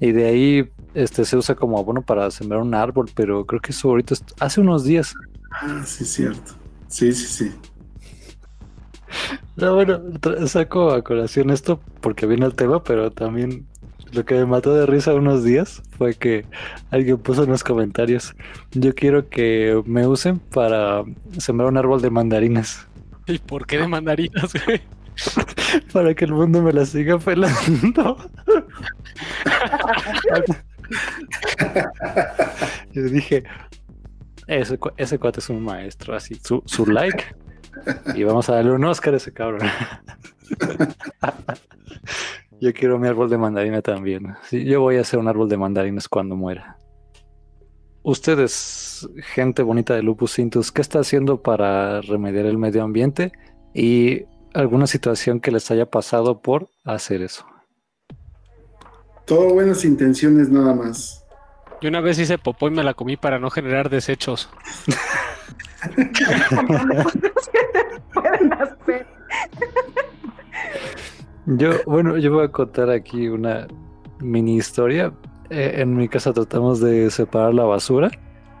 [0.00, 3.72] Y de ahí este se usa como abono para sembrar un árbol, pero creo que
[3.72, 5.14] eso ahorita hace unos días.
[5.50, 6.52] Ah, sí, es cierto.
[6.88, 7.52] Sí, sí, sí.
[9.56, 10.00] No, bueno,
[10.46, 13.66] saco a colación esto porque viene el tema, pero también
[14.12, 16.46] lo que me mató de risa unos días fue que
[16.90, 18.34] alguien puso en los comentarios,
[18.72, 21.04] yo quiero que me usen para
[21.38, 22.86] sembrar un árbol de mandarinas.
[23.26, 24.80] ¿Y por qué de mandarinas, güey?
[25.92, 28.16] para que el mundo me la siga pelando.
[32.92, 33.44] Yo dije,
[34.46, 37.24] ese, cuate es un maestro, así, su, su like
[38.14, 39.68] y vamos a darle un Oscar a ese cabrón.
[42.60, 44.34] yo quiero mi árbol de mandarina también.
[44.50, 46.76] Yo voy a hacer un árbol de mandarinas cuando muera.
[48.02, 53.32] Ustedes, gente bonita de Lupus Cintus, ¿qué está haciendo para remediar el medio ambiente?
[53.74, 54.24] Y
[54.54, 57.44] alguna situación que les haya pasado por hacer eso.
[59.28, 61.22] Todo buenas intenciones nada más.
[61.82, 64.48] Yo una vez hice popó y me la comí para no generar desechos.
[71.44, 73.68] Yo, bueno, yo voy a contar aquí una
[74.18, 75.12] mini historia.
[75.50, 78.10] Eh, en mi casa tratamos de separar la basura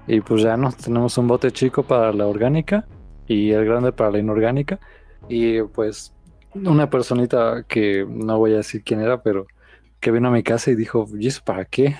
[0.06, 2.86] y pues ya no, tenemos un bote chico para la orgánica
[3.26, 4.80] y el grande para la inorgánica.
[5.28, 6.14] Y pues
[6.54, 9.46] una personita que no voy a decir quién era, pero
[10.00, 11.96] que vino a mi casa y dijo, ¿y eso para qué?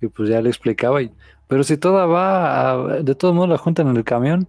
[0.00, 1.12] Y pues ya le explicaba, y,
[1.48, 4.48] pero si toda va, de todos modos la juntan en el camión.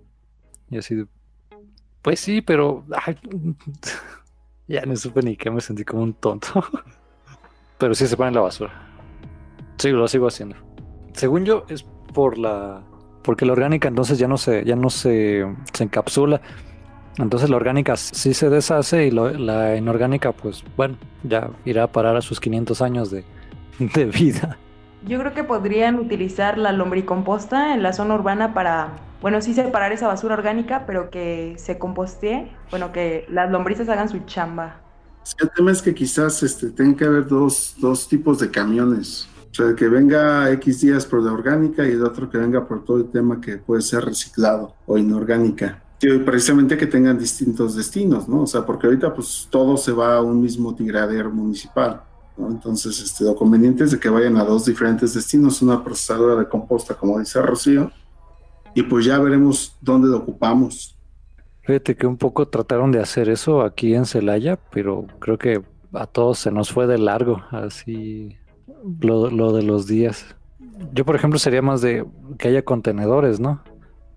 [0.70, 1.06] Y así,
[2.02, 3.18] pues sí, pero ay,
[4.68, 6.64] ya no supe ni qué, me sentí como un tonto.
[7.78, 8.72] pero sí se pone en la basura.
[9.78, 10.58] Sí, lo sigo haciendo.
[11.14, 11.84] Según yo, es
[12.14, 12.84] por la.
[13.24, 16.42] Porque la orgánica entonces ya no se, ya no se, se encapsula.
[17.18, 21.92] Entonces la orgánica sí se deshace y lo- la inorgánica, pues bueno, ya irá a
[21.92, 23.26] parar a sus 500 años de,
[23.80, 24.58] de vida.
[25.02, 29.92] Yo creo que podrían utilizar la lombricomposta en la zona urbana para, bueno, sí separar
[29.94, 34.82] esa basura orgánica, pero que se compostee, bueno, que las lombrices hagan su chamba.
[35.24, 39.28] Sí, el tema es que quizás este, tenga que haber dos, dos tipos de camiones.
[39.52, 42.84] O sea, que venga X días por la orgánica y el otro que venga por
[42.84, 45.84] todo el tema que puede ser reciclado o inorgánica.
[46.00, 48.44] Precisamente que tengan distintos destinos, ¿no?
[48.44, 52.02] O sea, porque ahorita pues todo se va a un mismo tiradero municipal,
[52.38, 52.50] ¿no?
[52.50, 56.48] Entonces, este, lo conveniente es de que vayan a dos diferentes destinos, una procesadora de
[56.48, 57.92] composta, como dice Rocío,
[58.74, 60.96] y pues ya veremos dónde lo ocupamos.
[61.64, 65.62] Fíjate que un poco trataron de hacer eso aquí en Celaya, pero creo que
[65.92, 68.38] a todos se nos fue de largo, así
[69.02, 70.36] lo de los días.
[70.94, 72.06] Yo, por ejemplo, sería más de
[72.38, 73.62] que haya contenedores, ¿no?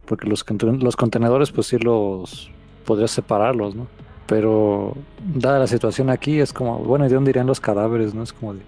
[0.07, 0.45] Porque los,
[0.81, 2.51] los contenedores, pues sí los
[2.85, 3.87] podrías separarlos, ¿no?
[4.27, 4.95] Pero
[5.35, 8.23] dada la situación aquí, es como, bueno, ¿y de dónde irían los cadáveres, no?
[8.23, 8.61] Es como de,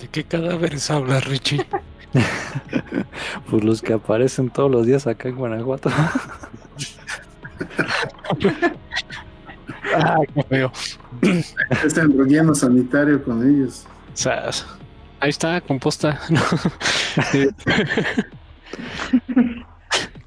[0.00, 1.64] ¿De qué cadáveres hablas, Richie?
[3.50, 5.90] pues los que aparecen todos los días acá en Guanajuato.
[9.94, 10.72] ah, qué feo.
[11.84, 13.86] Este relleno sanitario con ellos.
[14.14, 14.66] Sas.
[15.20, 16.20] Ahí está, composta.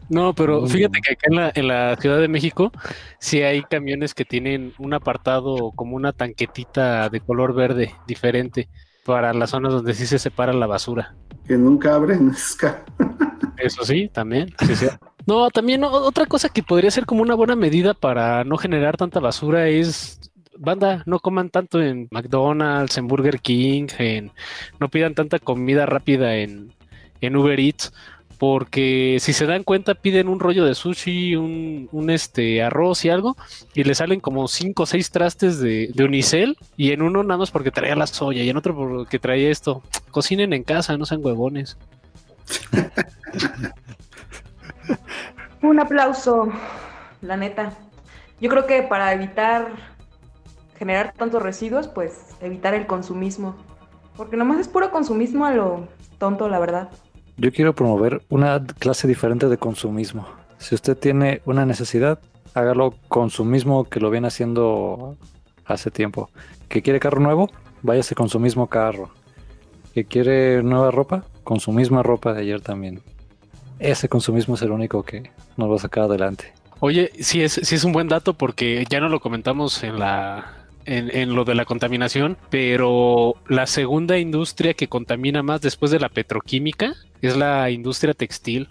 [0.09, 2.71] No, pero fíjate que acá en la, en la Ciudad de México
[3.19, 8.69] sí hay camiones que tienen un apartado como una tanquetita de color verde diferente
[9.05, 11.15] para las zonas donde sí se separa la basura.
[11.45, 12.33] Que nunca abren,
[13.57, 14.53] Eso sí, también.
[14.65, 14.87] sí, sí.
[15.25, 19.19] No, también otra cosa que podría ser como una buena medida para no generar tanta
[19.19, 20.19] basura es,
[20.57, 24.31] banda, no coman tanto en McDonald's, en Burger King, en,
[24.79, 26.73] no pidan tanta comida rápida en,
[27.19, 27.93] en Uber Eats,
[28.37, 33.09] porque si se dan cuenta piden un rollo de sushi, un, un este arroz y
[33.09, 33.35] algo,
[33.73, 37.39] y le salen como cinco o seis trastes de, de unicel, y en uno nada
[37.39, 39.81] más porque traía la soya, y en otro porque traía esto.
[40.11, 41.77] Cocinen en casa, no sean huevones.
[45.61, 46.49] Un aplauso,
[47.21, 47.73] la neta.
[48.39, 49.69] Yo creo que para evitar
[50.77, 53.55] generar tantos residuos, pues evitar el consumismo.
[54.15, 55.87] Porque nomás es puro consumismo a lo
[56.17, 56.89] tonto, la verdad.
[57.39, 60.27] Yo quiero promover una clase diferente de consumismo.
[60.57, 62.17] Si usted tiene una necesidad,
[62.55, 65.15] hágalo con su mismo que lo viene haciendo
[65.63, 66.31] hace tiempo.
[66.67, 67.51] ¿Que quiere carro nuevo?
[67.83, 69.11] Váyase con su mismo carro.
[69.93, 71.25] ¿Que quiere nueva ropa?
[71.43, 73.01] Con su misma ropa de ayer también.
[73.77, 76.53] Ese consumismo es el único que nos va a sacar adelante.
[76.79, 80.56] Oye, sí es, sí es un buen dato porque ya no lo comentamos en la
[80.87, 85.99] en, en lo de la contaminación, pero la segunda industria que contamina más después de
[85.99, 88.69] la petroquímica es la industria textil.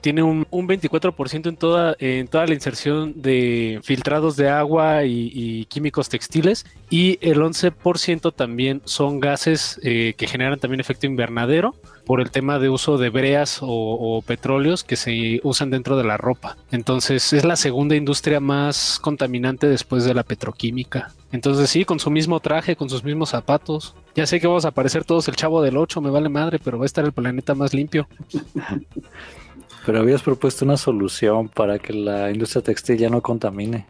[0.00, 5.66] Tiene un, un 24% en toda, en toda la inserción de filtrados de agua y,
[5.66, 11.74] químicos textiles y el 11% también son gases eh, que generan también efecto invernadero
[12.06, 16.04] por el tema de uso de breas o, o petróleos que se usan dentro de
[16.04, 16.56] la ropa.
[16.70, 21.12] Entonces es la segunda industria más contaminante después de la petroquímica.
[21.32, 23.94] Entonces sí, con su mismo traje, con sus mismos zapatos.
[24.14, 26.78] Ya sé que vamos a aparecer todos el chavo del 8, me vale madre, pero
[26.78, 28.08] va a estar el planeta más limpio.
[29.88, 33.86] Pero habías propuesto una solución para que la industria textil ya no contamine.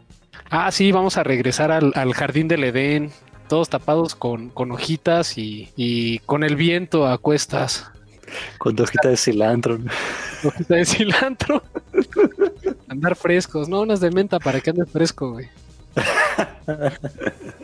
[0.49, 3.11] Ah, sí, vamos a regresar al, al jardín del Edén,
[3.49, 7.91] todos tapados con, con hojitas y, y con el viento a cuestas.
[8.59, 9.77] Con hojita de cilantro.
[10.41, 11.63] Hojita de cilantro.
[12.87, 15.49] Andar frescos, no unas de menta para que andes fresco, güey.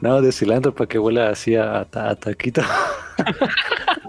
[0.00, 2.62] No, de cilantro para que huela así a, a taquito.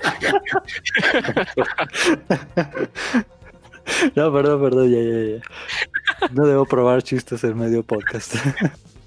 [4.14, 6.28] No, perdón, perdón, ya, ya, ya.
[6.32, 8.34] No debo probar chistes en medio podcast.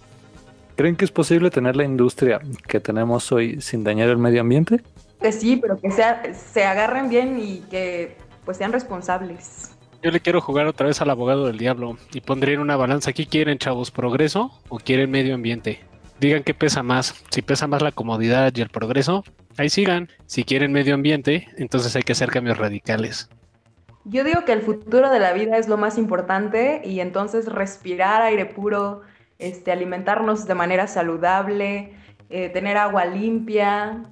[0.76, 4.82] ¿Creen que es posible tener la industria que tenemos hoy sin dañar el medio ambiente?
[5.22, 9.72] Que sí, pero que sea, se agarren bien y que pues sean responsables.
[10.02, 13.14] Yo le quiero jugar otra vez al abogado del diablo y pondría en una balanza.
[13.14, 13.92] ¿Qué quieren, chavos?
[13.92, 15.80] ¿Progreso o quieren medio ambiente?
[16.24, 17.22] Digan qué pesa más.
[17.32, 19.26] Si pesa más la comodidad y el progreso,
[19.58, 20.08] ahí sigan.
[20.26, 23.30] Si quieren medio ambiente, entonces hay que hacer cambios radicales.
[24.06, 28.22] Yo digo que el futuro de la vida es lo más importante y entonces respirar
[28.22, 29.02] aire puro,
[29.38, 31.92] este, alimentarnos de manera saludable,
[32.30, 34.04] eh, tener agua limpia.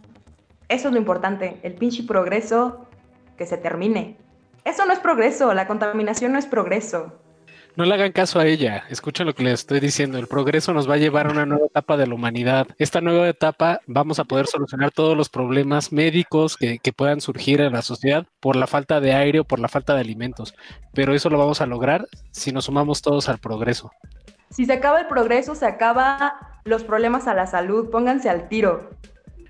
[0.67, 2.89] Eso es lo importante, el pinche progreso
[3.37, 4.17] que se termine.
[4.65, 7.20] Eso no es progreso, la contaminación no es progreso.
[7.77, 10.89] No le hagan caso a ella, escuchen lo que les estoy diciendo, el progreso nos
[10.89, 12.67] va a llevar a una nueva etapa de la humanidad.
[12.77, 17.71] Esta nueva etapa vamos a poder solucionar todos los problemas médicos que, puedan surgir en
[17.71, 20.53] la sociedad por la falta de aire o por la falta de alimentos,
[20.93, 23.91] pero eso lo vamos a lograr si nos sumamos todos al progreso.
[24.49, 28.89] Si se acaba el progreso, se acaba los problemas a la salud, pónganse al tiro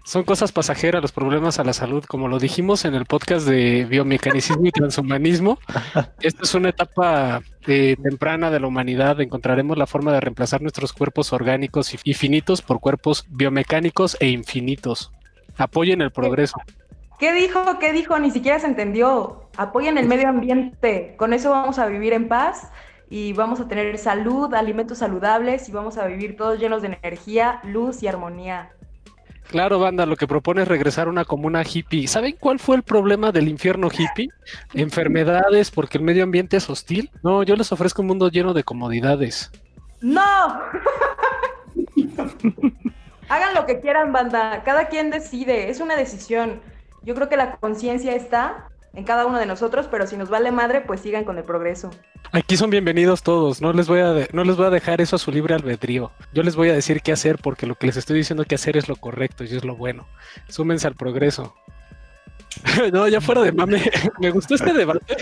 [0.04, 3.86] son cosas pasajeras los problemas a la salud, como lo dijimos en el podcast de
[3.86, 5.60] biomecanicismo y transhumanismo.
[6.22, 9.22] Esta es una etapa eh, temprana de la humanidad.
[9.22, 15.12] Encontraremos la forma de reemplazar nuestros cuerpos orgánicos y finitos por cuerpos biomecánicos e infinitos.
[15.58, 16.60] Apoyen el progreso.
[17.20, 17.78] ¿Qué dijo?
[17.80, 18.18] ¿Qué dijo?
[18.18, 19.50] Ni siquiera se entendió.
[19.56, 21.14] Apoyen el medio ambiente.
[21.18, 22.72] Con eso vamos a vivir en paz
[23.12, 27.60] y vamos a tener salud, alimentos saludables y vamos a vivir todos llenos de energía,
[27.64, 28.72] luz y armonía.
[29.52, 32.08] Claro, banda, lo que propone es regresar a una comuna hippie.
[32.08, 34.30] ¿Saben cuál fue el problema del infierno hippie?
[34.74, 37.12] Enfermedades, porque el medio ambiente es hostil.
[37.22, 39.52] No, yo les ofrezco un mundo lleno de comodidades.
[40.00, 40.22] ¡No!
[43.28, 44.64] Hagan lo que quieran, banda.
[44.64, 45.70] Cada quien decide.
[45.70, 46.62] Es una decisión.
[47.02, 50.52] Yo creo que la conciencia está en cada uno de nosotros, pero si nos vale
[50.52, 51.92] madre, pues sigan con el progreso.
[52.32, 55.20] Aquí son bienvenidos todos, no les voy a no les voy a dejar eso a
[55.20, 56.12] su libre albedrío.
[56.34, 58.78] Yo les voy a decir qué hacer porque lo que les estoy diciendo que hacer
[58.78, 60.08] es lo correcto y es lo bueno.
[60.50, 61.56] Súmense al progreso.
[62.94, 63.82] no, ya fuera de mame,
[64.20, 65.16] me gustó este debate.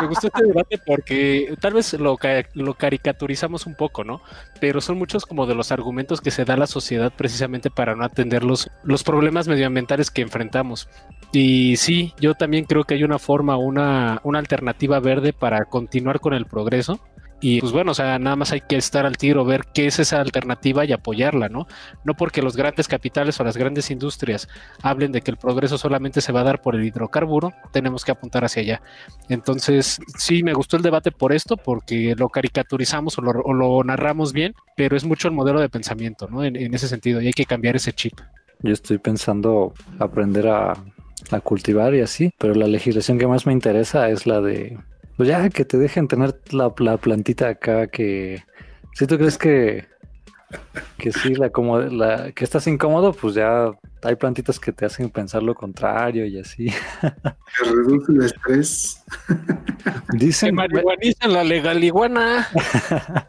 [0.00, 2.18] Me gustó este debate porque tal vez lo,
[2.54, 4.22] lo, caricaturizamos un poco, ¿no?
[4.60, 8.04] Pero son muchos como de los argumentos que se da la sociedad precisamente para no
[8.04, 10.88] atender los, los problemas medioambientales que enfrentamos.
[11.32, 16.20] Y sí, yo también creo que hay una forma, una, una alternativa verde para continuar
[16.20, 17.00] con el progreso
[17.40, 19.98] y pues bueno, o sea, nada más hay que estar al tiro, ver qué es
[19.98, 21.66] esa alternativa y apoyarla, ¿no?
[22.04, 24.48] No porque los grandes capitales o las grandes industrias
[24.82, 28.12] hablen de que el progreso solamente se va a dar por el hidrocarburo, tenemos que
[28.12, 28.82] apuntar hacia allá.
[29.28, 34.54] Entonces, sí, me gustó el debate por esto, porque lo caricaturizamos o lo, narramos bien,
[34.76, 36.44] pero es mucho el modelo de pensamiento, ¿no?
[36.44, 38.14] En, en, ese sentido, y hay que cambiar ese chip.
[38.62, 40.74] Yo estoy pensando aprender a,
[41.30, 44.78] a cultivar y así, pero la legislación que más me interesa es la de
[45.20, 48.42] pues ya que te dejen tener la, plantita acá que
[48.94, 49.84] si tú crees que
[50.96, 53.70] que sí la como la que estás incómodo pues ya
[54.02, 56.68] hay plantitas que te hacen pensar lo contrario y así.
[57.02, 59.04] Que reduce el estrés.
[60.14, 62.48] Dicen que la legal iguana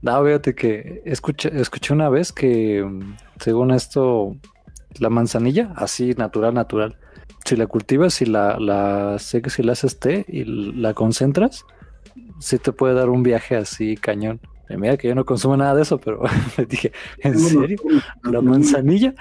[0.00, 2.88] no fíjate que escuché escuché una vez que
[3.38, 4.34] según esto
[4.98, 6.96] la manzanilla así natural natural
[7.44, 11.64] si la cultivas, si la, la secas y la haces té y la concentras,
[12.38, 14.40] sí te puede dar un viaje así cañón.
[14.68, 16.22] Y mira que yo no consumo nada de eso, pero
[16.58, 17.78] me dije, ¿en serio?
[18.24, 19.14] ¿La manzanilla?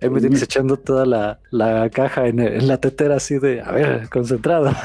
[0.00, 3.72] Ahí me tienes echando toda la, la caja en, en, la tetera así de, a
[3.72, 4.72] ver, concentrado.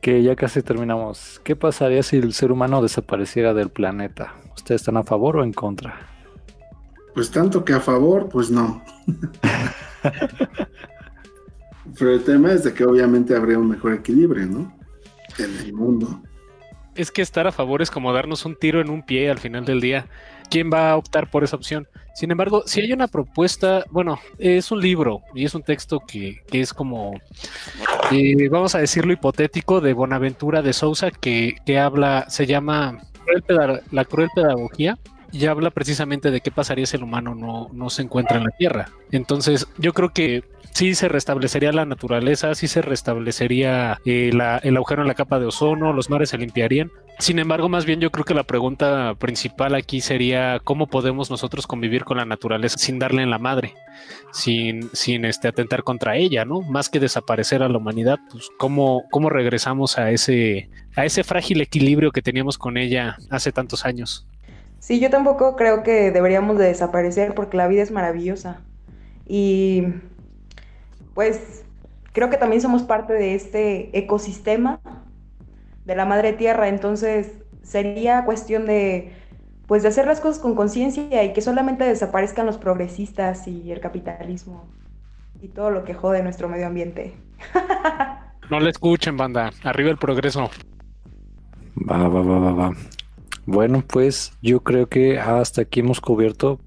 [0.00, 1.40] que ya casi terminamos.
[1.42, 4.34] ¿Qué pasaría si el ser humano desapareciera del planeta?
[4.54, 5.98] ¿Ustedes están a favor o en contra?
[7.14, 8.82] Pues tanto que a favor, pues no.
[11.98, 14.76] Pero el tema es de que obviamente habría un mejor equilibrio, ¿no?
[15.38, 16.20] En el mundo.
[16.94, 19.64] Es que estar a favor es como darnos un tiro en un pie al final
[19.64, 20.06] del día.
[20.50, 21.88] ¿Quién va a optar por esa opción?
[22.14, 26.42] Sin embargo, si hay una propuesta, bueno, es un libro y es un texto que,
[26.52, 27.20] es como,
[28.12, 33.02] eh, vamos a decirlo hipotético, de Bonaventura de Sousa, que, que habla, se llama
[33.90, 34.96] La cruel pedagogía
[35.34, 38.50] y habla precisamente de qué pasaría si el humano no, no se encuentra en la
[38.50, 38.90] Tierra.
[39.10, 44.30] Entonces, yo creo que sí se restablecería la naturaleza, sí se restablecería eh,
[44.62, 46.92] el agujero en la capa de ozono, los mares se limpiarían.
[47.18, 51.66] Sin embargo, más bien yo creo que la pregunta principal aquí sería cómo podemos nosotros
[51.66, 53.74] convivir con la naturaleza sin darle en la madre,
[54.32, 56.60] sin, sin este, atentar contra ella, ¿no?
[56.62, 61.60] Más que desaparecer a la humanidad, pues cómo, cómo regresamos a ese, a ese frágil
[61.60, 64.28] equilibrio que teníamos con ella hace tantos años.
[64.84, 68.60] Sí, yo tampoco creo que deberíamos de desaparecer porque la vida es maravillosa.
[69.26, 69.82] Y
[71.14, 71.64] pues
[72.12, 74.82] creo que también somos parte de este ecosistema
[75.86, 77.32] de la madre tierra, entonces
[77.62, 79.14] sería cuestión de
[79.66, 83.80] pues de hacer las cosas con conciencia y que solamente desaparezcan los progresistas y el
[83.80, 84.66] capitalismo
[85.40, 87.14] y todo lo que jode nuestro medio ambiente.
[88.50, 89.50] no le escuchen, banda.
[89.62, 90.50] Arriba el progreso.
[91.90, 92.72] Va, va, va, va, va.
[93.46, 96.58] Bueno, pues yo creo que hasta aquí hemos cubierto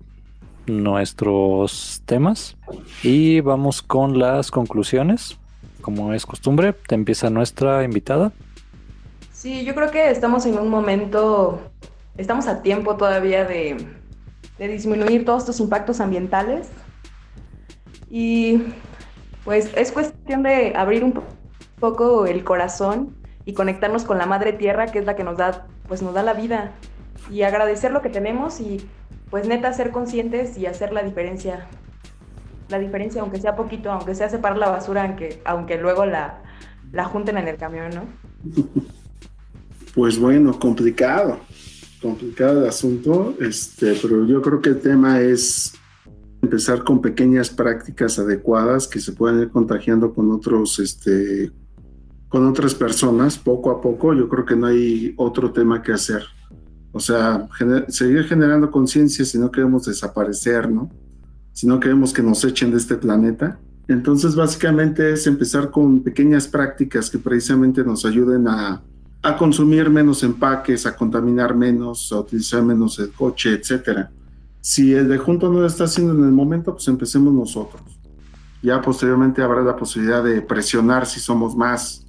[0.67, 2.57] nuestros temas
[3.03, 5.37] y vamos con las conclusiones.
[5.81, 8.31] Como es costumbre, te empieza nuestra invitada.
[9.31, 11.61] Sí, yo creo que estamos en un momento
[12.17, 13.77] estamos a tiempo todavía de,
[14.57, 16.67] disminuir todos estos impactos ambientales.
[18.09, 18.63] Y
[19.45, 21.21] pues es cuestión de abrir un
[21.79, 23.15] poco el corazón
[23.47, 26.21] y conectarnos con la madre tierra, que es la que nos da, pues nos da
[26.21, 26.73] la vida.
[27.31, 28.85] Y agradecer lo que tenemos y
[29.29, 31.65] pues neta ser conscientes y hacer la diferencia.
[32.67, 36.41] La diferencia, aunque sea poquito, aunque sea separar la basura, aunque, aunque luego la,
[36.91, 38.03] la junten en el camión, ¿no?
[39.95, 41.39] Pues bueno, complicado,
[41.99, 45.73] complicado el asunto, este, pero yo creo que el tema es
[46.43, 51.51] empezar con pequeñas prácticas adecuadas que se puedan ir contagiando con otros, este,
[52.29, 54.13] con otras personas poco a poco.
[54.13, 56.23] Yo creo que no hay otro tema que hacer.
[56.91, 57.47] O sea,
[57.89, 60.89] seguir generando conciencia si no queremos desaparecer, ¿no?
[61.53, 63.59] Si no queremos que nos echen de este planeta.
[63.87, 68.81] Entonces, básicamente es empezar con pequeñas prácticas que precisamente nos ayuden a,
[69.21, 74.11] a consumir menos empaques, a contaminar menos, a utilizar menos el coche, etcétera.
[74.59, 77.81] Si el de junto no lo está haciendo en el momento, pues empecemos nosotros.
[78.61, 82.06] Ya posteriormente habrá la posibilidad de presionar si somos más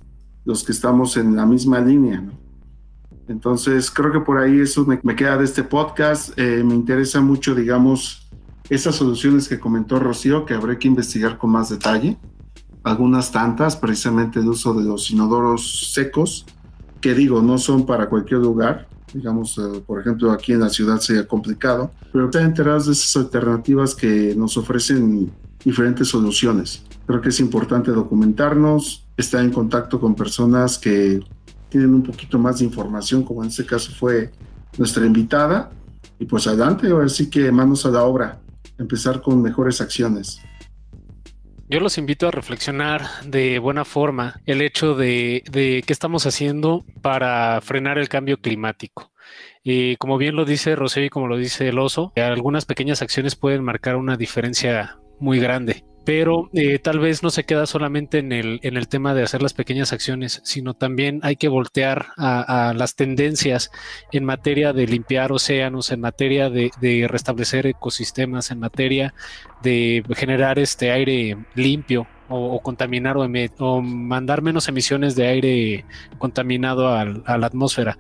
[0.49, 2.23] los que estamos en la misma línea.
[2.23, 2.33] ¿no?
[3.29, 6.33] Entonces, creo que por ahí eso me, queda de este podcast.
[6.39, 8.27] Eh, me interesa mucho, digamos,
[8.70, 12.16] esas soluciones que comentó Rocío, que habrá que investigar con más detalle.
[12.83, 16.47] Algunas tantas, precisamente el uso de los inodoros secos,
[17.03, 21.01] que digo, no son para cualquier lugar digamos, eh, por ejemplo, aquí en la ciudad
[21.01, 25.33] sería complicado, pero están enterados de esas alternativas que nos ofrecen
[25.65, 26.85] diferentes soluciones.
[27.09, 31.21] Creo que es importante documentarnos, estar en contacto con personas que
[31.71, 34.31] tienen un poquito más de información, como en este caso fue
[34.77, 35.71] nuestra invitada,
[36.19, 38.41] y pues adelante, ahora sí que manos a la obra,
[38.77, 40.43] empezar con mejores acciones.
[41.71, 47.59] Yo los invito a reflexionar de buena forma el hecho de, qué estamos haciendo para
[47.63, 49.13] frenar el cambio climático.
[49.65, 53.35] Y como bien lo dice Rocío y como lo dice el oso, algunas pequeñas acciones
[53.35, 58.33] pueden marcar una diferencia muy grande pero eh, tal vez no se queda solamente en
[58.33, 62.73] el, en el tema de hacer las pequeñas acciones, sino también hay que voltear a,
[62.75, 63.71] las tendencias
[64.11, 69.13] en materia de limpiar océanos, en materia de, restablecer ecosistemas, en materia
[69.63, 75.85] de generar este aire limpio o, contaminar o, mandar menos emisiones de aire
[76.17, 77.99] contaminado a la atmósfera.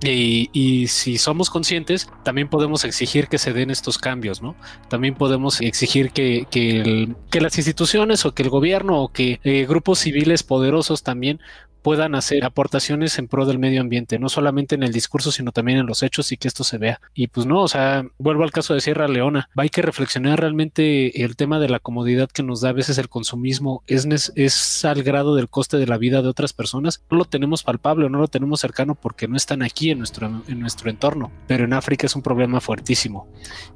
[0.00, 4.54] Y, si somos conscientes, también podemos exigir que se den estos cambios, ¿no?
[4.88, 9.98] También podemos exigir que, que, las instituciones o que el gobierno o que eh, grupos
[9.98, 11.40] civiles poderosos también
[11.82, 15.78] puedan hacer aportaciones en pro del medio ambiente, no solamente en el discurso, sino también
[15.78, 17.00] en los hechos y que esto se vea.
[17.14, 21.24] Y pues no, o sea, vuelvo al caso de Sierra Leona, hay que reflexionar realmente
[21.24, 25.02] el tema de la comodidad que nos da a veces el consumismo, es, es al
[25.02, 28.28] grado del coste de la vida de otras personas, no lo tenemos palpable, no lo
[28.28, 32.16] tenemos cercano porque no están aquí en nuestro, en nuestro entorno, pero en África es
[32.16, 33.28] un problema fuertísimo.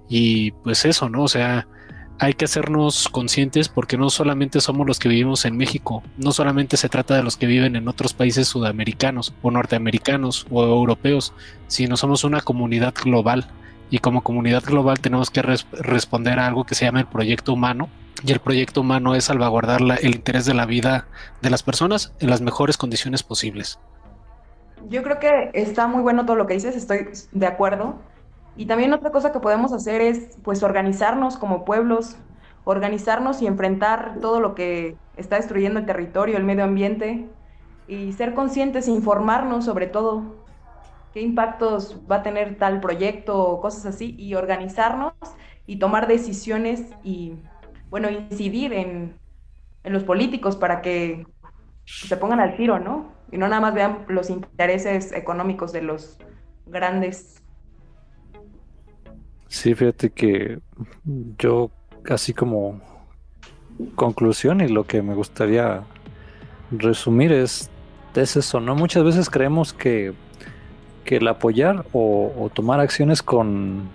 [0.08, 1.22] Y pues eso, ¿no?
[1.24, 1.66] O sea,
[2.18, 6.76] hay que hacernos conscientes porque no solamente somos los que vivimos en México, no solamente
[6.76, 11.32] se trata de los que viven en otros países sudamericanos o norteamericanos o europeos,
[11.66, 13.48] sino somos una comunidad global
[13.90, 17.88] y como comunidad global tenemos que responder a algo que se llama el proyecto humano
[18.24, 21.06] y el proyecto humano es salvaguardar el interés de la vida
[21.40, 23.78] de las personas en las mejores condiciones posibles.
[24.88, 28.00] Yo creo que está muy bueno todo lo que dices, estoy de acuerdo.
[28.54, 32.16] Y también otra cosa que podemos hacer es pues organizarnos como pueblos,
[32.64, 37.28] organizarnos y enfrentar todo lo que está destruyendo el territorio, el medio ambiente
[37.86, 40.44] y ser conscientes, informarnos sobre todo
[41.12, 45.14] qué impactos va a tener tal proyecto o cosas así y organizarnos
[45.66, 47.36] y tomar decisiones y
[47.90, 49.18] bueno, incidir en,
[49.84, 51.26] en los políticos para que
[51.84, 53.12] se pongan al tiro, ¿no?
[53.30, 56.18] Y no nada más vean los intereses económicos de los
[56.66, 57.41] grandes
[59.52, 60.60] Sí, fíjate que
[61.38, 61.70] yo
[62.08, 62.80] así como
[63.96, 65.82] conclusión y lo que me gustaría
[66.70, 67.68] resumir es,
[68.14, 68.74] es eso, ¿no?
[68.74, 70.14] Muchas veces creemos que,
[71.04, 73.90] que el apoyar o, tomar acciones con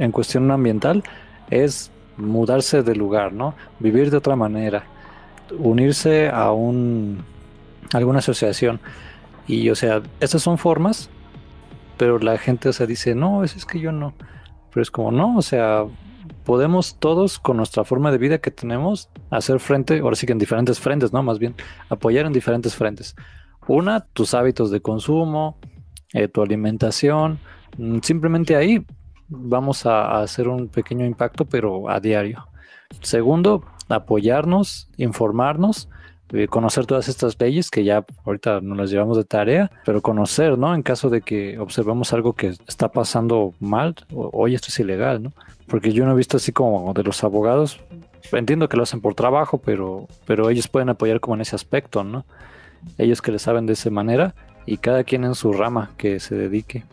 [0.00, 1.04] en cuestión ambiental
[1.48, 3.54] es mudarse de lugar, ¿no?
[3.78, 4.82] Vivir de otra manera,
[5.60, 7.22] unirse a un
[7.92, 8.80] alguna asociación.
[9.46, 11.08] Y o sea, esas son formas,
[11.98, 14.12] pero la gente o dice, no, es que yo no.
[14.72, 15.84] Pero es como, no, o sea,
[16.44, 20.38] podemos todos con nuestra forma de vida que tenemos hacer frente, ahora sí que en
[20.38, 21.22] diferentes frentes, ¿no?
[21.22, 21.54] Más bien,
[21.88, 23.14] apoyar en diferentes frentes.
[23.66, 25.58] Una, tus hábitos de consumo,
[26.12, 27.38] eh, tu alimentación,
[27.78, 28.84] mm, simplemente ahí
[29.28, 32.46] vamos a, hacer un pequeño impacto, pero a diario.
[33.00, 35.88] Segundo, apoyarnos, informarnos
[36.48, 40.74] conocer todas estas leyes que ya ahorita nos las llevamos de tarea, pero conocer, ¿no?
[40.74, 45.32] En caso de que observemos algo que está pasando mal, oye, esto es ilegal, ¿no?
[45.66, 47.80] Porque yo no he visto así como de los abogados,
[48.32, 52.02] entiendo que lo hacen por trabajo, pero, pero ellos pueden apoyar como en ese aspecto,
[52.02, 52.24] ¿no?
[52.98, 54.34] Ellos que le saben de esa manera
[54.66, 56.84] y cada quien en su rama que se dedique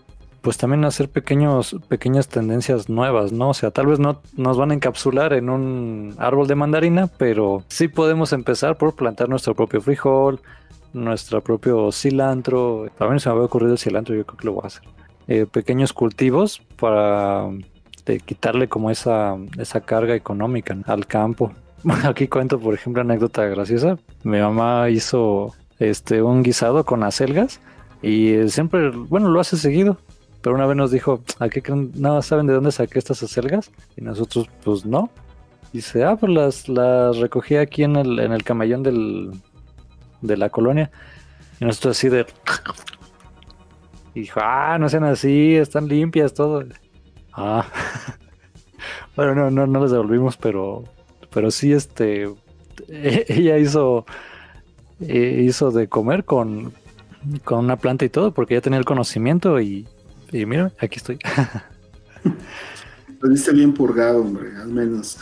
[0.41, 3.49] pues también hacer pequeños, pequeñas tendencias nuevas, ¿no?
[3.49, 7.64] O sea, tal vez no nos van a encapsular en un árbol de mandarina, pero
[7.68, 10.40] sí podemos empezar por plantar nuestro propio frijol,
[10.94, 12.90] nuestro propio cilantro.
[12.99, 14.84] Mí se me había ocurrido el cilantro, yo creo que lo voy a hacer.
[15.28, 17.49] Eh, pequeños cultivos para
[18.06, 21.52] eh, quitarle como esa, esa carga económica al campo.
[22.03, 23.98] Aquí cuento, por ejemplo, anécdota graciosa.
[24.24, 27.60] Mi mamá hizo este un guisado con acelgas
[28.02, 29.98] y siempre, bueno, lo hace seguido
[30.41, 31.61] pero una vez nos dijo, ¿a qué
[31.95, 33.72] no saben de dónde saqué estas acelgas?
[33.98, 35.10] Y nosotros, pues no.
[35.74, 39.32] Dice, ah, pues las, las recogí aquí en el, en el camellón del,
[40.22, 40.91] de la colonia.
[41.60, 42.26] Y nosotros así de...
[44.16, 46.64] Y dijo, ah, no sean así, están limpias, todo.
[47.32, 47.68] Ah.
[49.16, 50.84] bueno, no, no, no las devolvimos, pero,
[51.30, 52.28] pero sí, este,
[52.88, 54.07] ella hizo,
[55.02, 56.74] eh, hizo de comer con,
[57.44, 59.88] con una planta y todo, porque ya tenía el conocimiento y,
[60.31, 61.19] y mira, aquí estoy.
[63.22, 65.18] Lo bien purgado, hombre, al menos.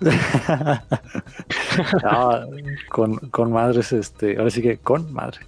[2.88, 5.40] con, con, madres, este, ahora sí que con madre.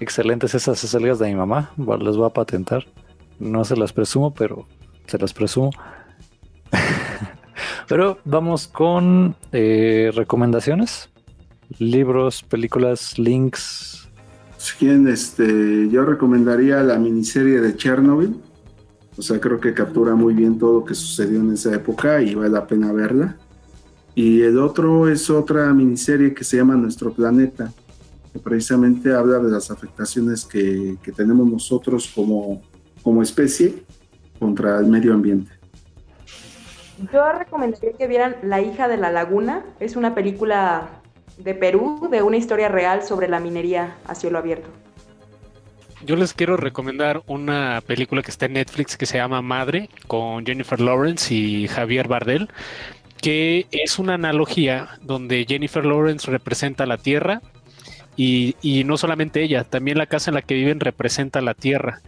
[0.00, 2.84] Excelentes esas acelgas de mi mamá, les voy a patentar.
[3.38, 4.66] No se las presumo, pero
[5.06, 5.70] se las presumo.
[7.88, 11.10] pero vamos con eh, recomendaciones.
[11.78, 14.09] Libros, películas, links,
[14.60, 18.38] si quieren, este, yo recomendaría la miniserie de Chernobyl.
[19.16, 22.34] O sea, creo que captura muy bien todo lo que sucedió en esa época y
[22.34, 23.38] vale la pena verla.
[24.14, 27.72] Y el otro es otra miniserie que se llama Nuestro Planeta,
[28.34, 32.60] que precisamente habla de las afectaciones que, que tenemos nosotros como,
[33.02, 33.82] como especie
[34.38, 35.52] contra el medio ambiente.
[37.10, 39.64] Yo recomendaría que vieran La hija de la laguna.
[39.80, 40.99] Es una película
[41.42, 44.68] de Perú, de una historia real sobre la minería a cielo abierto.
[46.04, 50.46] Yo les quiero recomendar una película que está en Netflix que se llama Madre con
[50.46, 52.48] Jennifer Lawrence y Javier Bardel,
[53.20, 57.42] que es una analogía donde Jennifer Lawrence representa la Tierra
[58.16, 62.00] y, y, no solamente ella, también la casa en la que viven representa la tierra.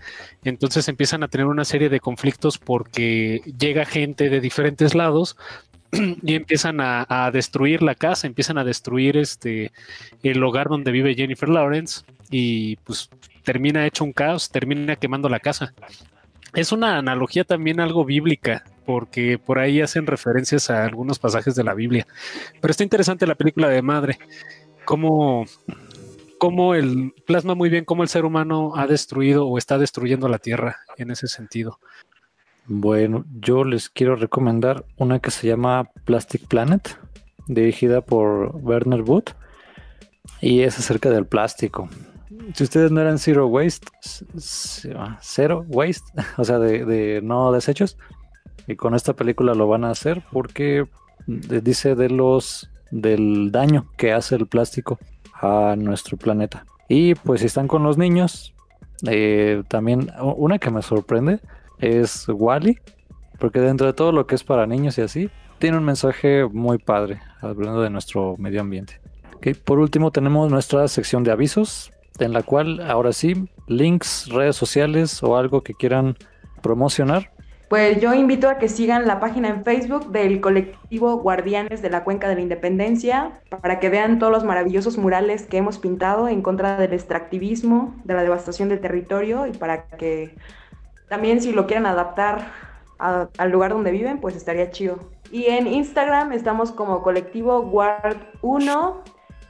[0.44, 5.36] Entonces empiezan a tener una serie de conflictos porque llega gente de diferentes lados
[6.22, 9.72] y empiezan a, destruir la casa, empiezan a destruir este
[10.22, 13.10] el hogar donde vive Jennifer Lawrence y pues
[13.44, 15.74] termina hecho un caos, termina quemando la casa.
[16.54, 21.64] Es una analogía también algo bíblica, porque por ahí hacen referencias a algunos pasajes de
[21.64, 22.06] la Biblia.
[22.60, 24.18] Pero está interesante la película de Madre,
[24.84, 25.46] cómo,
[26.38, 30.38] cómo el plasma muy bien cómo el ser humano ha destruido o está destruyendo la
[30.38, 31.78] tierra en ese sentido.
[32.66, 36.96] Bueno, yo les quiero recomendar una que se llama Plastic Planet,
[37.48, 39.24] dirigida por Werner Wood,
[40.40, 41.88] y es acerca del plástico.
[42.54, 43.88] Si ustedes no eran Zero Waste,
[44.38, 47.98] Zero Waste, o sea, de, no desechos,
[48.68, 50.86] y con esta película lo van a hacer porque
[51.26, 55.00] dice de los del daño que hace el plástico
[55.34, 56.64] a nuestro planeta.
[56.88, 58.54] Y pues si están con los niños,
[59.08, 61.40] eh, también una que me sorprende
[61.82, 62.78] es Wally,
[63.38, 66.78] porque dentro de todo lo que es para niños y así, tiene un mensaje muy
[66.78, 69.00] padre hablando de nuestro medio ambiente.
[69.64, 75.22] Por último tenemos nuestra sección de avisos, en la cual ahora sí, links, redes sociales
[75.22, 76.16] o algo que quieran
[76.62, 77.32] promocionar.
[77.68, 82.04] Pues yo invito a que sigan la página en Facebook del colectivo Guardianes de la
[82.04, 86.42] Cuenca de la Independencia para que vean todos los maravillosos murales que hemos pintado en
[86.42, 90.36] contra del extractivismo, de la devastación del territorio y para que
[91.12, 92.46] también si lo quieren adaptar
[92.96, 94.98] al lugar donde viven, pues estaría chido.
[95.30, 99.02] Y en Instagram estamos como colectivo Guard 1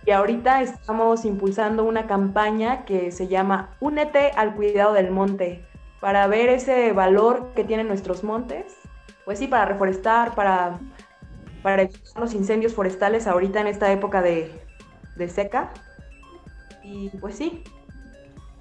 [0.05, 5.65] y ahorita estamos impulsando una campaña que se llama Únete al cuidado del monte
[6.01, 8.77] para ver ese valor que tienen nuestros montes.
[9.25, 10.81] Pues sí, para reforestar, para,
[11.63, 14.51] para evitar los incendios forestales ahorita en esta época de,
[15.15, 15.71] de seca.
[16.83, 17.63] Y pues sí,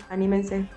[0.07, 0.67] anímense.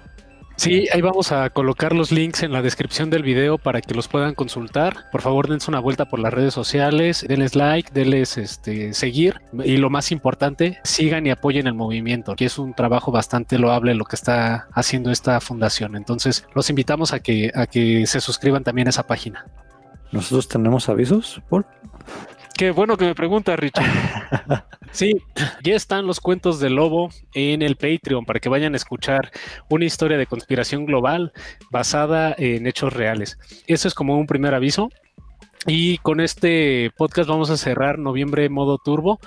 [0.56, 4.08] Sí, ahí vamos a colocar los links en la descripción del video para que los
[4.08, 5.10] puedan consultar.
[5.10, 9.76] Por favor, dense una vuelta por las redes sociales, denles like, denles este, seguir y
[9.76, 14.04] lo más importante, sigan y apoyen el movimiento, que es un trabajo bastante loable lo
[14.04, 15.96] que está haciendo esta fundación.
[15.96, 19.46] Entonces, los invitamos a que, a que se suscriban también a esa página.
[20.12, 21.66] ¿Nosotros tenemos avisos, Paul?
[22.56, 23.84] Qué bueno que me pregunta, Richard.
[24.92, 25.12] Sí,
[25.64, 29.32] ya están los cuentos de lobo en el Patreon para que vayan a escuchar
[29.68, 31.32] una historia de conspiración global
[31.72, 33.36] basada en hechos reales.
[33.66, 34.90] Eso es como un primer aviso.
[35.66, 39.18] Y con este podcast vamos a cerrar noviembre modo turbo,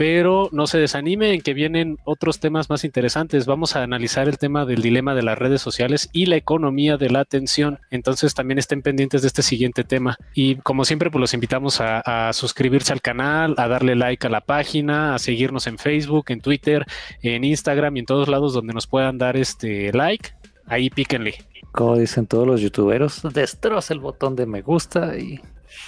[0.00, 3.44] pero no se desanime en que vienen otros temas más interesantes.
[3.44, 7.10] Vamos a analizar el tema del dilema de las redes sociales y la economía de
[7.10, 7.80] la atención.
[7.90, 10.16] Entonces también estén pendientes de este siguiente tema.
[10.32, 14.40] Y como siempre, pues los invitamos a, suscribirse al canal, a darle like a la
[14.40, 16.86] página, a seguirnos en Facebook, en Twitter,
[17.20, 20.30] en Instagram y en todos lados donde nos puedan dar este like.
[20.64, 21.34] Ahí píquenle.
[21.72, 25.42] Como dicen todos los youtuberos, destroza el botón de me gusta y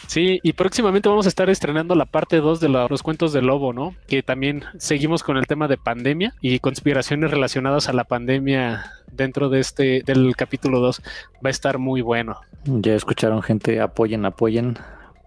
[0.06, 3.72] Sí, y próximamente vamos a estar estrenando la parte 2 de los cuentos del lobo,
[3.72, 3.94] ¿no?
[4.06, 9.48] Que también seguimos con el tema de pandemia y conspiraciones relacionadas a la pandemia dentro
[9.48, 11.02] de este del capítulo 2.
[11.44, 12.40] Va a estar muy bueno.
[12.64, 14.78] Ya escucharon gente, apoyen, apoyen,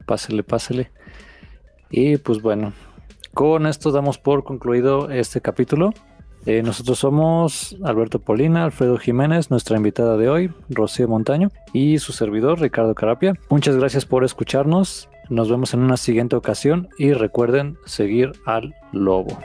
[0.05, 0.91] pásele, pásele.
[1.89, 2.73] Y pues bueno,
[3.33, 5.93] con esto damos por concluido este capítulo.
[6.45, 12.13] Eh, nosotros somos Alberto Polina, Alfredo Jiménez, nuestra invitada de hoy, Rocío Montaño, y su
[12.13, 13.33] servidor, Ricardo Carapia.
[13.49, 15.09] Muchas gracias por escucharnos.
[15.29, 19.37] Nos vemos en una siguiente ocasión y recuerden seguir al lobo.